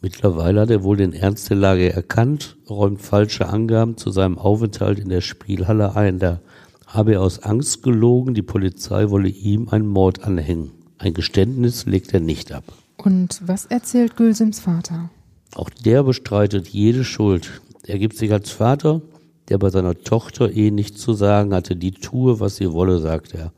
Mittlerweile 0.00 0.60
hat 0.60 0.70
er 0.70 0.84
wohl 0.84 0.96
den 0.96 1.12
Ernst 1.12 1.50
der 1.50 1.56
Lage 1.56 1.92
erkannt, 1.92 2.56
räumt 2.68 3.00
falsche 3.00 3.48
Angaben 3.48 3.96
zu 3.96 4.10
seinem 4.10 4.38
Aufenthalt 4.38 4.98
in 4.98 5.08
der 5.08 5.20
Spielhalle 5.22 5.96
ein. 5.96 6.18
Da 6.18 6.40
habe 6.86 7.14
er 7.14 7.22
aus 7.22 7.42
Angst 7.42 7.82
gelogen, 7.82 8.34
die 8.34 8.42
Polizei 8.42 9.10
wolle 9.10 9.28
ihm 9.28 9.68
einen 9.70 9.88
Mord 9.88 10.24
anhängen. 10.24 10.70
Ein 10.98 11.14
Geständnis 11.14 11.86
legt 11.86 12.14
er 12.14 12.20
nicht 12.20 12.52
ab. 12.52 12.64
Und 13.06 13.40
was 13.46 13.66
erzählt 13.66 14.16
Gülsims 14.16 14.58
Vater? 14.58 15.10
Auch 15.54 15.70
der 15.70 16.02
bestreitet 16.02 16.66
jede 16.66 17.04
Schuld. 17.04 17.62
Er 17.84 18.00
gibt 18.00 18.16
sich 18.16 18.32
als 18.32 18.50
Vater, 18.50 19.00
der 19.48 19.58
bei 19.58 19.70
seiner 19.70 19.94
Tochter 19.94 20.50
eh 20.50 20.72
nichts 20.72 21.02
zu 21.02 21.12
sagen 21.12 21.54
hatte, 21.54 21.76
die 21.76 21.92
tue, 21.92 22.40
was 22.40 22.56
sie 22.56 22.72
wolle, 22.72 22.98
sagt 22.98 23.32
er. 23.32 23.52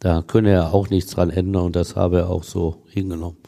Da 0.00 0.20
könne 0.20 0.50
er 0.50 0.74
auch 0.74 0.90
nichts 0.90 1.12
dran 1.12 1.30
ändern 1.30 1.62
und 1.62 1.76
das 1.76 1.96
habe 1.96 2.18
er 2.18 2.28
auch 2.28 2.42
so 2.42 2.82
hingenommen. 2.88 3.38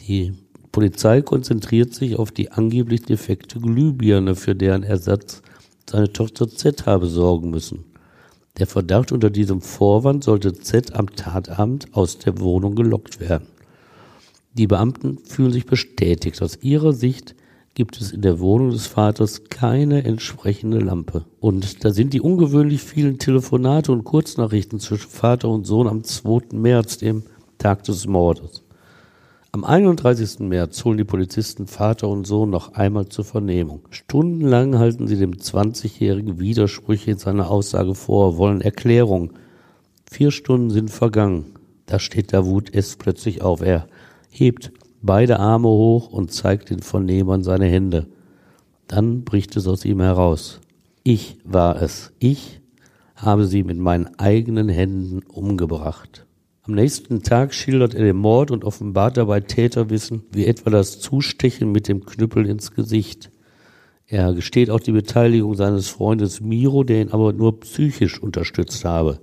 Die 0.00 0.32
Polizei 0.72 1.22
konzentriert 1.22 1.94
sich 1.94 2.16
auf 2.16 2.32
die 2.32 2.50
angeblich 2.50 3.02
defekte 3.02 3.60
Glühbirne, 3.60 4.34
für 4.34 4.56
deren 4.56 4.82
Ersatz 4.82 5.42
seine 5.88 6.12
Tochter 6.12 6.48
Z 6.48 6.86
habe 6.86 7.06
sorgen 7.06 7.50
müssen. 7.50 7.84
Der 8.58 8.66
Verdacht 8.66 9.12
unter 9.12 9.30
diesem 9.30 9.60
Vorwand 9.60 10.24
sollte 10.24 10.54
Z 10.54 10.96
am 10.96 11.14
Tatabend 11.14 11.94
aus 11.94 12.18
der 12.18 12.40
Wohnung 12.40 12.74
gelockt 12.74 13.20
werden. 13.20 13.46
Die 14.52 14.66
Beamten 14.66 15.18
fühlen 15.24 15.52
sich 15.52 15.66
bestätigt. 15.66 16.42
Aus 16.42 16.58
ihrer 16.60 16.92
Sicht 16.92 17.36
gibt 17.74 18.00
es 18.00 18.10
in 18.10 18.22
der 18.22 18.40
Wohnung 18.40 18.70
des 18.70 18.88
Vaters 18.88 19.44
keine 19.48 20.04
entsprechende 20.04 20.80
Lampe. 20.80 21.24
Und 21.38 21.84
da 21.84 21.92
sind 21.92 22.12
die 22.12 22.20
ungewöhnlich 22.20 22.82
vielen 22.82 23.18
Telefonate 23.18 23.92
und 23.92 24.04
Kurznachrichten 24.04 24.80
zwischen 24.80 25.08
Vater 25.08 25.48
und 25.48 25.66
Sohn 25.66 25.86
am 25.86 26.02
2. 26.02 26.56
März, 26.56 26.98
dem 26.98 27.22
Tag 27.58 27.84
des 27.84 28.06
Mordes. 28.06 28.64
Am 29.52 29.64
31. 29.64 30.40
März 30.40 30.84
holen 30.84 30.98
die 30.98 31.04
Polizisten 31.04 31.66
Vater 31.66 32.08
und 32.08 32.26
Sohn 32.26 32.50
noch 32.50 32.74
einmal 32.74 33.08
zur 33.08 33.24
Vernehmung. 33.24 33.82
Stundenlang 33.90 34.78
halten 34.78 35.08
sie 35.08 35.16
dem 35.16 35.32
20-Jährigen 35.32 36.38
Widersprüche 36.38 37.12
in 37.12 37.18
seiner 37.18 37.50
Aussage 37.50 37.94
vor, 37.94 38.36
wollen 38.36 38.60
Erklärung. 38.60 39.32
Vier 40.10 40.32
Stunden 40.32 40.70
sind 40.70 40.90
vergangen. 40.90 41.46
Da 41.86 41.98
steht 41.98 42.32
Davut 42.32 42.74
S. 42.74 42.96
plötzlich 42.96 43.42
auf. 43.42 43.60
Er 43.60 43.88
hebt 44.30 44.72
beide 45.02 45.38
Arme 45.38 45.68
hoch 45.68 46.10
und 46.10 46.32
zeigt 46.32 46.70
den 46.70 46.80
Vernehmern 46.80 47.42
seine 47.42 47.66
Hände. 47.66 48.06
Dann 48.88 49.24
bricht 49.24 49.56
es 49.56 49.66
aus 49.68 49.84
ihm 49.84 50.00
heraus. 50.00 50.60
Ich 51.02 51.38
war 51.44 51.80
es. 51.80 52.12
Ich 52.18 52.60
habe 53.14 53.46
sie 53.46 53.62
mit 53.62 53.78
meinen 53.78 54.18
eigenen 54.18 54.68
Händen 54.68 55.22
umgebracht. 55.28 56.26
Am 56.62 56.74
nächsten 56.74 57.22
Tag 57.22 57.54
schildert 57.54 57.94
er 57.94 58.04
den 58.04 58.16
Mord 58.16 58.50
und 58.50 58.64
offenbart 58.64 59.16
dabei 59.16 59.40
Täterwissen, 59.40 60.24
wie 60.32 60.46
etwa 60.46 60.70
das 60.70 61.00
Zustechen 61.00 61.72
mit 61.72 61.88
dem 61.88 62.04
Knüppel 62.04 62.46
ins 62.46 62.72
Gesicht. 62.72 63.30
Er 64.06 64.34
gesteht 64.34 64.70
auch 64.70 64.80
die 64.80 64.92
Beteiligung 64.92 65.54
seines 65.54 65.88
Freundes 65.88 66.40
Miro, 66.40 66.84
der 66.84 67.02
ihn 67.02 67.12
aber 67.12 67.32
nur 67.32 67.60
psychisch 67.60 68.22
unterstützt 68.22 68.84
habe. 68.84 69.20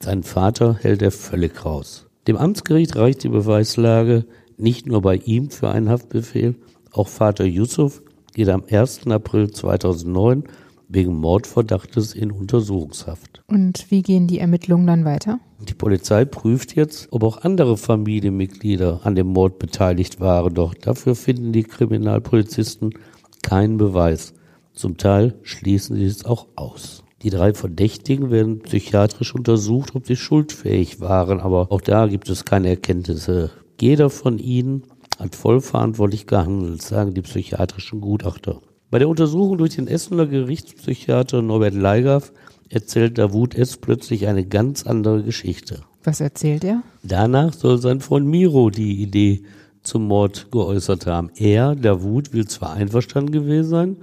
Seinen 0.00 0.22
Vater 0.22 0.74
hält 0.74 1.00
er 1.02 1.12
völlig 1.12 1.64
raus. 1.64 2.09
Dem 2.26 2.36
Amtsgericht 2.36 2.96
reicht 2.96 3.22
die 3.24 3.28
Beweislage 3.28 4.26
nicht 4.58 4.86
nur 4.86 5.00
bei 5.00 5.16
ihm 5.16 5.50
für 5.50 5.70
einen 5.70 5.88
Haftbefehl, 5.88 6.54
auch 6.92 7.08
Vater 7.08 7.44
Yusuf 7.44 8.02
geht 8.34 8.48
am 8.48 8.64
1. 8.68 9.06
April 9.06 9.50
2009 9.50 10.44
wegen 10.88 11.16
Mordverdachtes 11.16 12.14
in 12.14 12.32
Untersuchungshaft. 12.32 13.42
Und 13.46 13.90
wie 13.90 14.02
gehen 14.02 14.26
die 14.26 14.40
Ermittlungen 14.40 14.86
dann 14.86 15.04
weiter? 15.04 15.38
Die 15.60 15.74
Polizei 15.74 16.24
prüft 16.24 16.74
jetzt, 16.74 17.08
ob 17.12 17.22
auch 17.22 17.38
andere 17.38 17.76
Familienmitglieder 17.76 19.00
an 19.04 19.14
dem 19.14 19.28
Mord 19.28 19.58
beteiligt 19.58 20.20
waren, 20.20 20.54
doch 20.54 20.74
dafür 20.74 21.14
finden 21.14 21.52
die 21.52 21.62
Kriminalpolizisten 21.62 22.94
keinen 23.42 23.76
Beweis. 23.76 24.34
Zum 24.72 24.96
Teil 24.96 25.38
schließen 25.42 25.96
sie 25.96 26.06
es 26.06 26.24
auch 26.24 26.48
aus. 26.56 27.04
Die 27.22 27.30
drei 27.30 27.52
Verdächtigen 27.52 28.30
werden 28.30 28.60
psychiatrisch 28.60 29.34
untersucht, 29.34 29.94
ob 29.94 30.06
sie 30.06 30.16
schuldfähig 30.16 31.00
waren, 31.00 31.38
aber 31.40 31.70
auch 31.70 31.82
da 31.82 32.06
gibt 32.06 32.30
es 32.30 32.46
keine 32.46 32.68
Erkenntnisse. 32.68 33.50
Jeder 33.78 34.08
von 34.08 34.38
ihnen 34.38 34.84
hat 35.18 35.34
vollverantwortlich 35.36 36.26
gehandelt, 36.26 36.80
sagen 36.80 37.12
die 37.12 37.20
psychiatrischen 37.20 38.00
Gutachter. 38.00 38.62
Bei 38.90 38.98
der 38.98 39.08
Untersuchung 39.08 39.58
durch 39.58 39.76
den 39.76 39.86
Essener 39.86 40.26
Gerichtspsychiater 40.26 41.42
Norbert 41.42 41.74
Leigaff 41.74 42.32
erzählt 42.70 43.18
Davut 43.18 43.54
S. 43.54 43.76
plötzlich 43.76 44.26
eine 44.26 44.46
ganz 44.46 44.86
andere 44.86 45.22
Geschichte. 45.22 45.82
Was 46.02 46.22
erzählt 46.22 46.64
er? 46.64 46.82
Danach 47.02 47.52
soll 47.52 47.78
sein 47.78 48.00
Freund 48.00 48.26
Miro 48.26 48.70
die 48.70 49.02
Idee 49.02 49.42
zum 49.82 50.06
Mord 50.06 50.50
geäußert 50.50 51.06
haben. 51.06 51.30
Er, 51.36 51.74
Davut, 51.74 52.32
will 52.32 52.48
zwar 52.48 52.72
einverstanden 52.72 53.32
gewesen 53.32 53.68
sein 53.68 53.96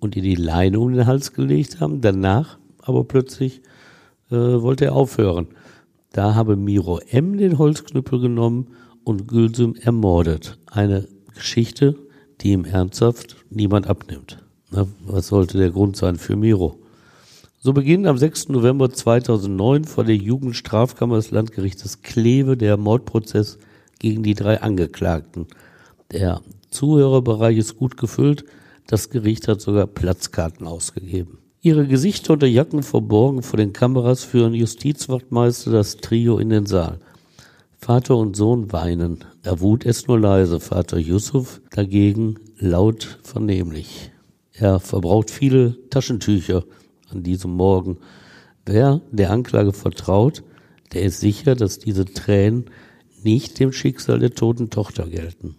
und 0.00 0.16
ihr 0.16 0.22
die 0.22 0.34
Leine 0.34 0.80
um 0.80 0.92
den 0.92 1.06
Hals 1.06 1.32
gelegt 1.32 1.80
haben, 1.80 2.00
danach 2.00 2.58
aber 2.84 3.04
plötzlich 3.04 3.62
äh, 4.30 4.36
wollte 4.36 4.86
er 4.86 4.94
aufhören. 4.94 5.48
Da 6.12 6.34
habe 6.34 6.56
Miro 6.56 7.00
M. 7.10 7.36
den 7.38 7.58
Holzknüppel 7.58 8.20
genommen 8.20 8.68
und 9.02 9.26
Gülsüm 9.26 9.74
ermordet. 9.74 10.58
Eine 10.66 11.08
Geschichte, 11.34 11.96
die 12.40 12.52
ihm 12.52 12.64
ernsthaft 12.64 13.36
niemand 13.50 13.86
abnimmt. 13.86 14.38
Na, 14.70 14.86
was 15.04 15.28
sollte 15.28 15.58
der 15.58 15.70
Grund 15.70 15.96
sein 15.96 16.16
für 16.16 16.36
Miro? 16.36 16.78
So 17.60 17.72
beginnt 17.72 18.06
am 18.06 18.18
6. 18.18 18.50
November 18.50 18.90
2009 18.90 19.84
vor 19.84 20.04
der 20.04 20.16
Jugendstrafkammer 20.16 21.16
des 21.16 21.30
Landgerichtes 21.30 22.02
Kleve 22.02 22.56
der 22.56 22.76
Mordprozess 22.76 23.58
gegen 23.98 24.22
die 24.22 24.34
drei 24.34 24.60
Angeklagten. 24.60 25.46
Der 26.12 26.42
Zuhörerbereich 26.70 27.56
ist 27.56 27.76
gut 27.76 27.96
gefüllt. 27.96 28.44
Das 28.86 29.08
Gericht 29.08 29.48
hat 29.48 29.60
sogar 29.60 29.86
Platzkarten 29.86 30.66
ausgegeben. 30.66 31.38
Ihre 31.64 31.86
Gesichter 31.86 32.34
unter 32.34 32.46
Jacken 32.46 32.82
verborgen 32.82 33.42
vor 33.42 33.56
den 33.56 33.72
Kameras 33.72 34.22
führen 34.22 34.52
Justizwachtmeister 34.52 35.70
das 35.70 35.96
Trio 35.96 36.36
in 36.36 36.50
den 36.50 36.66
Saal. 36.66 36.98
Vater 37.78 38.18
und 38.18 38.36
Sohn 38.36 38.70
weinen. 38.70 39.24
Er 39.42 39.60
wut 39.62 39.86
es 39.86 40.06
nur 40.06 40.20
leise. 40.20 40.60
Vater 40.60 40.98
Yusuf 40.98 41.62
dagegen 41.70 42.38
laut 42.58 43.18
vernehmlich. 43.22 44.10
Er 44.52 44.78
verbraucht 44.78 45.30
viele 45.30 45.78
Taschentücher 45.88 46.64
an 47.08 47.22
diesem 47.22 47.52
Morgen. 47.52 47.96
Wer 48.66 49.00
der 49.10 49.30
Anklage 49.30 49.72
vertraut, 49.72 50.42
der 50.92 51.00
ist 51.00 51.20
sicher, 51.20 51.54
dass 51.54 51.78
diese 51.78 52.04
Tränen 52.04 52.66
nicht 53.22 53.58
dem 53.58 53.72
Schicksal 53.72 54.18
der 54.18 54.34
toten 54.34 54.68
Tochter 54.68 55.06
gelten. 55.06 55.56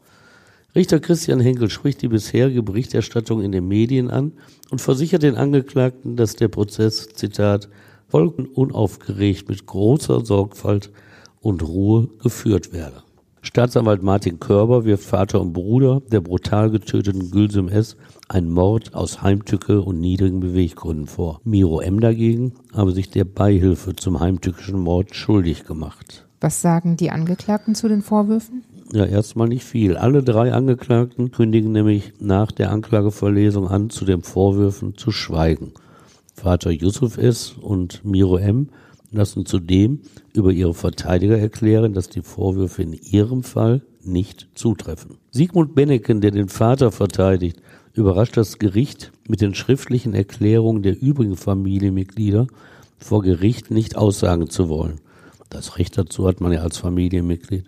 Richter 0.76 1.00
Christian 1.00 1.40
Henkel 1.40 1.70
spricht 1.70 2.02
die 2.02 2.10
bisherige 2.10 2.62
Berichterstattung 2.62 3.42
in 3.42 3.54
den 3.54 3.66
Medien 3.66 4.10
an 4.10 4.34
und 4.72 4.82
versichert 4.82 5.24
den 5.24 5.36
Angeklagten, 5.36 6.18
dass 6.18 6.36
der 6.36 6.50
Prozess, 6.50 7.08
Zitat, 7.14 7.70
vollkommen 8.10 8.50
unaufgeregt 8.50 9.48
mit 9.48 9.66
großer 9.66 10.26
Sorgfalt 10.26 10.92
und 11.40 11.64
Ruhe 11.64 12.10
geführt 12.22 12.74
werde. 12.74 13.04
Staatsanwalt 13.42 14.04
Martin 14.04 14.40
Körber 14.40 14.84
wirft 14.84 15.06
Vater 15.06 15.40
und 15.40 15.54
Bruder 15.54 16.02
der 16.12 16.20
brutal 16.20 16.72
getöteten 16.72 17.32
Gülsüm 17.32 17.70
S. 17.70 17.96
einen 18.28 18.50
Mord 18.50 18.94
aus 18.96 19.22
Heimtücke 19.22 19.82
und 19.82 20.02
niedrigen 20.02 20.42
Beweggründen 20.42 21.08
vor. 21.08 21.40
Miro 21.46 21.80
M. 21.80 22.02
dagegen 22.02 22.54
habe 22.74 22.92
sich 22.92 23.10
der 23.10 23.24
Beihilfe 23.24 23.96
zum 23.96 24.20
heimtückischen 24.20 24.80
Mord 24.80 25.16
schuldig 25.16 25.64
gemacht. 25.64 26.28
Was 26.42 26.62
sagen 26.62 26.98
die 26.98 27.12
Angeklagten 27.12 27.76
zu 27.76 27.88
den 27.88 28.02
Vorwürfen? 28.02 28.64
Ja, 28.94 29.06
erstmal 29.06 29.48
nicht 29.48 29.64
viel. 29.64 29.98
Alle 29.98 30.22
drei 30.22 30.54
Angeklagten 30.54 31.32
kündigen 31.32 31.72
nämlich 31.72 32.14
nach 32.20 32.52
der 32.52 32.72
Anklageverlesung 32.72 33.68
an, 33.68 33.90
zu 33.90 34.06
den 34.06 34.22
Vorwürfen 34.22 34.96
zu 34.96 35.12
schweigen. 35.12 35.74
Vater 36.36 36.70
Yusuf 36.70 37.18
S. 37.18 37.56
und 37.60 38.06
Miro 38.06 38.38
M 38.38 38.70
lassen 39.12 39.46
zudem 39.46 40.02
über 40.34 40.52
ihre 40.52 40.74
Verteidiger 40.74 41.38
erklären, 41.38 41.94
dass 41.94 42.10
die 42.10 42.22
Vorwürfe 42.22 42.84
in 42.84 42.94
ihrem 42.94 43.44
Fall 43.44 43.82
nicht 44.04 44.48
zutreffen. 44.54 45.18
Sigmund 45.32 45.74
Benneken, 45.74 46.22
der 46.22 46.32
den 46.32 46.50
Vater 46.50 46.92
verteidigt, 46.92 47.62
überrascht 47.94 48.38
das 48.38 48.60
Gericht 48.60 49.12
mit 49.28 49.42
den 49.42 49.56
schriftlichen 49.56 50.14
Erklärungen 50.14 50.84
der 50.84 51.02
übrigen 51.02 51.38
Familienmitglieder 51.38 52.48
vor 52.98 53.24
Gericht 53.24 53.72
nicht 53.72 53.96
aussagen 53.96 54.50
zu 54.50 54.70
wollen. 54.70 55.00
Das 55.50 55.78
Recht 55.78 55.98
dazu 55.98 56.28
hat 56.28 56.42
man 56.42 56.52
ja 56.52 56.62
als 56.62 56.78
Familienmitglied. 56.78 57.66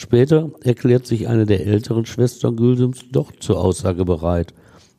Später 0.00 0.52
erklärt 0.62 1.08
sich 1.08 1.26
eine 1.26 1.44
der 1.44 1.66
älteren 1.66 2.06
Schwestern 2.06 2.54
Gülsums 2.54 3.06
doch 3.10 3.32
zur 3.40 3.58
Aussage 3.58 4.04
bereit. 4.04 4.54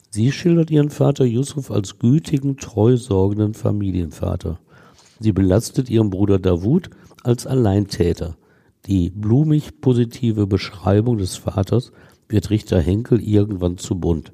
Sie 0.09 0.29
schildert 0.33 0.71
ihren 0.71 0.89
Vater 0.89 1.23
Yusuf 1.23 1.71
als 1.71 1.99
gütigen, 1.99 2.57
treu 2.57 2.97
sorgenden 2.97 3.53
Familienvater. 3.53 4.59
Sie 5.21 5.31
belastet 5.31 5.89
ihren 5.89 6.09
Bruder 6.09 6.37
Davut 6.37 6.89
als 7.23 7.47
Alleintäter. 7.47 8.35
Die 8.87 9.09
blumig 9.09 9.79
positive 9.79 10.47
Beschreibung 10.47 11.17
des 11.17 11.37
Vaters 11.37 11.93
wird 12.27 12.49
Richter 12.49 12.81
Henkel 12.81 13.21
irgendwann 13.21 13.77
zu 13.77 13.97
bunt. 13.97 14.33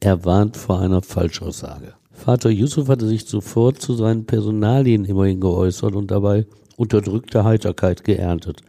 Er 0.00 0.24
warnt 0.24 0.56
vor 0.56 0.80
einer 0.80 1.02
Falschaussage. 1.02 1.94
Vater 2.10 2.50
Yusuf 2.50 2.88
hatte 2.88 3.06
sich 3.06 3.28
zuvor 3.28 3.76
zu 3.76 3.94
seinen 3.94 4.26
Personalien 4.26 5.04
immerhin 5.04 5.40
geäußert 5.40 5.94
und 5.94 6.10
dabei 6.10 6.46
unterdrückte 6.76 7.44
Heiterkeit 7.44 8.02
geerntet. 8.02 8.64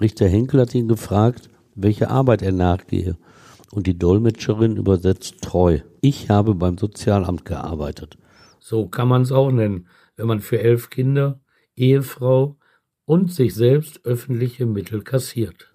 Richter 0.00 0.28
Henkel 0.28 0.60
hat 0.60 0.74
ihn 0.74 0.88
gefragt, 0.88 1.48
welche 1.74 2.10
Arbeit 2.10 2.42
er 2.42 2.52
nachgehe. 2.52 3.16
Und 3.72 3.86
die 3.86 3.98
Dolmetscherin 3.98 4.76
übersetzt 4.76 5.42
treu. 5.42 5.80
Ich 6.00 6.30
habe 6.30 6.54
beim 6.54 6.78
Sozialamt 6.78 7.44
gearbeitet. 7.44 8.16
So 8.60 8.86
kann 8.86 9.08
man 9.08 9.22
es 9.22 9.32
auch 9.32 9.50
nennen 9.50 9.86
wenn 10.16 10.26
man 10.26 10.40
für 10.40 10.60
elf 10.60 10.90
Kinder, 10.90 11.40
Ehefrau 11.76 12.56
und 13.04 13.32
sich 13.32 13.54
selbst 13.54 14.00
öffentliche 14.04 14.66
Mittel 14.66 15.02
kassiert. 15.02 15.72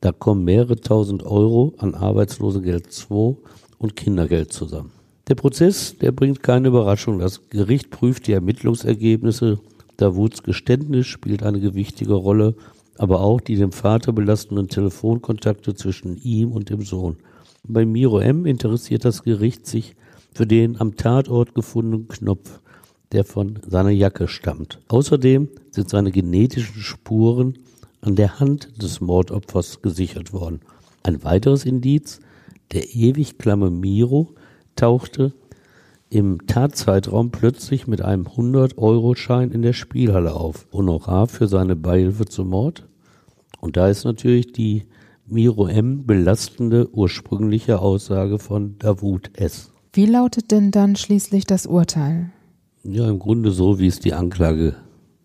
Da 0.00 0.10
kommen 0.10 0.44
mehrere 0.44 0.76
tausend 0.76 1.22
Euro 1.22 1.74
an 1.78 1.94
Arbeitslosegeld 1.94 2.88
II 3.08 3.36
und 3.78 3.94
Kindergeld 3.94 4.52
zusammen. 4.52 4.90
Der 5.28 5.36
Prozess, 5.36 5.96
der 5.98 6.10
bringt 6.10 6.42
keine 6.42 6.68
Überraschung. 6.68 7.20
Das 7.20 7.48
Gericht 7.48 7.90
prüft 7.90 8.26
die 8.26 8.32
Ermittlungsergebnisse. 8.32 9.60
Davuds 9.98 10.42
Geständnis 10.42 11.06
spielt 11.06 11.44
eine 11.44 11.60
gewichtige 11.60 12.14
Rolle, 12.14 12.56
aber 12.98 13.20
auch 13.20 13.40
die 13.40 13.56
dem 13.56 13.72
Vater 13.72 14.12
belastenden 14.12 14.68
Telefonkontakte 14.68 15.74
zwischen 15.74 16.16
ihm 16.16 16.52
und 16.52 16.70
dem 16.70 16.82
Sohn. 16.82 17.16
Bei 17.64 17.84
Miro 17.84 18.18
M. 18.18 18.46
interessiert 18.46 19.04
das 19.04 19.22
Gericht 19.22 19.66
sich 19.66 19.94
für 20.34 20.46
den 20.46 20.80
am 20.80 20.96
Tatort 20.96 21.54
gefundenen 21.54 22.08
Knopf 22.08 22.60
der 23.12 23.24
von 23.24 23.58
seiner 23.66 23.90
Jacke 23.90 24.26
stammt. 24.26 24.80
Außerdem 24.88 25.48
sind 25.70 25.88
seine 25.88 26.10
genetischen 26.10 26.80
Spuren 26.80 27.58
an 28.00 28.16
der 28.16 28.40
Hand 28.40 28.82
des 28.82 29.00
Mordopfers 29.00 29.82
gesichert 29.82 30.32
worden. 30.32 30.60
Ein 31.02 31.22
weiteres 31.22 31.64
Indiz, 31.64 32.20
der 32.72 32.94
ewig 32.94 33.38
klamme 33.38 33.70
Miro 33.70 34.34
tauchte 34.76 35.34
im 36.12 36.46
Tatzeitraum 36.46 37.30
plötzlich 37.30 37.86
mit 37.86 38.02
einem 38.02 38.26
100-Euro-Schein 38.26 39.50
in 39.50 39.62
der 39.62 39.72
Spielhalle 39.72 40.34
auf. 40.34 40.66
Honorar 40.70 41.26
für 41.26 41.48
seine 41.48 41.74
Beihilfe 41.74 42.26
zum 42.26 42.50
Mord. 42.50 42.86
Und 43.60 43.78
da 43.78 43.88
ist 43.88 44.04
natürlich 44.04 44.52
die 44.52 44.84
Miro 45.26 45.68
M. 45.68 46.04
belastende 46.04 46.90
ursprüngliche 46.92 47.78
Aussage 47.78 48.38
von 48.38 48.76
Davut 48.78 49.30
S. 49.38 49.72
Wie 49.94 50.04
lautet 50.04 50.50
denn 50.50 50.70
dann 50.70 50.96
schließlich 50.96 51.46
das 51.46 51.64
Urteil? 51.64 52.30
Ja, 52.84 53.08
im 53.08 53.18
Grunde 53.18 53.50
so, 53.50 53.78
wie 53.78 53.86
es 53.86 53.98
die 53.98 54.12
Anklage 54.12 54.74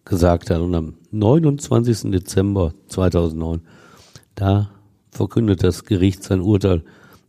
gesagt 0.06 0.50
hat. 0.50 0.62
Und 0.62 0.74
am 0.74 0.94
29. 1.12 2.12
Dezember 2.12 2.74
2009, 2.88 3.60
da 4.36 4.70
verkündet 5.12 5.64
das 5.64 5.84
Gericht 5.84 6.24
sein 6.24 6.40
Urteil. 6.40 6.84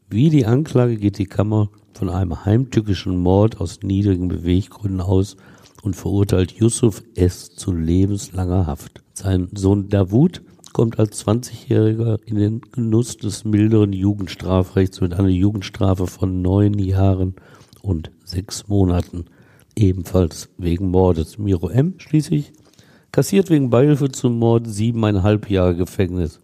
Wie 0.09 0.31
die 0.31 0.47
Anklage 0.47 0.97
geht 0.97 1.19
die 1.19 1.27
Kammer 1.27 1.71
von 1.99 2.11
einem 2.11 2.45
heimtückischen 2.45 3.17
Mord 3.17 3.61
aus 3.61 3.81
niedrigen 3.83 4.29
Beweggründen 4.29 5.01
aus 5.01 5.37
und 5.83 5.97
verurteilt 5.97 6.53
Yusuf 6.53 7.03
S. 7.17 7.57
zu 7.57 7.73
lebenslanger 7.73 8.67
Haft. 8.69 9.03
Sein 9.15 9.49
Sohn 9.53 9.89
Davut 9.89 10.43
kommt 10.73 11.01
als 11.01 11.27
20-Jähriger 11.27 12.21
in 12.25 12.37
den 12.37 12.61
Genuss 12.61 13.17
des 13.17 13.45
milderen 13.45 13.93
Jugendstrafrechts 13.93 15.01
mit 15.01 15.13
einer 15.13 15.29
Jugendstrafe 15.29 16.07
von 16.07 16.41
neun 16.41 16.79
Jahren 16.79 17.35
und 17.83 18.13
sechs 18.25 18.69
Monaten 18.69 19.25
ebenfalls 19.75 20.51
wegen 20.57 20.91
Mordes. 20.91 21.37
Miro 21.37 21.69
M. 21.69 21.95
schließlich 21.99 22.53
kassiert 23.11 23.51
wegen 23.51 23.71
Beihilfe 23.71 24.13
zum 24.13 24.39
Mord 24.39 24.69
siebeneinhalb 24.69 25.51
Jahre 25.51 25.75
Gefängnis. 25.75 26.39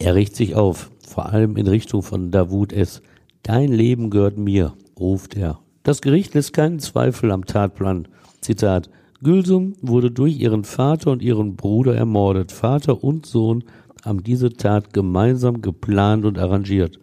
Er 0.00 0.16
richtet 0.16 0.36
sich 0.36 0.54
auf, 0.56 0.90
vor 1.06 1.26
allem 1.26 1.56
in 1.56 1.68
Richtung 1.68 2.02
von 2.02 2.32
Davut 2.32 2.72
S. 2.72 3.00
Dein 3.44 3.72
Leben 3.72 4.10
gehört 4.10 4.36
mir, 4.38 4.74
ruft 5.00 5.36
er. 5.36 5.58
Das 5.82 6.00
Gericht 6.02 6.34
lässt 6.34 6.52
keinen 6.52 6.80
Zweifel 6.80 7.30
am 7.30 7.44
Tatplan. 7.44 8.08
Zitat. 8.40 8.90
Gülsum 9.22 9.74
wurde 9.82 10.10
durch 10.10 10.38
ihren 10.38 10.64
Vater 10.64 11.10
und 11.10 11.22
ihren 11.22 11.56
Bruder 11.56 11.96
ermordet. 11.96 12.52
Vater 12.52 13.02
und 13.02 13.26
Sohn 13.26 13.64
haben 14.04 14.22
diese 14.22 14.52
Tat 14.52 14.92
gemeinsam 14.92 15.60
geplant 15.60 16.24
und 16.24 16.38
arrangiert. 16.38 17.00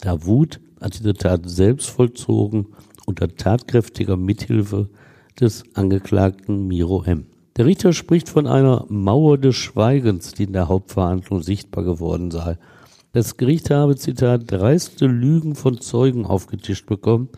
Davut 0.00 0.60
hat 0.80 0.98
diese 0.98 1.14
Tat 1.14 1.48
selbst 1.48 1.88
vollzogen 1.90 2.66
unter 3.06 3.28
tatkräftiger 3.28 4.16
Mithilfe 4.16 4.88
des 5.38 5.64
Angeklagten 5.74 6.66
Miro 6.66 7.02
M. 7.04 7.26
Der 7.56 7.66
Richter 7.66 7.92
spricht 7.92 8.28
von 8.28 8.46
einer 8.46 8.86
Mauer 8.88 9.38
des 9.38 9.56
Schweigens, 9.56 10.32
die 10.32 10.44
in 10.44 10.52
der 10.52 10.68
Hauptverhandlung 10.68 11.42
sichtbar 11.42 11.84
geworden 11.84 12.30
sei. 12.30 12.56
Das 13.14 13.36
Gericht 13.36 13.68
habe, 13.68 13.94
Zitat, 13.96 14.50
dreiste 14.50 15.06
Lügen 15.06 15.54
von 15.54 15.82
Zeugen 15.82 16.24
aufgetischt 16.24 16.86
bekommen, 16.86 17.28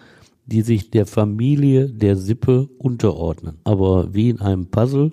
die 0.47 0.63
sich 0.63 0.91
der 0.91 1.05
Familie, 1.05 1.89
der 1.89 2.17
Sippe 2.17 2.69
unterordnen. 2.79 3.59
Aber 3.65 4.15
wie 4.15 4.31
in 4.31 4.41
einem 4.41 4.67
Puzzle 4.67 5.11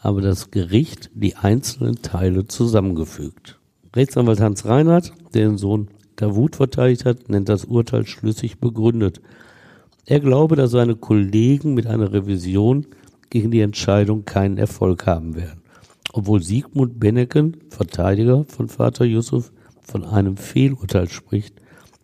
habe 0.00 0.20
das 0.20 0.50
Gericht 0.50 1.10
die 1.14 1.36
einzelnen 1.36 2.02
Teile 2.02 2.46
zusammengefügt. 2.46 3.58
Rechtsanwalt 3.96 4.40
Hans 4.40 4.66
Reinhardt, 4.66 5.14
der 5.32 5.48
den 5.48 5.56
Sohn 5.56 5.88
Davut 6.16 6.56
verteidigt 6.56 7.06
hat, 7.06 7.30
nennt 7.30 7.48
das 7.48 7.64
Urteil 7.64 8.06
schlüssig 8.06 8.58
begründet. 8.58 9.22
Er 10.04 10.20
glaube, 10.20 10.54
dass 10.54 10.72
seine 10.72 10.96
Kollegen 10.96 11.72
mit 11.72 11.86
einer 11.86 12.12
Revision 12.12 12.86
gegen 13.30 13.50
die 13.50 13.60
Entscheidung 13.60 14.26
keinen 14.26 14.58
Erfolg 14.58 15.06
haben 15.06 15.34
werden. 15.34 15.62
Obwohl 16.12 16.42
Sigmund 16.42 17.00
Benneken, 17.00 17.56
Verteidiger 17.70 18.44
von 18.44 18.68
Vater 18.68 19.06
Yusuf, 19.06 19.50
von 19.84 20.04
einem 20.04 20.36
Fehlurteil 20.36 21.08
spricht, 21.08 21.54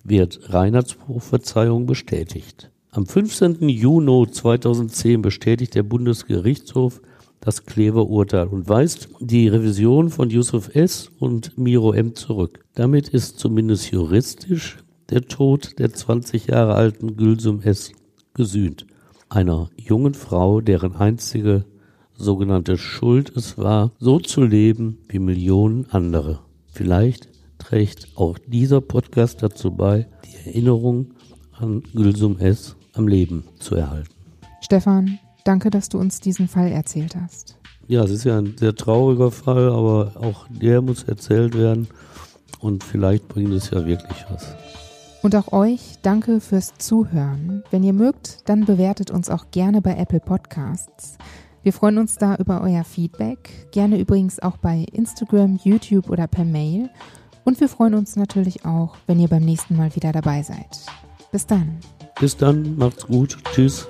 wird 0.05 0.53
Reinhards 0.53 0.95
Prophezeiung 0.95 1.87
bestätigt. 1.87 2.71
Am 2.91 3.07
15. 3.07 3.69
Juni 3.69 4.31
2010 4.31 5.23
bestätigt 5.23 5.75
der 5.75 5.83
Bundesgerichtshof 5.83 7.01
das 7.41 7.65
Klever-Urteil 7.65 8.49
und 8.49 8.69
weist 8.69 9.09
die 9.21 9.49
Revision 9.49 10.11
von 10.11 10.31
Yusuf 10.31 10.75
S. 10.75 11.11
und 11.19 11.57
Miro 11.57 11.93
M. 11.93 12.15
zurück. 12.15 12.65
Damit 12.75 13.09
ist 13.09 13.39
zumindest 13.39 13.91
juristisch 13.91 14.79
der 15.09 15.23
Tod 15.23 15.79
der 15.79 15.93
20 15.93 16.49
Jahre 16.49 16.75
alten 16.75 17.17
Gülsum 17.17 17.63
S. 17.63 17.93
gesühnt, 18.35 18.87
einer 19.29 19.71
jungen 19.77 20.15
Frau, 20.15 20.61
deren 20.61 20.97
einzige 20.97 21.65
sogenannte 22.15 22.77
Schuld 22.77 23.35
es 23.35 23.57
war, 23.57 23.93
so 23.99 24.19
zu 24.19 24.43
leben 24.43 24.99
wie 25.09 25.19
Millionen 25.19 25.87
andere. 25.91 26.41
Vielleicht 26.73 27.29
trägt 27.61 28.09
auch 28.17 28.37
dieser 28.39 28.81
Podcast 28.81 29.43
dazu 29.43 29.71
bei, 29.71 30.09
die 30.25 30.49
Erinnerung 30.49 31.15
an 31.53 31.83
Gülsum 31.95 32.39
S. 32.39 32.75
am 32.95 33.07
Leben 33.07 33.45
zu 33.61 33.77
erhalten. 33.77 34.11
Stefan, 34.61 35.19
danke, 35.45 35.71
dass 35.71 35.89
du 35.89 35.99
uns 35.99 36.21
diesen 36.21 36.49
Fall 36.49 36.73
erzählt 36.73 37.15
hast. 37.15 37.57
Ja, 37.87 38.03
es 38.03 38.11
ist 38.11 38.25
ja 38.25 38.39
ein 38.39 38.57
sehr 38.57 38.75
trauriger 38.75 39.31
Fall, 39.31 39.69
aber 39.69 40.13
auch 40.17 40.47
der 40.49 40.81
muss 40.81 41.05
erzählt 41.05 41.57
werden 41.57 41.89
und 42.61 42.83
vielleicht 42.83 43.29
bringt 43.29 43.53
es 43.53 43.71
ja 43.71 43.87
wirklich 43.87 44.25
was. 44.31 44.55
Und 45.23 45.37
auch 45.37 45.53
euch 45.53 45.99
danke 46.03 46.41
fürs 46.41 46.75
Zuhören. 46.79 47.63
Wenn 47.71 47.83
ihr 47.83 47.93
mögt, 47.93 48.49
dann 48.49 48.65
bewertet 48.65 49.11
uns 49.11 49.29
auch 49.29 49.51
gerne 49.51 49.83
bei 49.83 49.97
Apple 49.97 50.21
Podcasts. 50.21 51.19
Wir 51.63 51.75
freuen 51.75 51.99
uns 51.99 52.17
da 52.17 52.37
über 52.37 52.63
euer 52.63 52.85
Feedback, 52.85 53.71
gerne 53.71 53.99
übrigens 53.99 54.41
auch 54.41 54.57
bei 54.57 54.87
Instagram, 54.93 55.59
YouTube 55.63 56.09
oder 56.09 56.27
per 56.27 56.47
Mail. 56.47 56.89
Und 57.45 57.61
wir 57.61 57.69
freuen 57.69 57.95
uns 57.95 58.17
natürlich 58.17 58.65
auch, 58.65 58.97
wenn 59.07 59.19
ihr 59.19 59.29
beim 59.29 59.45
nächsten 59.45 59.77
Mal 59.77 59.95
wieder 59.95 60.13
dabei 60.13 60.43
seid. 60.43 60.67
Bis 61.33 61.47
dann. 61.47 61.79
Bis 62.19 62.37
dann, 62.37 62.77
macht's 62.77 63.07
gut. 63.07 63.39
Tschüss. 63.53 63.87